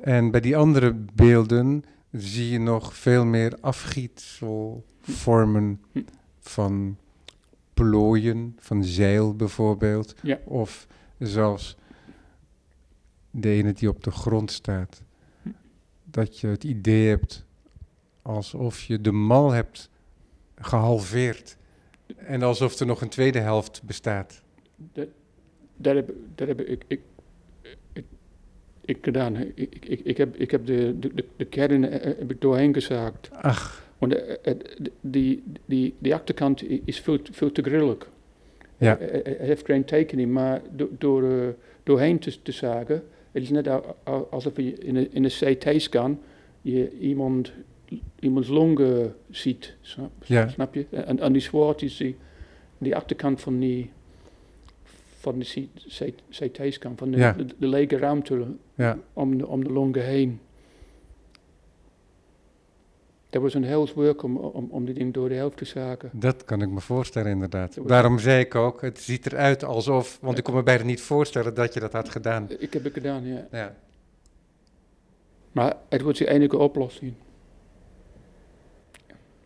En 0.00 0.30
bij 0.30 0.40
die 0.40 0.56
andere 0.56 0.94
beelden 1.14 1.84
zie 2.16 2.50
je 2.50 2.58
nog 2.58 2.96
veel 2.96 3.24
meer 3.24 3.56
afgietselvormen 3.60 5.80
Hm. 5.92 6.02
van 6.40 6.96
plooien, 7.74 8.56
van 8.58 8.84
zeil 8.84 9.34
bijvoorbeeld. 9.34 10.14
Ja. 10.22 10.38
Of 10.44 10.86
zelfs 11.18 11.76
de 13.30 13.48
ene 13.48 13.72
die 13.72 13.88
op 13.88 14.04
de 14.04 14.10
grond 14.10 14.50
staat. 14.50 15.02
Hm. 15.42 15.48
Dat 16.04 16.40
je 16.40 16.46
het 16.46 16.64
idee 16.64 17.08
hebt 17.08 17.44
alsof 18.22 18.82
je 18.82 19.00
de 19.00 19.12
mal 19.12 19.50
hebt 19.50 19.90
gehalveerd. 20.54 21.56
En 22.16 22.42
alsof 22.42 22.80
er 22.80 22.86
nog 22.86 23.00
een 23.00 23.08
tweede 23.08 23.38
helft 23.38 23.82
bestaat. 23.82 24.42
Dat 25.76 25.94
heb, 25.94 26.12
dat 26.34 26.48
heb 26.48 26.60
ik, 26.60 26.84
ik, 26.86 27.00
ik 28.86 28.98
gedaan. 29.02 29.36
Ik, 29.54 29.76
ik, 29.88 30.00
ik, 30.04 30.16
heb, 30.16 30.36
ik 30.36 30.50
heb 30.50 30.66
de, 30.66 30.98
de, 30.98 31.24
de 31.36 31.44
kern 31.44 31.84
eh, 31.84 31.94
eh, 32.10 32.18
heb 32.18 32.30
ik 32.30 32.40
doorheen 32.40 32.74
gezaagd. 32.74 33.30
Ach, 33.32 33.84
Want 33.98 34.14
eh, 34.14 34.36
eh, 34.52 34.56
die, 35.00 35.42
die, 35.64 35.94
die 35.98 36.14
achterkant 36.14 36.62
is 36.84 37.00
veel, 37.00 37.22
te- 37.22 37.32
veel 37.32 37.52
te 37.52 37.62
grillig. 37.62 38.10
Ja. 38.78 38.96
Hij 38.98 39.20
hij 39.24 39.36
heeft 39.46 39.64
geen 39.64 39.84
tekening, 39.84 40.32
maar 40.32 40.60
do- 40.72 40.90
door, 40.98 41.22
eh, 41.30 41.48
doorheen 41.82 42.18
te, 42.18 42.42
te 42.42 42.52
zagen, 42.52 43.02
het 43.32 43.42
is 43.42 43.50
net 43.50 43.68
al- 43.68 43.96
al- 44.04 44.28
alsof 44.30 44.56
je 44.56 44.74
in 44.78 44.96
een, 44.96 45.08
in 45.12 45.24
een 45.24 45.30
CT-scan 45.56 46.20
je 46.62 46.98
iemand, 47.00 47.52
iemands 48.20 48.48
longen 48.48 49.14
ziet, 49.30 49.74
snap, 49.80 50.10
Ja. 50.24 50.48
snap 50.48 50.74
je? 50.74 50.86
En, 50.90 51.18
en 51.20 51.32
die 51.32 51.42
zwart 51.42 51.82
is 51.82 51.96
die, 51.96 52.16
die 52.78 52.96
achterkant 52.96 53.40
van 53.40 53.58
die, 53.58 53.90
van 55.32 55.38
die 55.38 55.70
CT-scan, 56.30 56.96
van 56.96 57.10
de, 57.10 57.16
Ja. 57.16 57.32
de, 57.32 57.46
de 57.58 57.66
lege 57.66 57.96
ruimte 57.98 58.46
ja. 58.74 58.98
om 59.12 59.38
de, 59.38 59.46
om 59.46 59.64
de 59.64 59.72
longen 59.72 60.04
heen. 60.04 60.40
Dat 63.30 63.42
was 63.42 63.54
een 63.54 63.64
heel 63.64 63.88
werk 63.94 64.22
om, 64.22 64.36
om, 64.36 64.68
om 64.70 64.84
die 64.84 64.94
ding 64.94 65.14
door 65.14 65.28
de 65.28 65.34
helft 65.34 65.56
te 65.56 65.64
zagen. 65.64 66.10
Dat 66.12 66.44
kan 66.44 66.62
ik 66.62 66.68
me 66.68 66.80
voorstellen, 66.80 67.30
inderdaad. 67.30 67.78
Daarom 67.88 68.18
zei 68.18 68.40
ik 68.40 68.54
ook, 68.54 68.80
het 68.80 68.98
ziet 68.98 69.26
eruit 69.26 69.64
alsof, 69.64 70.18
want 70.20 70.38
ik 70.38 70.44
kon 70.44 70.54
me 70.54 70.62
bijna 70.62 70.84
niet 70.84 71.00
voorstellen 71.00 71.54
dat 71.54 71.74
je 71.74 71.80
dat 71.80 71.92
had 71.92 72.08
gedaan. 72.08 72.48
Ik 72.58 72.72
heb 72.72 72.84
het 72.84 72.92
gedaan, 72.92 73.26
ja. 73.26 73.46
Ja, 73.52 73.76
Maar 75.52 75.76
het 75.88 76.02
was 76.02 76.18
de 76.18 76.28
enige 76.28 76.58
oplossing. 76.58 77.12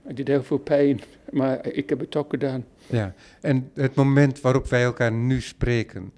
Het 0.02 0.16
deed 0.16 0.28
heel 0.28 0.42
veel 0.42 0.58
pijn, 0.58 1.00
maar 1.38 1.66
ik 1.66 1.88
heb 1.88 1.98
het 2.00 2.10
toch 2.10 2.26
gedaan. 2.28 2.64
Ja. 2.90 3.14
En 3.40 3.70
het 3.74 3.94
moment 3.94 4.40
waarop 4.40 4.66
wij 4.66 4.82
elkaar 4.82 5.12
nu 5.12 5.40
spreken, 5.40 6.12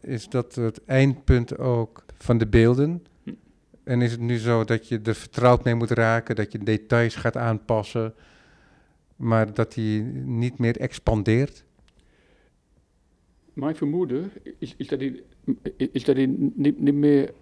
is 0.00 0.28
dat 0.28 0.54
het 0.54 0.84
eindpunt 0.84 1.58
ook 1.58 2.04
van 2.18 2.38
de 2.38 2.46
beelden? 2.46 3.04
En 3.84 4.02
is 4.02 4.10
het 4.10 4.20
nu 4.20 4.38
zo 4.38 4.64
dat 4.64 4.88
je 4.88 5.00
er 5.02 5.14
vertrouwd 5.14 5.64
mee 5.64 5.74
moet 5.74 5.90
raken, 5.90 6.36
dat 6.36 6.52
je 6.52 6.58
details 6.58 7.14
gaat 7.14 7.36
aanpassen, 7.36 8.14
maar 9.16 9.54
dat 9.54 9.72
die 9.72 10.02
niet 10.24 10.58
meer 10.58 10.76
expandeert? 10.80 11.64
Mijn 13.52 13.76
vermoeden 13.76 14.30
is, 14.58 14.74
is 14.76 14.86
dat 14.86 15.00
hij, 15.00 15.22
is 15.76 16.04
dat 16.04 16.16
hij 16.16 16.26
niet, 16.54 16.80
niet 16.80 16.94
meer 16.94 17.32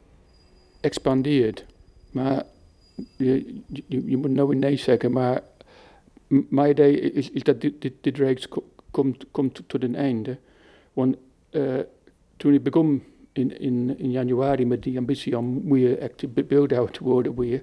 expandeert. 0.81 1.66
Maar 2.11 2.43
je, 3.16 3.61
je, 3.66 4.05
je 4.07 4.16
moet 4.16 4.31
nooit 4.31 4.59
nee 4.59 4.77
zeggen, 4.77 5.12
maar 5.12 5.43
mijn 6.49 6.70
idee 6.70 7.01
is, 7.01 7.30
is 7.30 7.43
dat 7.43 7.61
dit, 7.61 7.95
dit 8.01 8.16
reeks 8.16 8.49
ko- 8.49 8.68
komt, 8.91 9.24
komt 9.30 9.62
tot 9.66 9.83
een 9.83 9.95
einde. 9.95 10.39
Want 10.93 11.16
eh, 11.51 11.78
toen 12.37 12.55
ik 12.55 12.62
begon 12.62 13.03
in, 13.33 13.61
in, 13.61 13.99
in 13.99 14.11
januari 14.11 14.66
met 14.66 14.83
die 14.83 14.99
ambitie 14.99 15.39
om 15.39 15.61
meer 15.64 15.99
echt 15.99 16.47
beeldhouwer 16.49 16.93
te 16.93 17.05
worden 17.05 17.39
weer, 17.39 17.62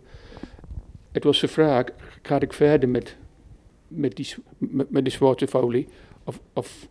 het 1.11 1.23
was 1.23 1.39
de 1.39 1.47
vraag, 1.47 1.85
ga 2.21 2.39
ik 2.39 2.53
verder 2.53 2.89
met, 2.89 3.17
met, 3.87 4.15
die, 4.15 4.33
met, 4.57 4.89
met 4.89 5.03
die 5.03 5.13
zwarte 5.13 5.47
folie 5.47 5.87
of, 6.23 6.41
of 6.53 6.87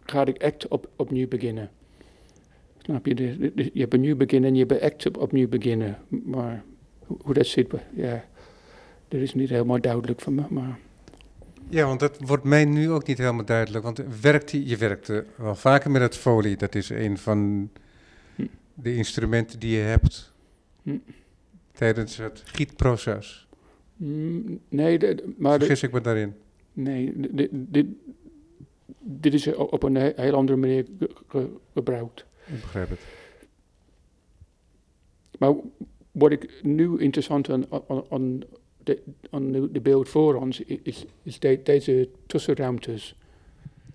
ga 0.00 0.26
ik 0.26 0.36
echt 0.36 0.68
op, 0.68 0.88
opnieuw 0.96 1.28
beginnen? 1.28 1.70
Snap 2.78 3.06
je? 3.06 3.14
Je 3.72 3.80
hebt 3.80 3.94
een 3.94 4.00
nieuw 4.00 4.16
beginnen 4.16 4.50
en 4.50 4.56
je 4.56 4.64
hebt 4.66 4.80
echt 4.80 5.06
op, 5.06 5.16
opnieuw 5.16 5.48
beginnen. 5.48 5.98
Maar 6.08 6.64
hoe, 7.06 7.16
hoe 7.22 7.34
dat 7.34 7.46
zit, 7.46 7.72
ja, 7.94 8.24
dat 9.08 9.20
is 9.20 9.34
niet 9.34 9.48
helemaal 9.48 9.80
duidelijk 9.80 10.20
voor 10.20 10.32
me. 10.32 10.42
Maar 10.48 10.78
Ja, 11.70 11.86
want 11.86 12.00
dat 12.00 12.18
wordt 12.20 12.44
mij 12.44 12.64
nu 12.64 12.90
ook 12.90 13.06
niet 13.06 13.18
helemaal 13.18 13.44
duidelijk. 13.44 13.84
Want 13.84 14.02
werkt 14.20 14.50
die, 14.50 14.66
je 14.66 14.76
werkte 14.76 15.24
wel 15.36 15.54
vaker 15.54 15.90
met 15.90 16.02
het 16.02 16.16
folie. 16.16 16.56
Dat 16.56 16.74
is 16.74 16.88
een 16.88 17.18
van 17.18 17.70
Hm. 18.34 18.46
de 18.74 18.94
instrumenten 18.94 19.58
die 19.58 19.70
je 19.76 19.82
hebt 19.82 20.32
Hm. 20.82 20.96
tijdens 21.72 22.16
het 22.16 22.42
gietproces. 22.44 23.46
mm, 23.96 24.60
nee, 24.68 24.98
de- 24.98 25.34
maar 25.38 25.58
de- 25.58 25.64
Vergis 25.64 25.82
ik 25.82 25.92
me 25.92 26.00
daarin? 26.00 26.34
nee, 26.72 27.12
de- 27.34 27.48
dit, 27.52 27.86
dit 29.00 29.34
is 29.34 29.54
op 29.54 29.82
een 29.82 29.94
he- 29.94 30.12
heel 30.16 30.34
andere 30.34 30.58
manier 30.58 30.86
ge- 30.98 31.10
ge- 31.28 31.50
gebruikt. 31.74 32.24
Ik 32.46 32.60
begrijp 32.60 32.88
het. 32.90 33.00
Maar 35.38 35.54
wat 36.12 36.30
ik 36.32 36.60
nu 36.62 36.98
interessant 36.98 37.50
aan, 37.50 37.64
aan, 37.88 38.02
aan, 38.10 38.40
de, 38.88 39.02
de, 39.30 39.68
de 39.72 39.80
beeld 39.80 40.08
voor 40.08 40.34
ons 40.34 40.60
is, 40.60 41.04
is 41.22 41.38
de- 41.38 41.60
deze 41.62 42.08
tussenruimtes. 42.26 43.14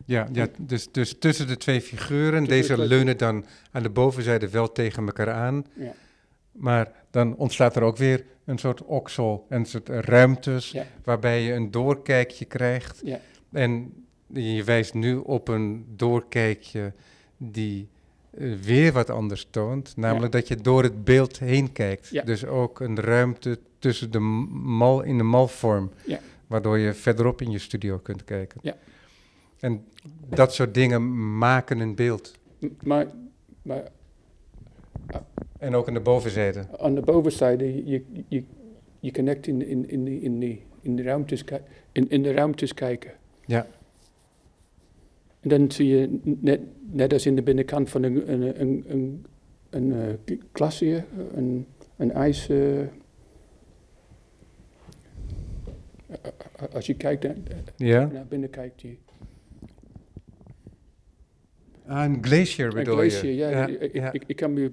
Ja, 0.05 0.27
ja 0.31 0.47
dus, 0.59 0.91
dus 0.91 1.15
tussen 1.19 1.47
de 1.47 1.57
twee 1.57 1.81
figuren. 1.81 2.43
Deze 2.43 2.77
leunen 2.77 3.17
dan 3.17 3.45
aan 3.71 3.83
de 3.83 3.89
bovenzijde 3.89 4.49
wel 4.49 4.71
tegen 4.71 5.05
elkaar 5.05 5.31
aan. 5.31 5.65
Ja. 5.73 5.93
Maar 6.51 6.91
dan 7.11 7.35
ontstaat 7.35 7.75
er 7.75 7.81
ook 7.83 7.97
weer 7.97 8.25
een 8.45 8.57
soort 8.57 8.83
oksel. 8.83 9.45
Een 9.49 9.65
soort 9.65 9.89
ruimtes 9.89 10.71
Ja. 10.71 10.85
waarbij 11.03 11.41
je 11.41 11.53
een 11.53 11.71
doorkijkje 11.71 12.45
krijgt. 12.45 13.01
Ja. 13.03 13.19
En 13.51 13.93
je 14.33 14.63
wijst 14.63 14.93
nu 14.93 15.15
op 15.15 15.47
een 15.47 15.85
doorkijkje 15.95 16.93
die 17.37 17.89
weer 18.61 18.91
wat 18.91 19.09
anders 19.09 19.47
toont. 19.49 19.97
Namelijk 19.97 20.31
dat 20.31 20.47
je 20.47 20.55
door 20.55 20.83
het 20.83 21.03
beeld 21.03 21.39
heen 21.39 21.71
kijkt. 21.71 22.07
Ja. 22.09 22.23
Dus 22.23 22.45
ook 22.45 22.79
een 22.79 22.99
ruimte 22.99 23.59
tussen 23.79 24.11
de 24.11 24.19
mal 24.19 25.01
in 25.01 25.17
de 25.17 25.23
malvorm. 25.23 25.91
Ja. 26.05 26.19
Waardoor 26.47 26.77
je 26.77 26.93
verderop 26.93 27.41
in 27.41 27.51
je 27.51 27.59
studio 27.59 27.97
kunt 27.97 28.23
kijken. 28.23 28.59
Ja. 28.63 28.75
En 29.59 29.85
dat 30.29 30.53
soort 30.53 30.73
dingen 30.73 31.37
maken 31.37 31.79
een 31.79 31.95
beeld. 31.95 32.33
Maar, 32.83 33.07
maar 33.61 33.83
En 35.57 35.75
ook 35.75 35.87
aan 35.87 35.93
de 35.93 35.99
bovenzijde. 35.99 36.65
aan 36.79 36.95
de 36.95 37.01
bovenzijde, 37.01 37.85
je, 37.85 38.03
je, 38.27 38.43
je 38.99 39.11
echt 39.11 39.47
in, 39.47 39.67
in, 39.67 39.89
in, 39.89 40.07
in, 40.07 40.39
die, 40.39 40.63
in, 40.81 40.95
de 40.95 41.03
ruimtes, 41.03 41.43
in, 41.91 42.09
in 42.09 42.23
de 42.23 42.31
ruimtes 42.31 42.73
kijken. 42.73 43.11
Ja. 43.45 43.67
En 45.43 45.49
dan 45.49 45.71
zie 45.71 45.87
je, 45.87 46.19
net, 46.23 46.59
net 46.91 47.13
als 47.13 47.25
in 47.25 47.35
de 47.35 47.41
binnenkant 47.43 47.89
van 47.89 48.03
een, 48.03 48.31
een, 48.31 48.61
een, 48.61 48.83
een, 48.87 49.25
een 49.69 49.91
eh, 50.25 50.37
klasje, 50.51 51.03
een, 51.33 51.65
een 51.97 52.11
ijs... 52.11 52.49
eh, 52.49 52.81
eh, 52.81 52.87
als 56.73 56.85
je 56.85 56.93
kijkt 56.93 57.23
naar, 57.23 57.35
Ja? 57.77 58.09
naar 58.13 58.25
binnen 58.25 58.49
kijkt, 58.49 58.81
je, 58.81 58.95
Ah, 61.85 62.03
een 62.03 62.17
glacier 62.25 62.65
een 62.65 62.73
bedoel 62.73 62.95
glacier, 62.95 63.29
je? 63.29 63.35
ja, 63.35 63.67
ik, 63.67 63.93
ja. 63.93 64.11
Ik, 64.11 64.23
ik 64.27 64.35
kan 64.35 64.53
me 64.53 64.71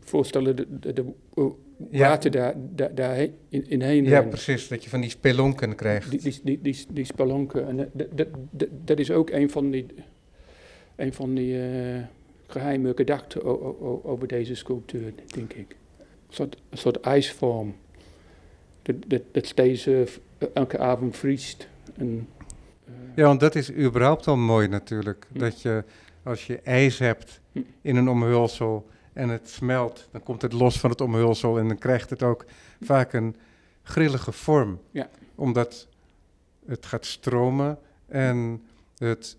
voorstellen 0.00 0.56
dat 0.56 0.66
de, 0.82 0.92
de, 0.92 1.02
de 1.36 1.52
Ja. 1.90 2.08
water 2.08 2.30
daar, 2.30 2.54
daar, 2.74 2.94
daar 2.94 3.14
heen- 3.14 3.34
in, 3.48 3.68
in 3.68 3.82
heen 3.82 4.04
Ja, 4.04 4.18
rent. 4.18 4.28
precies. 4.30 4.68
Dat 4.68 4.84
je 4.84 4.90
van 4.90 5.00
die 5.00 5.10
spelonken 5.10 5.74
krijgt. 5.74 6.10
Die, 6.10 6.20
die, 6.20 6.40
die, 6.44 6.60
die, 6.60 6.84
die 6.92 7.04
spelonken. 7.04 7.66
En 7.68 7.76
dat, 7.76 8.06
dat, 8.16 8.28
dat, 8.50 8.68
dat 8.84 8.98
is 8.98 9.10
ook 9.10 9.30
een 9.30 9.50
van 9.50 9.70
die, 9.70 9.86
een 11.00 11.12
van 11.12 11.34
die 11.34 11.62
eh, 11.62 12.02
geheime 12.46 12.92
gedachten 12.96 13.44
over 14.04 14.28
deze 14.28 14.54
sculptuur, 14.54 15.12
denk 15.26 15.52
ik. 15.52 15.76
Een 15.98 16.06
soort, 16.34 16.56
een 16.70 16.78
soort 16.78 17.00
ijsvorm. 17.00 17.74
Dat, 18.82 18.96
dat, 19.06 19.22
dat 19.32 19.46
steeds 19.46 19.86
eh, 19.86 20.00
elke 20.52 20.78
avond 20.78 21.16
vriest. 21.16 21.68
En, 21.96 22.28
eh, 22.84 22.92
Ja, 23.14 23.24
want 23.24 23.40
dat 23.40 23.54
is 23.54 23.72
überhaupt 23.72 24.26
al 24.26 24.36
mooi 24.36 24.68
natuurlijk. 24.68 25.26
Hm. 25.32 25.38
Dat 25.38 25.62
je, 25.62 25.84
als 26.22 26.46
je 26.46 26.60
ijs 26.60 26.98
hebt 26.98 27.40
Hm. 27.52 27.60
in 27.82 27.96
een 27.96 28.08
omhulsel 28.08 28.86
en 29.12 29.28
het 29.28 29.48
smelt, 29.48 30.08
dan 30.10 30.22
komt 30.22 30.42
het 30.42 30.52
los 30.52 30.80
van 30.80 30.90
het 30.90 31.00
omhulsel 31.00 31.58
en 31.58 31.68
dan 31.68 31.78
krijgt 31.78 32.10
het 32.10 32.22
ook 32.22 32.44
vaak 32.80 33.12
een 33.12 33.36
grillige 33.82 34.32
vorm. 34.32 34.80
Ja. 34.90 35.08
Omdat 35.34 35.88
het 36.66 36.86
gaat 36.86 37.06
stromen 37.06 37.78
en 38.06 38.62
het 38.98 39.36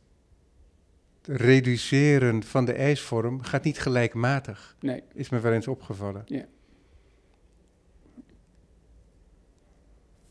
reduceren 1.28 2.44
van 2.44 2.66
de 2.66 2.74
ijsvorm 2.74 3.42
gaat 3.42 3.64
niet 3.64 3.80
gelijkmatig. 3.80 4.76
nee, 4.80 5.04
Is 5.14 5.30
me 5.30 5.40
wel 5.40 5.52
eens 5.54 5.68
opgevallen. 5.68 6.22
Ja. 6.26 6.46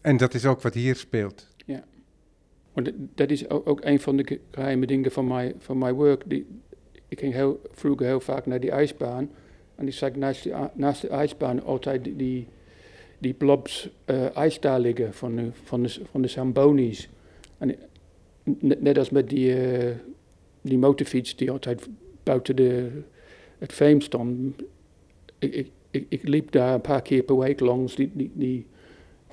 En 0.01 0.17
dat 0.17 0.35
is 0.35 0.47
ook 0.47 0.61
wat 0.63 0.75
hier 0.75 0.97
speelt. 0.97 1.49
want 2.73 2.91
dat, 3.15 3.31
is 3.31 3.49
ook, 3.49 3.69
ook 3.69 3.85
een 3.85 4.01
van 4.01 4.17
de 4.17 4.27
ge- 4.27 4.41
geheime 4.51 4.87
dingen 4.87 5.11
van 5.13 5.27
mijn, 5.27 5.55
van 5.59 5.79
mijn 5.79 5.97
werk. 5.97 6.23
Die, 6.27 6.47
ik 7.09 7.19
ging 7.19 7.33
heel, 7.33 7.61
vroeger 7.71 8.07
heel 8.07 8.21
vaak 8.21 8.47
naar 8.47 8.61
die 8.61 8.71
ijsbaan. 8.71 9.31
En 9.75 9.85
die 9.85 9.95
zag 9.95 10.09
ik 10.09 10.17
naast, 10.17 10.43
die, 10.43 10.53
naast 10.75 11.01
de 11.01 11.09
ijsbaan 11.09 11.63
altijd 11.63 12.05
die, 12.05 12.17
die, 12.17 12.49
die 13.19 13.35
blobs 13.35 13.91
eh, 14.05 14.37
ijs 14.37 14.61
daar 14.61 14.81
liggen 14.81 15.15
van 15.15 15.37
de, 15.37 15.51
van 15.65 15.83
de, 15.83 16.01
van 16.11 16.23
de 16.23 16.29
Zambonis. 16.29 17.09
En 17.59 17.77
net, 18.45 18.81
net 18.83 18.99
als 18.99 19.11
met 19.11 19.29
die, 19.29 19.55
eh, 19.69 19.97
die 20.61 20.79
motorfiets 20.79 21.37
die 21.37 21.51
altijd 21.51 21.89
buiten 22.23 22.57
de, 22.57 23.03
het 23.59 23.73
frame 23.73 24.03
stond. 24.03 24.63
Ik, 25.39 25.71
ik, 25.91 26.07
ik, 26.09 26.29
liep 26.29 26.51
daar 26.51 26.75
een 26.75 26.81
paar 26.81 27.03
keer 27.03 27.23
per 27.23 27.39
week 27.39 27.61
langs 27.61 27.95
die, 27.95 28.11
die, 28.15 28.31
die, 28.35 28.67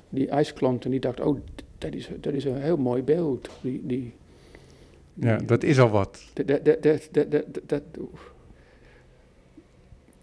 die 0.08 0.28
ijsklant 0.28 0.84
en 0.84 0.90
die 0.90 1.00
dacht, 1.00 1.20
oh, 1.20 1.40
dat 1.78 1.94
is, 1.94 2.08
dat 2.20 2.32
is 2.32 2.44
een 2.44 2.62
heel 2.62 2.76
mooi 2.76 3.02
beeld. 3.02 3.48
Die, 3.62 3.80
die, 3.84 4.14
Ja, 5.20 5.36
dat 5.36 5.62
is 5.62 5.78
al 5.80 5.88
wat. 5.88 6.30
dat, 6.34 6.46
dat, 6.46 6.64
dat, 6.64 7.08
dat, 7.12 7.30
dat, 7.30 7.44
dat, 7.66 7.82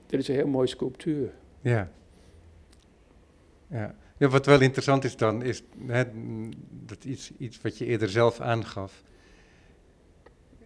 dat, 0.06 0.20
is 0.20 0.28
een 0.28 0.36
heel 0.36 0.48
mooie 0.48 0.68
sculptuur. 0.68 1.32
Ja. 1.62 1.92
Ja. 3.68 3.96
ja 4.18 4.28
wat 4.28 4.46
wel 4.46 4.62
interessant 4.62 5.04
is 5.04 5.18
dan, 5.18 5.44
is 5.44 5.64
hè, 5.86 6.04
dat 6.70 7.04
iets, 7.04 7.32
iets 7.38 7.62
wat 7.62 7.78
je 7.78 7.86
eerder 7.86 8.10
zelf 8.10 8.40
aangaf, 8.40 9.04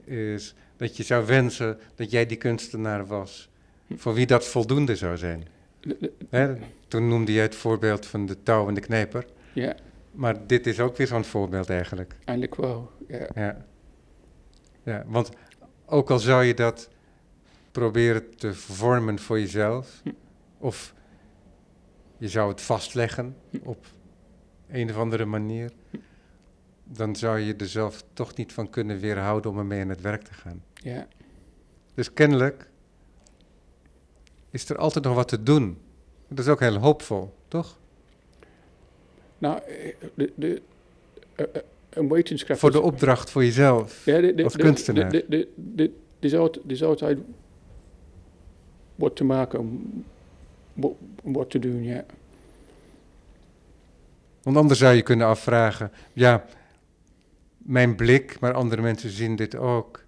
is 0.09 0.55
dat 0.77 0.97
je 0.97 1.03
zou 1.03 1.25
wensen 1.25 1.79
dat 1.95 2.11
jij 2.11 2.25
die 2.25 2.37
kunstenaar 2.37 3.05
was, 3.07 3.49
voor 3.95 4.13
wie 4.13 4.25
dat 4.25 4.45
voldoende 4.47 4.95
zou 4.95 5.17
zijn. 5.17 5.47
Hè, 6.29 6.55
toen 6.87 7.07
noemde 7.07 7.31
je 7.33 7.39
het 7.39 7.55
voorbeeld 7.55 8.05
van 8.05 8.25
de 8.25 8.43
touw 8.43 8.67
en 8.67 8.73
de 8.73 8.81
knijper, 8.81 9.25
Ja, 9.53 9.75
maar 10.11 10.47
dit 10.47 10.67
is 10.67 10.79
ook 10.79 10.97
weer 10.97 11.07
zo'n 11.07 11.23
voorbeeld 11.23 11.69
eigenlijk. 11.69 12.15
eindelijk 12.25 12.55
wel. 12.55 12.91
Ja. 13.07 13.27
Ja. 13.35 13.65
ja, 14.83 15.03
want 15.07 15.29
ook 15.85 16.09
al 16.11 16.19
zou 16.19 16.43
je 16.43 16.53
dat 16.53 16.89
proberen 17.71 18.35
te 18.35 18.53
vormen 18.53 19.19
voor 19.19 19.39
jezelf, 19.39 19.99
Hm. 20.03 20.09
of 20.57 20.93
je 22.17 22.27
zou 22.27 22.49
het 22.49 22.61
vastleggen 22.61 23.35
Hm. 23.49 23.57
op 23.63 23.85
een 24.69 24.89
of 24.89 24.97
andere 24.97 25.25
manier, 25.25 25.71
dan 26.91 27.15
zou 27.15 27.39
je 27.39 27.55
er 27.55 27.67
zelf 27.67 28.03
toch 28.13 28.35
niet 28.35 28.53
van 28.53 28.69
kunnen 28.69 28.99
weerhouden 28.99 29.51
om 29.51 29.57
ermee 29.57 29.81
aan 29.81 29.89
het 29.89 30.01
werk 30.01 30.23
te 30.23 30.33
gaan. 30.33 30.63
ja. 30.73 31.07
Dus 31.93 32.13
kennelijk 32.13 32.69
is 34.49 34.69
er 34.69 34.77
altijd 34.77 35.05
nog 35.05 35.15
wat 35.15 35.27
te 35.27 35.43
doen. 35.43 35.77
Dat 36.27 36.39
is 36.39 36.47
ook 36.47 36.59
heel 36.59 36.75
hoopvol, 36.77 37.33
toch? 37.47 37.77
Nou, 39.37 39.59
eh, 39.63 39.93
de, 40.13 40.31
de, 40.35 40.61
eh, 41.35 41.45
eh, 41.53 41.61
een 41.89 42.09
wetenschap... 42.09 42.57
Voor 42.57 42.71
de 42.71 42.81
opdracht 42.81 43.29
voor 43.29 43.43
jezelf. 43.43 44.05
ja, 44.05 44.19
de, 44.21 44.33
de, 44.35 44.43
als 44.43 44.53
de- 44.53 44.59
kunstenaar. 44.59 45.13
Er 45.13 45.89
is 46.19 46.35
altijd- 46.35 46.63
is 46.67 46.83
altijd 46.83 47.17
wat 48.95 49.15
te 49.15 49.23
maken 49.23 50.03
wat 51.23 51.49
te 51.49 51.59
doen, 51.59 51.83
ja. 51.83 52.05
Want 54.41 54.57
anders 54.57 54.79
zou 54.79 54.95
je 54.95 55.01
kunnen 55.01 55.27
afvragen, 55.27 55.91
ja, 56.13 56.45
mijn 57.69 57.95
blik, 57.95 58.39
maar 58.39 58.53
andere 58.53 58.81
mensen 58.81 59.09
zien 59.09 59.35
dit 59.35 59.55
ook. 59.55 60.03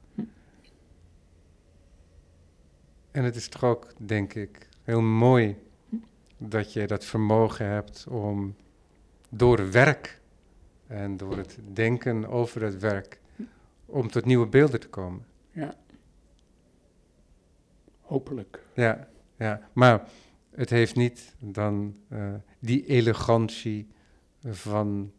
En 3.12 3.24
het 3.24 3.36
is 3.36 3.48
toch 3.48 3.64
ook, 3.64 3.88
denk 3.98 4.34
ik, 4.34 4.68
heel 4.84 5.02
mooi 5.02 5.56
dat 6.38 6.74
je 6.74 6.88
dat 6.88 7.06
vermogen 7.06 7.66
hebt 7.66 8.08
om 8.08 8.56
door 9.30 9.72
werk 9.72 10.22
en 10.88 11.18
door 11.18 11.38
het 11.38 11.58
denken 11.74 12.28
over 12.28 12.62
het 12.62 12.80
werk, 12.80 13.20
om 13.86 14.10
tot 14.10 14.26
nieuwe 14.26 14.48
beelden 14.48 14.80
te 14.80 14.90
komen. 14.90 15.26
Hopelijk. 18.00 18.64
Ja, 18.74 19.08
ja. 19.38 19.70
maar 19.74 20.10
het 20.56 20.70
heeft 20.70 20.96
niet 20.96 21.36
dan 21.40 21.96
eh, 22.08 22.34
die 22.60 22.86
elegantie 22.86 23.88
van 24.44 25.12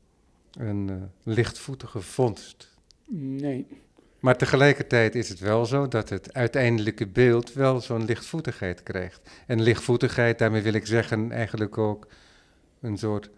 een 0.59 0.89
eh, 0.91 0.97
lichtvoetige 1.35 2.01
vondst. 2.01 2.71
Nee, 3.09 3.67
Maar 4.21 4.37
tegelijkertijd 4.37 5.15
is 5.15 5.29
het 5.29 5.39
wel 5.39 5.67
zo 5.67 5.89
dat 5.89 6.09
het 6.09 6.35
uiteindelijke 6.35 7.07
beeld 7.07 7.53
wel 7.53 7.81
zo'n 7.81 8.05
lichtvoetigheid 8.05 8.83
krijgt. 8.83 9.31
En 9.47 9.63
lichtvoetigheid, 9.63 10.39
daarmee 10.39 10.63
wil 10.63 10.73
ik 10.73 10.87
zeggen 10.87 11.33
eigenlijk 11.33 11.79
ook 11.79 12.07
een 12.81 12.99
soort 12.99 13.31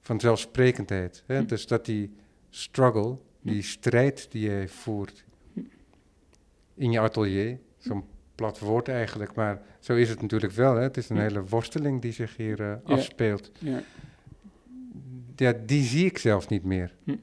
van 0.00 0.20
zelfsprekendheid. 0.20 1.22
Hè? 1.26 1.38
Hm. 1.38 1.46
Dus 1.46 1.66
dat 1.66 1.84
die 1.84 2.12
struggle, 2.50 3.16
die 3.40 3.62
strijd 3.62 4.26
die 4.30 4.50
je 4.50 4.68
voert 4.68 5.24
in 6.74 6.90
je 6.92 7.00
atelier, 7.00 7.58
zo'n 7.78 8.04
plat 8.34 8.58
woord 8.58 8.88
eigenlijk, 8.88 9.34
maar 9.34 9.62
zo 9.80 9.94
is 9.94 10.08
het 10.08 10.22
natuurlijk 10.22 10.52
wel. 10.52 10.74
Hè? 10.74 10.82
Het 10.82 10.96
is 10.96 11.08
een 11.08 11.16
Hm. 11.16 11.22
hele 11.22 11.44
worsteling 11.44 12.02
die 12.02 12.12
zich 12.12 12.36
hier 12.36 12.60
eh, 12.60 12.72
afspeelt. 12.84 13.50
ja. 13.58 13.70
Ja, 13.70 13.82
die 15.66 15.82
zie 15.82 16.04
ik 16.06 16.18
zelf 16.18 16.48
niet 16.48 16.64
meer. 16.64 16.94
Hm. 17.04 17.16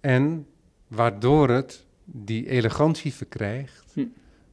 En 0.00 0.46
waardoor 0.88 1.48
het 1.50 1.86
die 2.04 2.48
elegantie 2.48 3.14
verkrijgt 3.14 3.92
Hm. 3.94 4.06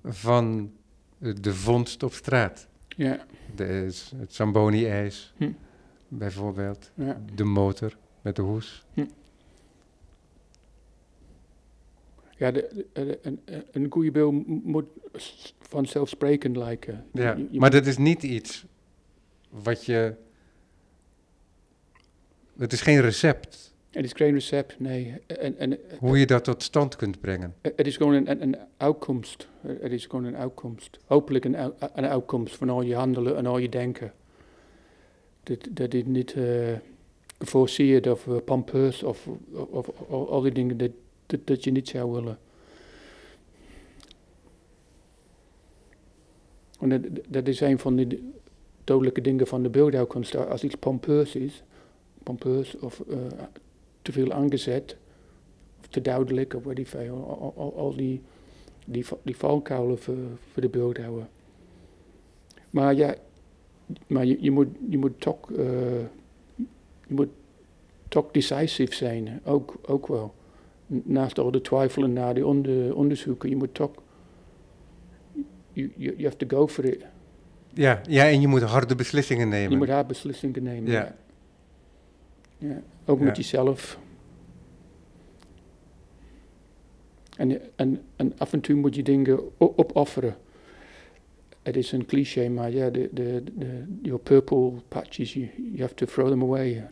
van 0.03 0.71
eh, 1.19 1.33
de 1.41 1.53
vondst 1.53 2.03
op 2.03 2.13
straat. 2.13 2.67
Ja, 2.87 3.25
De, 3.55 3.63
het 4.15 4.33
Zamboni-ijs, 4.33 5.33
Hm. 5.37 5.51
bijvoorbeeld. 6.07 6.91
ja. 6.95 7.21
De 7.35 7.43
motor 7.43 7.97
met 8.21 8.35
de 8.35 8.41
hoes. 8.41 8.85
Ja, 12.37 12.51
de, 12.51 12.85
de- 12.93 13.19
een, 13.21 13.39
een- 13.45 13.63
een 13.71 13.87
goede 13.91 14.11
beeld 14.11 14.47
moet 14.63 14.85
vanzelfsprekend 15.59 16.55
lijken. 16.55 17.05
Ja, 17.13 17.33
Je- 17.35 17.47
je 17.51 17.59
maar 17.59 17.69
dat 17.71 17.85
is 17.85 17.97
niet 17.97 18.23
iets 18.23 18.65
wat 19.49 19.85
je... 19.85 20.15
Het 22.57 22.73
is 22.73 22.81
geen 22.81 23.01
recept 23.01 23.73
Het 23.89 24.05
is 24.05 24.13
geen 24.13 24.33
recept, 24.33 24.79
nee. 24.79 25.13
En, 25.27 25.57
en, 25.57 25.79
hoe 25.99 26.19
je 26.19 26.25
dat 26.25 26.43
tot 26.43 26.63
stand 26.63 26.95
kunt 26.95 27.21
brengen. 27.21 27.55
Het 27.61 27.87
is 27.87 27.97
gewoon 27.97 28.13
een, 28.13 28.29
een, 28.29 28.41
een 28.41 28.57
uitkomst. 28.77 29.47
Het 29.61 29.91
is 29.91 30.05
gewoon 30.05 30.23
een 30.25 30.37
uitkomst. 30.37 30.99
Hopelijk 31.05 31.45
een, 31.45 31.55
een 31.79 32.05
uitkomst 32.05 32.55
van 32.55 32.69
al 32.69 32.81
je 32.81 32.95
handelen 32.95 33.37
en 33.37 33.45
al 33.45 33.57
je 33.57 33.69
denken. 33.69 34.13
Dat, 35.43 35.67
dat 35.71 35.93
is 35.93 36.03
niet 36.05 36.33
eh, 36.33 36.73
geforceerd 37.39 38.07
of 38.07 38.25
uh, 38.25 38.35
of, 38.45 39.03
of, 39.03 39.27
of, 39.69 40.09
al- 40.09 40.29
al 40.29 40.41
die 40.41 40.51
dingen 40.51 40.77
dat, 40.77 40.91
dat, 41.25 41.47
dat 41.47 41.63
je 41.63 41.71
niet 41.71 41.89
zou 41.89 42.11
willen. 42.11 42.37
En 46.79 46.89
dat, 46.89 47.01
dat 47.27 47.47
is 47.47 47.59
een 47.59 47.79
van 47.79 47.95
de 47.95 48.31
dodelijke 48.83 49.21
dingen 49.21 49.47
van 49.47 49.63
de 49.63 49.69
beeldhouwkunst. 49.69 50.35
Als 50.35 50.63
iets 50.63 50.75
pompeus 50.75 51.35
is, 51.35 51.63
pompeus 52.23 52.79
of 52.79 53.03
eh, 53.09 53.17
te 54.01 54.11
veel 54.11 54.31
aangezet, 54.31 54.97
of 55.79 55.87
te 55.87 56.01
duidelijk, 56.01 56.53
of 56.53 56.63
weet 56.63 56.79
ik 56.79 56.87
veel. 56.87 57.15
Al, 57.39 57.53
al, 57.55 57.77
al 57.77 57.95
die, 57.95 58.21
die, 58.85 59.05
die 59.23 59.37
valkuilen 59.37 59.97
voor, 59.97 60.15
voor 60.51 60.61
de 60.61 60.69
beeldhouwer. 60.69 61.27
Maar 62.69 62.95
ja, 62.95 63.15
maar 64.07 64.25
je, 64.25 64.37
je, 64.39 64.51
moet, 64.51 64.67
je 64.89 64.97
moet 64.97 65.21
toch, 65.21 65.51
eh, 65.51 65.57
je 67.07 67.13
moet 67.13 67.29
toch 68.07 68.31
decisief 68.31 68.93
zijn, 68.93 69.41
ook, 69.43 69.75
ook 69.85 70.07
wel. 70.07 70.33
Naast 70.87 71.39
al 71.39 71.51
de 71.51 71.61
twijfelen 71.61 72.13
naar 72.13 72.33
de 72.33 72.45
onder, 72.45 72.95
onderzoeken, 72.95 73.49
je 73.49 73.55
moet 73.55 73.73
toch, 73.73 73.91
you, 75.73 75.91
you, 75.95 76.23
have 76.23 76.37
to 76.37 76.57
go 76.57 76.67
for 76.67 76.85
it. 76.85 77.05
Ja, 77.73 78.01
ja, 78.07 78.29
en 78.29 78.41
je 78.41 78.47
moet 78.47 78.61
harde 78.61 78.95
beslissingen 78.95 79.49
nemen. 79.49 79.71
Je 79.71 79.77
moet 79.77 79.87
haar 79.87 80.05
beslissingen 80.05 80.63
nemen. 80.63 80.91
Ja. 80.91 80.99
Ja. 80.99 81.15
Ja. 82.57 82.81
Ook 83.05 83.19
met 83.19 83.37
jezelf. 83.37 83.99
En, 87.37 87.61
en, 87.75 88.01
en 88.15 88.33
af 88.37 88.53
en 88.53 88.61
toe 88.61 88.75
moet 88.75 88.95
je 88.95 89.03
dingen 89.03 89.39
opofferen. 89.57 90.37
Het 91.61 91.75
is 91.75 91.91
een 91.91 92.05
cliché, 92.05 92.49
maar 92.49 92.71
ja, 92.71 92.89
de, 92.89 93.09
de, 93.11 93.43
de, 93.55 93.83
your 94.01 94.19
purple 94.19 94.71
patches, 94.87 95.33
you, 95.33 95.49
you 95.55 95.81
have 95.81 95.93
to 95.93 96.05
throw 96.05 96.27
them 96.27 96.41
away. 96.41 96.87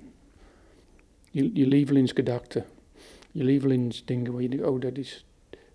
Je, 1.32 1.52
je 1.54 1.68
lievelingsgedachten, 1.68 2.66
je 3.32 3.44
lievelingsdingen 3.44 4.32
waar 4.32 4.42
je 4.42 4.50
denkt, 4.50 4.66
oh 4.66 4.82
dat 4.82 4.98
is, 4.98 5.26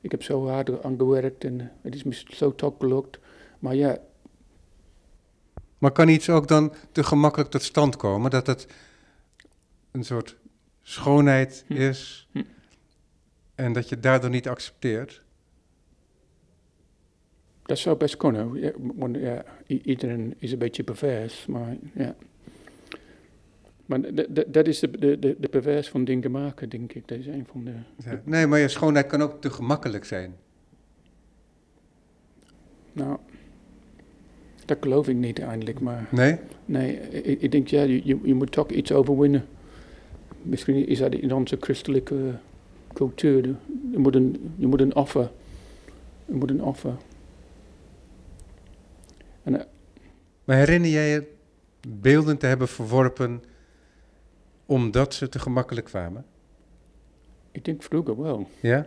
ik 0.00 0.10
heb 0.10 0.22
zo 0.22 0.46
hard 0.46 0.82
aan 0.82 0.96
gewerkt 0.98 1.44
en 1.44 1.72
het 1.80 1.94
is 1.94 2.02
me 2.02 2.22
zo 2.28 2.54
toch 2.54 2.74
gelukt. 2.78 3.18
Maar 3.58 3.74
ja, 3.74 3.98
Maar 5.78 5.92
kan 5.92 6.08
iets 6.08 6.30
ook 6.30 6.48
dan 6.48 6.72
te 6.92 7.04
gemakkelijk 7.04 7.50
tot 7.50 7.62
stand 7.62 7.96
komen? 7.96 8.30
Dat 8.30 8.46
het 8.46 8.66
een 9.96 10.04
soort 10.04 10.36
schoonheid 10.82 11.64
Hm. 11.66 11.72
is 11.72 12.28
Hm. 12.32 12.42
en 13.54 13.72
dat 13.72 13.88
je 13.88 14.00
daardoor 14.00 14.30
niet 14.30 14.48
accepteert? 14.48 15.22
Dat 17.62 17.78
zou 17.78 17.96
best 17.96 18.16
kunnen. 18.16 18.54
Ja, 18.54 18.72
want 18.76 19.16
ja, 19.16 19.44
iedereen 19.66 20.34
is 20.38 20.52
een 20.52 20.58
beetje 20.58 20.84
pervers, 20.84 21.46
maar 21.46 21.76
ja. 21.94 22.14
Maar 23.86 24.00
dat 24.48 24.66
is 24.66 24.78
de, 24.78 24.90
de, 24.98 25.18
de, 25.18 25.36
de 25.38 25.48
pervers 25.48 25.88
van 25.88 26.04
dingen 26.04 26.30
maken, 26.30 26.68
denk 26.68 26.92
ik. 26.92 27.08
Dat 27.08 27.18
is 27.18 27.26
een 27.26 27.46
van 27.50 27.64
de... 27.64 27.72
Ja. 28.04 28.20
Nee, 28.24 28.46
maar 28.46 28.58
je 28.58 28.68
schoonheid 28.68 29.06
kan 29.06 29.22
ook 29.22 29.40
te 29.40 29.50
gemakkelijk 29.50 30.04
zijn. 30.04 30.36
Nou, 32.92 33.18
dat 34.64 34.76
geloof 34.80 35.08
ik 35.08 35.16
niet 35.16 35.38
eigenlijk, 35.38 35.80
maar 35.80 36.08
Nee? 36.10 36.38
nee, 36.64 36.96
ik, 37.00 37.40
ik 37.40 37.50
denk 37.52 37.68
ja, 37.68 37.82
je, 37.82 38.00
je- 38.04 38.20
je 38.22 38.34
moet 38.34 38.52
toch 38.52 38.70
iets 38.70 38.92
overwinnen. 38.92 39.44
Misschien 40.46 40.86
is 40.86 40.98
dat 40.98 41.12
in 41.12 41.32
onze 41.32 41.56
christelijke 41.60 42.38
cultuur. 42.92 43.42
Je 43.90 43.98
moet 43.98 44.14
een, 44.14 44.54
je 44.56 44.66
moet 44.66 44.80
een 44.80 44.94
offer. 44.94 45.30
Je 46.24 46.34
moet 46.34 46.50
een 46.50 46.62
offer. 46.62 46.96
En, 49.42 49.60
eh, 49.60 49.66
Maar 50.44 50.56
herinner 50.56 50.90
jij 50.90 51.08
je 51.08 51.34
beelden 51.88 52.38
te 52.38 52.46
hebben 52.46 52.68
verworpen 52.68 53.42
omdat 54.66 55.14
ze 55.14 55.28
te 55.28 55.38
gemakkelijk 55.38 55.86
kwamen? 55.86 56.24
ik 57.50 57.64
denk 57.64 57.82
vroeger 57.82 58.22
wel. 58.22 58.48
Ja? 58.60 58.86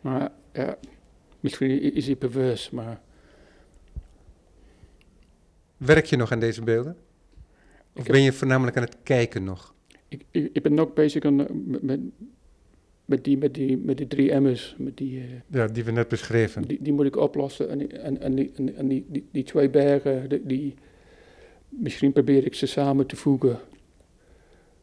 Maar 0.00 0.30
ja, 0.52 0.78
misschien 1.40 1.94
is 1.94 2.06
hij 2.06 2.16
pervers, 2.16 2.70
maar 2.70 3.00
Werk 5.76 6.04
je 6.04 6.16
nog 6.16 6.32
aan 6.32 6.40
deze 6.40 6.62
beelden? 6.62 6.96
Of 7.94 8.06
Ik 8.06 8.12
ben 8.12 8.22
je 8.22 8.32
voornamelijk 8.32 8.76
aan 8.76 8.82
het 8.82 8.96
kijken 9.02 9.44
nog? 9.44 9.74
ik, 10.08 10.24
ik, 10.30 10.50
ik 10.52 10.62
ben 10.62 10.74
nog 10.74 10.92
bezig 10.92 11.24
aan, 11.24 11.40
eh, 11.88 11.96
met, 13.04 13.24
die, 13.24 13.38
met, 13.38 13.54
die, 13.54 13.76
met 13.78 13.96
die 13.96 14.06
drie 14.06 14.30
emmers. 14.32 14.74
Met 14.78 14.96
die, 14.96 15.20
eh, 15.20 15.24
Ja, 15.46 15.66
die 15.66 15.84
we 15.84 15.90
net 15.90 16.08
beschreven. 16.08 16.62
die, 16.68 16.78
die 16.80 16.92
moet 16.92 17.06
ik 17.06 17.16
oplossen. 17.16 17.68
En, 17.68 17.78
die- 17.78 17.88
en, 17.98 18.20
en, 18.20 18.34
die, 18.34 18.50
en, 18.56 18.74
en 18.76 18.88
die, 18.88 19.04
die, 19.08 19.26
die 19.32 19.42
twee 19.44 19.68
bergen, 19.70 20.28
die, 20.28 20.42
die, 20.46 20.74
misschien 21.68 22.12
probeer 22.12 22.44
ik 22.46 22.54
ze 22.54 22.66
samen 22.66 23.06
te 23.06 23.16
voegen. 23.16 23.58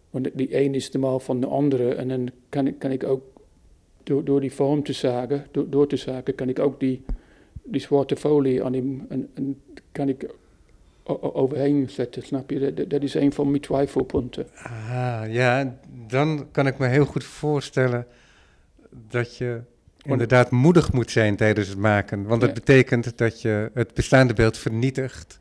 Want 0.10 0.30
die 0.34 0.58
een 0.64 0.74
is 0.76 0.92
de 0.92 0.98
maal 0.98 1.20
van 1.20 1.40
de 1.40 1.48
andere. 1.48 1.94
En 1.94 2.08
dan 2.08 2.30
kan 2.50 2.68
ik, 2.68 2.80
kan 2.80 2.92
ik 2.92 3.04
ook, 3.04 3.22
door, 4.04 4.24
door 4.26 4.42
die 4.42 4.52
vorm 4.54 4.84
te 4.84 4.94
zagen, 4.94 5.46
door, 5.52 5.70
door 5.70 5.88
te 5.88 5.96
zagen, 5.98 6.36
kan 6.36 6.50
ik 6.50 6.60
ook 6.60 6.80
die, 6.80 7.02
die 7.64 7.82
zwarte 7.82 8.16
folie 8.16 8.64
aan 8.64 8.72
die, 8.72 9.02
en, 9.10 9.30
en 9.34 9.62
kan 9.92 10.10
ik 10.10 10.30
overheen 11.34 11.90
zetten, 11.90 12.24
snap 12.24 12.50
je? 12.50 12.74
Dat, 12.74 12.90
dat 12.90 13.04
is 13.04 13.14
een 13.14 13.32
van 13.32 13.50
mijn 13.50 13.62
twijfelpunten. 13.62 14.48
Ah, 14.64 15.22
ja, 15.28 15.78
dan 16.08 16.48
kan 16.52 16.68
ik 16.68 16.78
me 16.78 16.88
heel 16.88 17.06
goed 17.06 17.24
voorstellen 17.24 18.06
dat 19.10 19.38
je 19.38 19.62
inderdaad 20.02 20.52
moedig 20.52 20.94
moet 20.94 21.12
zijn 21.12 21.36
tijdens 21.36 21.68
het 21.68 21.78
maken. 21.78 22.24
Want 22.24 22.42
dat 22.42 22.50
Ja. 22.50 22.56
betekent 22.56 23.18
dat 23.18 23.42
je 23.42 23.72
het 23.74 23.94
bestaande 23.94 24.34
beeld 24.34 24.58
vernietigt. 24.58 25.40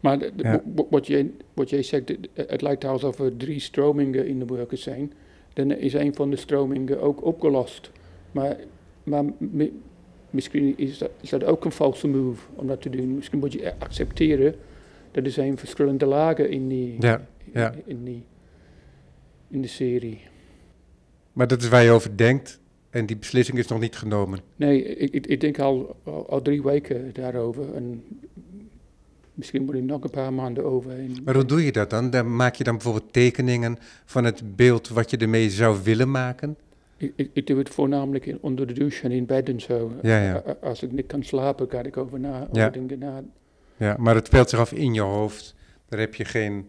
Maar 0.00 0.18
de- 0.18 0.32
de- 0.36 0.42
Ja. 0.42 0.62
w- 0.74 0.90
wat, 0.90 1.06
jij, 1.06 1.30
wat 1.54 1.70
jij 1.70 1.82
zegt, 1.82 2.12
het, 2.34 2.62
lijkt 2.62 2.84
alsof 2.84 3.18
er 3.18 3.36
drie 3.36 3.60
stromingen 3.60 4.26
in 4.26 4.38
de 4.38 4.44
werken 4.44 4.78
zijn. 4.78 5.12
Dan 5.52 5.70
is 5.70 5.92
een 5.94 6.14
van 6.14 6.30
de 6.30 6.36
stromingen 6.36 7.00
ook 7.00 7.24
opgelost. 7.24 7.90
Maar, 8.32 8.56
maar 9.02 9.24
misschien 10.30 10.78
is 10.78 10.98
dat, 10.98 11.10
is 11.20 11.30
dat 11.30 11.44
ook 11.44 11.64
een 11.64 11.72
false 11.72 12.08
move 12.08 12.42
om 12.54 12.66
dat 12.66 12.82
te 12.82 12.90
doen. 12.90 13.14
Misschien 13.14 13.38
moet 13.38 13.52
je 13.52 13.74
accepteren 13.78 14.54
dat 15.10 15.24
er 15.24 15.30
zijn 15.30 15.58
verschillende 15.58 16.06
lagen 16.06 16.50
in 16.50 16.68
die, 16.68 16.96
Ja, 17.00 17.26
ja. 17.52 17.72
in, 17.72 17.82
in 17.86 18.04
die, 18.04 18.24
in 19.48 19.62
de 19.62 19.68
serie. 19.68 20.20
Maar 21.32 21.46
dat 21.46 21.62
is 21.62 21.68
waar 21.68 21.82
je 21.84 21.90
over 21.90 22.16
denkt 22.16 22.60
en 22.90 23.06
die 23.06 23.16
beslissing 23.16 23.58
is 23.58 23.66
nog 23.66 23.80
niet 23.80 23.96
genomen. 23.96 24.38
Nee, 24.56 24.84
ik, 24.84 25.10
ik, 25.10 25.26
ik 25.26 25.40
denk 25.40 25.58
al, 25.58 25.96
al, 26.04 26.28
al 26.28 26.42
drie 26.42 26.62
weken 26.62 27.10
daarover. 27.12 27.74
En 27.74 28.04
misschien 29.34 29.64
moet 29.64 29.74
ik 29.74 29.82
nog 29.82 30.04
een 30.04 30.10
paar 30.10 30.32
maanden 30.32 30.64
overheen. 30.64 31.18
Maar 31.24 31.34
hoe 31.34 31.44
doe 31.44 31.64
je 31.64 31.72
dat 31.72 31.90
dan? 31.90 32.10
dan 32.10 32.36
maak 32.36 32.54
je 32.54 32.64
dan 32.64 32.74
bijvoorbeeld 32.74 33.12
tekeningen 33.12 33.78
van 34.04 34.24
het 34.24 34.56
beeld 34.56 34.88
wat 34.88 35.10
je 35.10 35.16
ermee 35.16 35.50
zou 35.50 35.78
willen 35.82 36.10
maken? 36.10 36.56
Ik, 36.98 37.12
ik, 37.16 37.30
ik 37.32 37.46
doe 37.46 37.58
het 37.58 37.68
voornamelijk 37.68 38.26
in, 38.26 38.38
onder 38.40 38.66
de 38.66 38.72
douche 38.72 39.04
en 39.04 39.10
in 39.10 39.26
bed 39.26 39.48
en 39.48 39.60
zo. 39.60 39.92
Ja, 40.02 40.22
ja. 40.22 40.56
Als 40.62 40.82
ik 40.82 40.92
niet 40.92 41.06
kan 41.06 41.22
slapen, 41.22 41.70
ga 41.70 41.82
ik 41.82 41.96
over, 41.96 42.20
na, 42.20 42.40
over 42.42 42.56
Ja. 42.56 42.70
dingen 42.70 42.98
na. 42.98 43.22
Ja, 43.76 43.96
maar 43.98 44.14
het 44.14 44.26
speelt 44.26 44.48
zich 44.50 44.58
af 44.58 44.72
in 44.72 44.94
je 44.94 45.00
hoofd. 45.00 45.54
Daar 45.88 45.98
heb 46.00 46.14
je 46.14 46.24
geen 46.24 46.68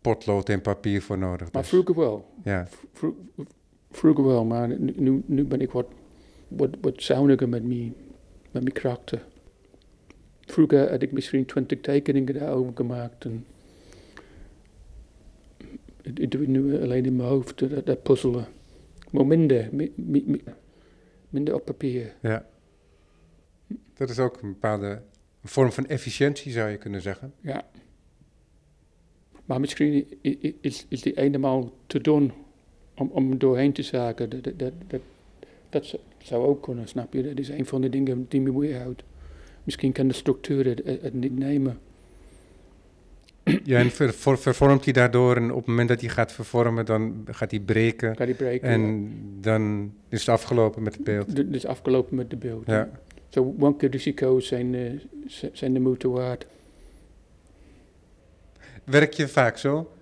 potlood 0.00 0.48
en 0.48 0.60
papier 0.60 1.02
voor 1.02 1.18
nodig. 1.18 1.52
Maar 1.52 1.62
dus. 1.62 1.70
vroeger 1.70 1.94
wel. 1.96 2.30
Ja, 2.44 2.66
Vro- 2.92 3.16
vroeger 3.90 4.24
wel, 4.24 4.44
maar 4.44 4.68
nu, 4.68 4.92
nu- 4.96 5.22
nu 5.26 5.44
ben 5.44 5.60
ik 5.60 5.70
wat, 5.70 5.86
wat, 6.48 6.70
wat 6.80 7.02
zuiniger 7.02 7.48
met 7.48 7.64
mijn, 7.64 7.94
met 8.50 8.62
mijn 8.62 8.72
karakter. 8.74 9.24
Vroeger 10.40 10.90
had 10.90 11.02
ik 11.02 11.12
misschien 11.12 11.44
twintig 11.44 11.80
tekeningen 11.80 12.34
daarover 12.34 12.72
gemaakt. 12.74 13.24
En 13.24 13.46
ik, 16.14 16.30
doe 16.30 16.40
het 16.40 16.50
nu 16.50 16.82
alleen 16.82 17.04
in 17.04 17.16
mijn 17.16 17.28
hoofd, 17.28 17.58
dat, 17.58 17.86
dat 17.86 18.02
puzzelen. 18.02 18.46
Maar 19.10 19.26
minder, 19.26 19.68
mi- 19.72 19.92
mi- 19.94 20.24
mi- 20.26 20.42
minder 21.28 21.54
op 21.54 21.64
papier. 21.64 22.14
ja. 22.20 22.46
Dat 23.94 24.10
is 24.10 24.18
ook 24.18 24.42
een 24.42 24.48
bepaalde 24.52 24.86
een 25.42 25.48
vorm 25.48 25.72
van 25.72 25.86
efficiëntie, 25.86 26.52
zou 26.52 26.70
je 26.70 26.76
kunnen 26.76 27.02
zeggen. 27.02 27.32
Ja. 27.40 27.66
Maar 29.44 29.60
misschien 29.60 30.06
is, 30.60 30.86
is 30.88 31.02
die 31.02 31.16
eenmaal 31.16 31.72
te 31.86 32.00
doen 32.00 32.32
om, 32.96 33.08
om 33.12 33.38
doorheen 33.38 33.72
te 33.72 33.82
zaken. 33.82 34.30
Dat, 34.30 34.42
dat, 34.44 34.72
dat, 34.86 35.00
dat, 35.68 35.94
zou- 36.18 36.46
ook 36.46 36.62
kunnen, 36.62 36.88
snap 36.88 37.12
je? 37.12 37.22
Dat 37.22 37.38
is 37.38 37.48
een 37.48 37.66
van 37.66 37.80
de 37.80 37.88
dingen 37.88 38.26
die 38.28 38.40
me 38.40 38.58
weerhoudt. 38.58 39.02
Misschien 39.64 39.92
kan 39.92 40.08
de 40.08 40.14
structuur 40.14 40.66
het- 40.66 40.82
het 41.02 41.14
niet 41.14 41.38
nemen. 41.38 41.78
Ja, 43.64 43.78
en 43.78 43.90
ver- 43.90 44.14
ver- 44.14 44.38
vervormt 44.38 44.84
hij 44.84 44.92
daardoor 44.92 45.36
en 45.36 45.50
op 45.50 45.56
het 45.56 45.66
moment 45.66 45.88
dat 45.88 46.00
hij 46.00 46.10
gaat 46.10 46.32
vervormen, 46.32 46.86
dan 46.86 47.26
gaat 47.30 47.50
hij 47.50 47.60
breken. 47.60 48.14
Breken? 48.14 48.68
En 48.68 49.10
dan 49.40 49.92
is 50.08 50.20
het 50.20 50.28
afgelopen 50.28 50.82
met 50.82 50.94
het 50.94 51.04
beeld. 51.04 51.36
Dit 51.36 51.54
is 51.54 51.66
afgelopen 51.66 52.16
met 52.16 52.30
de 52.30 52.36
beeld. 52.36 52.66
Ja. 52.66 52.88
Zo, 53.28 53.54
welke 53.58 53.86
risico's 53.86 54.46
zijn, 54.46 54.74
eh, 54.74 55.48
zijn 55.52 55.72
de 55.72 55.80
moeite 55.80 56.08
waard? 56.08 56.46
Werk 58.84 59.12
je 59.12 59.28
vaak 59.28 59.58
zo? 59.58 59.92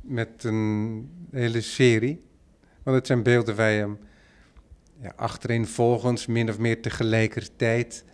Met 0.00 0.44
een 0.44 1.10
hele 1.30 1.60
serie? 1.60 2.20
Want 2.82 2.96
het 2.96 3.06
zijn 3.06 3.22
beelden 3.22 3.56
waar 3.56 3.70
je 3.70 3.88
ja, 5.02 5.12
achtereenvolgens 5.16 6.26
min 6.26 6.48
of 6.48 6.58
meer 6.58 6.82
tegelijkertijd 6.82 8.04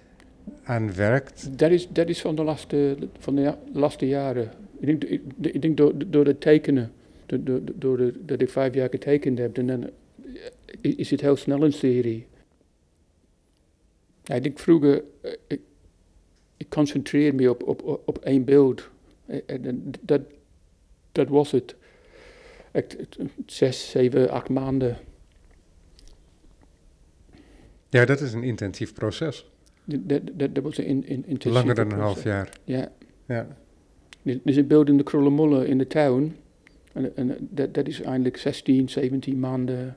aan 0.63 0.95
werkt. 0.95 1.59
Dat 1.59 1.71
is, 1.71 1.89
dat 1.89 2.09
is 2.09 2.21
van 2.21 2.35
de 2.37 2.43
laatste, 2.45 2.97
van 3.19 3.35
de 3.35 3.55
laatste 3.73 4.07
jaren. 4.07 4.53
Ik 4.81 4.87
denk, 4.87 5.05
ik, 5.05 5.23
ik 5.55 5.63
denk 5.63 5.77
door, 5.77 5.93
door 6.11 6.27
het 6.27 6.41
tekenen, 6.41 6.93
door, 7.27 7.45
door, 7.45 7.61
door 7.75 7.97
de, 7.97 8.25
dat 8.25 8.41
ik 8.41 8.51
vijf 8.51 8.75
jaar 8.75 8.89
getekend 8.91 9.39
heb, 9.39 9.59
en 9.59 9.67
dan 9.67 9.91
eh, 10.81 10.97
is 10.97 11.11
het 11.11 11.21
heel 11.21 11.37
snel 11.37 11.63
een 11.63 11.73
serie. 11.73 12.27
Ja, 14.23 14.35
ik 14.35 14.43
denk 14.43 14.59
vroeger, 14.59 15.03
eh, 15.21 15.33
ik, 15.47 15.61
ik 16.57 16.69
concentreer 16.69 17.35
me 17.35 17.51
op, 17.51 17.63
op, 17.63 18.01
op, 18.05 18.19
één 18.19 18.45
beeld. 18.45 18.89
Eh, 19.27 19.41
En, 19.47 19.65
en 19.65 19.91
dat, 20.01 20.21
dat 21.13 21.29
was 21.29 21.51
het. 21.51 21.75
Het- 22.71 22.97
zes, 23.47 23.91
zeven, 23.91 24.31
acht 24.31 24.49
maanden. 24.49 24.97
Ja, 27.89 28.05
dat 28.05 28.21
is 28.21 28.33
een 28.33 28.43
intensief 28.43 28.95
proces. 28.95 29.51
Dat, 29.85 30.63
was 30.63 30.79
in, 30.79 31.25
Langer 31.43 31.75
dan 31.75 31.93
een 31.93 31.99
half 31.99 32.23
jaar. 32.23 32.49
Ja. 32.65 32.93
Ja. 33.27 33.47
Er 34.23 34.41
is 34.45 34.57
een 34.57 34.67
beeld 34.67 34.89
in 34.89 34.97
de 34.97 35.03
Krullenmolle 35.03 35.67
in 35.67 35.79
de 35.79 35.87
tuin. 35.87 36.37
En, 36.93 37.17
en 37.17 37.37
dat, 37.51 37.89
is 37.89 38.01
eigenlijk 38.01 38.37
16, 38.37 38.89
17 38.89 39.41
maanden. 39.41 39.97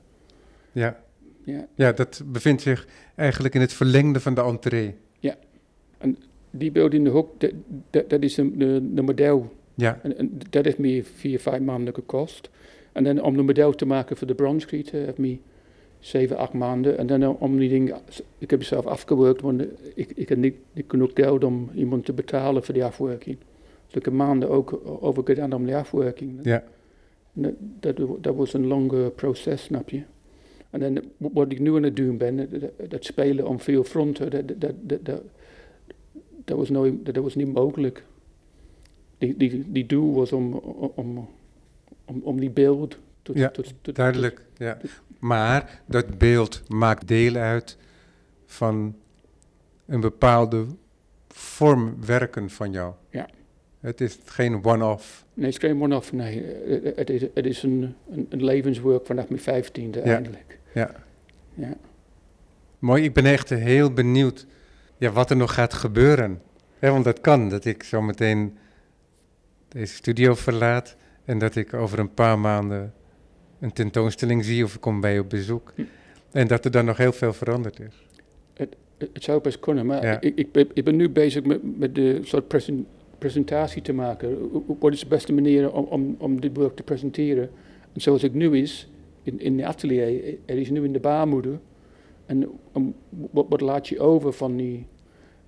Ja. 0.72 1.00
Ja. 1.44 1.66
ja, 1.74 1.92
dat 1.92 2.22
bevindt 2.26 2.62
zich 2.62 2.86
eigenlijk 3.14 3.54
in 3.54 3.60
het 3.60 3.72
verlengde 3.72 4.20
van 4.20 4.34
de 4.34 4.42
entree. 4.42 4.94
Die 6.50 6.72
beeld 6.72 6.94
in 6.94 7.04
de 7.04 7.10
hoek, 7.10 7.40
dat, 7.40 7.52
dat, 7.90 8.10
dat 8.10 8.22
is 8.22 8.36
een, 8.36 8.58
de, 8.58 8.88
de 8.94 9.02
model. 9.02 9.52
Ja, 9.74 9.98
En, 10.02 10.18
en 10.18 10.38
dat 10.50 10.64
heeft 10.64 10.78
me 10.78 11.04
vier, 11.04 11.40
vijf 11.40 11.60
maanden 11.60 11.94
gekost. 11.94 12.50
En 12.92 13.04
dan 13.04 13.22
om 13.22 13.36
de 13.36 13.42
model 13.42 13.72
te 13.72 13.86
maken 13.86 14.16
voor 14.16 14.26
de 14.26 14.34
bronskieten 14.34 15.04
heeft 15.04 15.18
me 15.18 15.38
zeven, 15.98 16.36
acht 16.36 16.52
maanden. 16.52 16.98
En 16.98 17.06
dan 17.06 17.38
om 17.38 17.58
die 17.58 17.68
dingen, 17.68 17.96
ik 18.38 18.50
heb 18.50 18.62
zelf 18.62 18.86
afgewerkt, 18.86 19.40
want 19.40 19.62
ik, 19.94 20.10
ik 20.14 20.28
heb 20.28 20.38
niet, 20.38 20.54
niet 20.72 20.84
genoeg 20.88 21.10
geld 21.14 21.44
om 21.44 21.70
iemand 21.74 22.04
te 22.04 22.12
betalen 22.12 22.64
voor 22.64 22.74
die 22.74 22.84
afwerking. 22.84 23.36
Dus 23.86 23.94
ik 23.94 24.04
heb 24.04 24.14
maanden 24.14 24.50
ook 24.50 24.80
over 25.00 25.22
gedaan 25.24 25.52
om 25.52 25.64
die 25.64 25.76
afwerking. 25.76 26.40
ja. 26.42 26.64
Dat, 27.32 27.54
dat, 27.80 28.22
dat 28.22 28.34
was 28.34 28.52
een 28.52 28.66
lange 28.66 29.10
proces, 29.10 29.62
snap 29.62 29.88
je? 29.88 30.02
En 30.70 30.80
dan 30.80 31.04
wat 31.16 31.52
ik 31.52 31.60
nu 31.60 31.76
aan 31.76 31.82
het 31.82 31.96
doen 31.96 32.16
ben, 32.16 32.36
dat, 32.36 32.90
dat 32.90 33.04
spelen 33.04 33.46
om 33.46 33.60
veel 33.60 33.84
fronten, 33.84 34.30
dat, 34.30 34.48
dat, 34.48 34.74
dat, 34.80 35.04
dat, 35.04 35.22
dat, 36.44 36.56
was, 36.56 36.68
nooit, 36.68 37.14
dat, 37.14 37.16
was 37.16 37.34
niet 37.34 37.52
mogelijk. 37.52 38.04
Die, 39.18 39.36
die, 39.36 39.72
die 39.72 39.86
doel 39.86 40.14
was 40.14 40.32
om, 40.32 40.52
om, 40.94 41.28
om, 42.04 42.20
om 42.22 42.40
die 42.40 42.50
beeld 42.50 42.98
Ja, 43.34 43.52
Duidelijk, 43.82 44.42
ja. 44.56 44.78
Maar 45.18 45.80
dat 45.86 46.18
beeld 46.18 46.62
maakt 46.68 47.08
deel 47.08 47.34
uit 47.34 47.76
van 48.46 48.96
een 49.86 50.00
bepaalde 50.00 50.66
vorm 51.28 51.96
werken 52.06 52.50
van 52.50 52.72
jou. 52.72 52.94
Ja. 53.10 53.28
Het 53.80 54.00
is 54.00 54.18
geen 54.24 54.64
one-off. 54.64 55.24
nee, 55.34 55.46
het 55.46 55.62
is 55.62 55.68
geen 55.68 55.82
one-off, 55.82 56.12
nee. 56.12 56.44
Eh, 56.44 56.96
Het 56.96 57.10
is, 57.10 57.22
het 57.34 57.46
is 57.46 57.62
een, 57.62 57.94
een, 58.10 58.26
een 58.28 58.44
levenswerk 58.44 59.06
vanaf 59.06 59.28
mijn 59.28 59.40
vijftiende 59.40 60.00
eindelijk. 60.00 60.58
Ja. 60.74 60.90
Ja. 61.54 61.76
Mooi, 62.78 63.04
ik 63.04 63.12
ben 63.12 63.24
echt 63.24 63.48
heel 63.48 63.92
benieuwd 63.92 64.46
ja, 64.96 65.10
wat 65.10 65.30
er 65.30 65.36
nog 65.36 65.54
gaat 65.54 65.74
gebeuren. 65.74 66.42
Hè, 66.78 66.90
want 66.90 67.04
dat 67.04 67.20
kan, 67.20 67.48
dat 67.48 67.64
ik 67.64 67.82
zo 67.82 68.02
meteen 68.02 68.58
deze 69.68 69.94
studio 69.94 70.34
verlaat 70.34 70.96
en 71.24 71.38
dat 71.38 71.56
ik 71.56 71.74
over 71.74 71.98
een 71.98 72.14
paar 72.14 72.38
maanden 72.38 72.94
een 73.60 73.72
tentoonstelling 73.72 74.44
zie 74.44 74.64
of 74.64 74.74
ik 74.74 74.80
kom 74.80 75.00
bij 75.00 75.12
je 75.12 75.20
op 75.20 75.30
bezoek. 75.30 75.72
Hm. 75.74 75.82
En 76.32 76.46
dat 76.46 76.64
er 76.64 76.70
dan 76.70 76.84
nog 76.84 76.96
heel 76.96 77.12
veel 77.12 77.32
veranderd 77.32 77.80
is. 77.80 78.06
Het, 78.54 78.76
het 78.98 79.24
zou 79.24 79.40
best 79.40 79.58
kunnen, 79.60 79.86
maar 79.86 80.04
Ja. 80.04 80.20
ik, 80.20 80.36
ik, 80.36 80.52
ben- 80.52 80.68
ik 80.74 80.84
ben 80.84 80.96
nu 80.96 81.08
bezig 81.10 81.44
met, 81.44 81.78
met 81.78 81.94
de 81.94 82.18
soort 82.22 82.48
presen- 82.48 82.86
presentatie 83.18 83.82
te 83.82 83.92
maken. 83.92 84.50
Wat 84.78 84.92
is 84.92 85.00
de 85.00 85.06
beste 85.06 85.32
manier 85.32 85.72
om, 85.72 85.84
om, 85.84 86.16
om 86.18 86.40
dit 86.40 86.56
werk 86.56 86.76
te 86.76 86.82
presenteren? 86.82 87.50
En 87.92 88.00
zoals 88.00 88.22
ik 88.22 88.34
nu 88.34 88.56
is, 88.56 88.88
in, 89.22 89.40
in 89.40 89.56
de 89.56 89.66
atelier, 89.66 90.34
er 90.44 90.58
is 90.58 90.70
nu 90.70 90.84
in 90.84 90.92
de 90.92 91.00
baarmoeder. 91.00 91.58
En 92.26 92.48
om, 92.72 92.94
wat, 93.30 93.46
wat 93.48 93.60
laat 93.60 93.88
je 93.88 94.00
over 94.00 94.32
van, 94.32 94.56
die, 94.56 94.86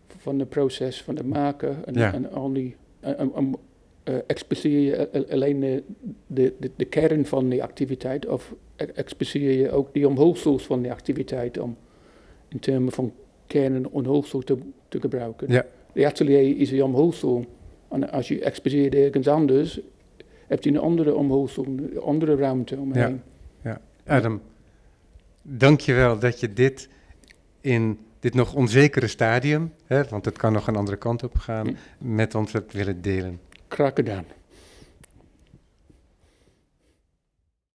van 0.06 0.38
het 0.38 0.48
proces 0.48 1.02
van 1.02 1.16
het 1.16 1.26
maken 1.26 1.86
en, 1.86 1.94
Ja. 1.94 2.12
en 2.14 2.32
al 2.32 2.52
die... 2.52 2.76
En, 3.00 3.18
en- 3.34 3.54
eh, 4.02 4.14
exposeer 4.26 4.80
je 4.80 5.26
alleen 5.30 5.60
de, 5.60 5.82
de, 6.26 6.54
de, 6.58 6.70
de 6.76 6.84
kern 6.84 7.26
van 7.26 7.48
die 7.48 7.62
activiteit 7.62 8.26
of 8.26 8.54
e- 8.76 8.84
exposeer 8.84 9.52
je 9.52 9.70
ook 9.70 9.92
die 9.94 10.08
omhulsels 10.08 10.62
van 10.62 10.82
die 10.82 10.90
activiteit 10.92 11.58
om 11.58 11.76
in 12.48 12.58
termen 12.58 12.92
van 12.92 13.12
kern 13.46 13.74
en 13.74 13.88
omhulsel 13.88 14.40
te, 14.40 14.58
te 14.88 15.00
gebruiken. 15.00 15.52
Ja. 15.52 15.66
De 15.92 16.06
atelier 16.06 16.58
is 16.58 16.70
een 16.70 16.82
omhulsel. 16.82 17.44
En 17.88 18.10
als 18.10 18.28
je 18.28 18.40
exposeert 18.40 18.94
ergens 18.94 19.28
anders, 19.28 19.80
heb 20.46 20.64
je 20.64 20.70
een 20.70 20.78
andere 20.78 21.14
omhulsel, 21.14 21.64
een 21.64 22.00
andere 22.00 22.36
ruimte 22.36 22.76
omheen. 22.76 23.22
Adam, 24.06 24.40
dank 25.42 25.80
je 25.80 25.92
wel 25.94 26.18
dat 26.18 26.40
je 26.40 26.52
dit 26.52 26.88
in 27.60 27.98
dit 28.20 28.34
nog 28.34 28.54
onzekere 28.54 29.06
stadium, 29.06 29.72
hè, 29.84 30.04
want 30.04 30.24
het 30.24 30.38
kan 30.38 30.52
nog 30.52 30.66
een 30.66 30.76
andere 30.76 30.96
kant 30.96 31.22
op 31.22 31.36
gaan, 31.36 31.66
Hm. 31.66 32.14
met 32.14 32.34
ons 32.34 32.52
hebt 32.52 32.72
willen 32.72 33.02
delen. 33.02 33.40
Graag 33.70 33.94
gedaan. 33.94 34.39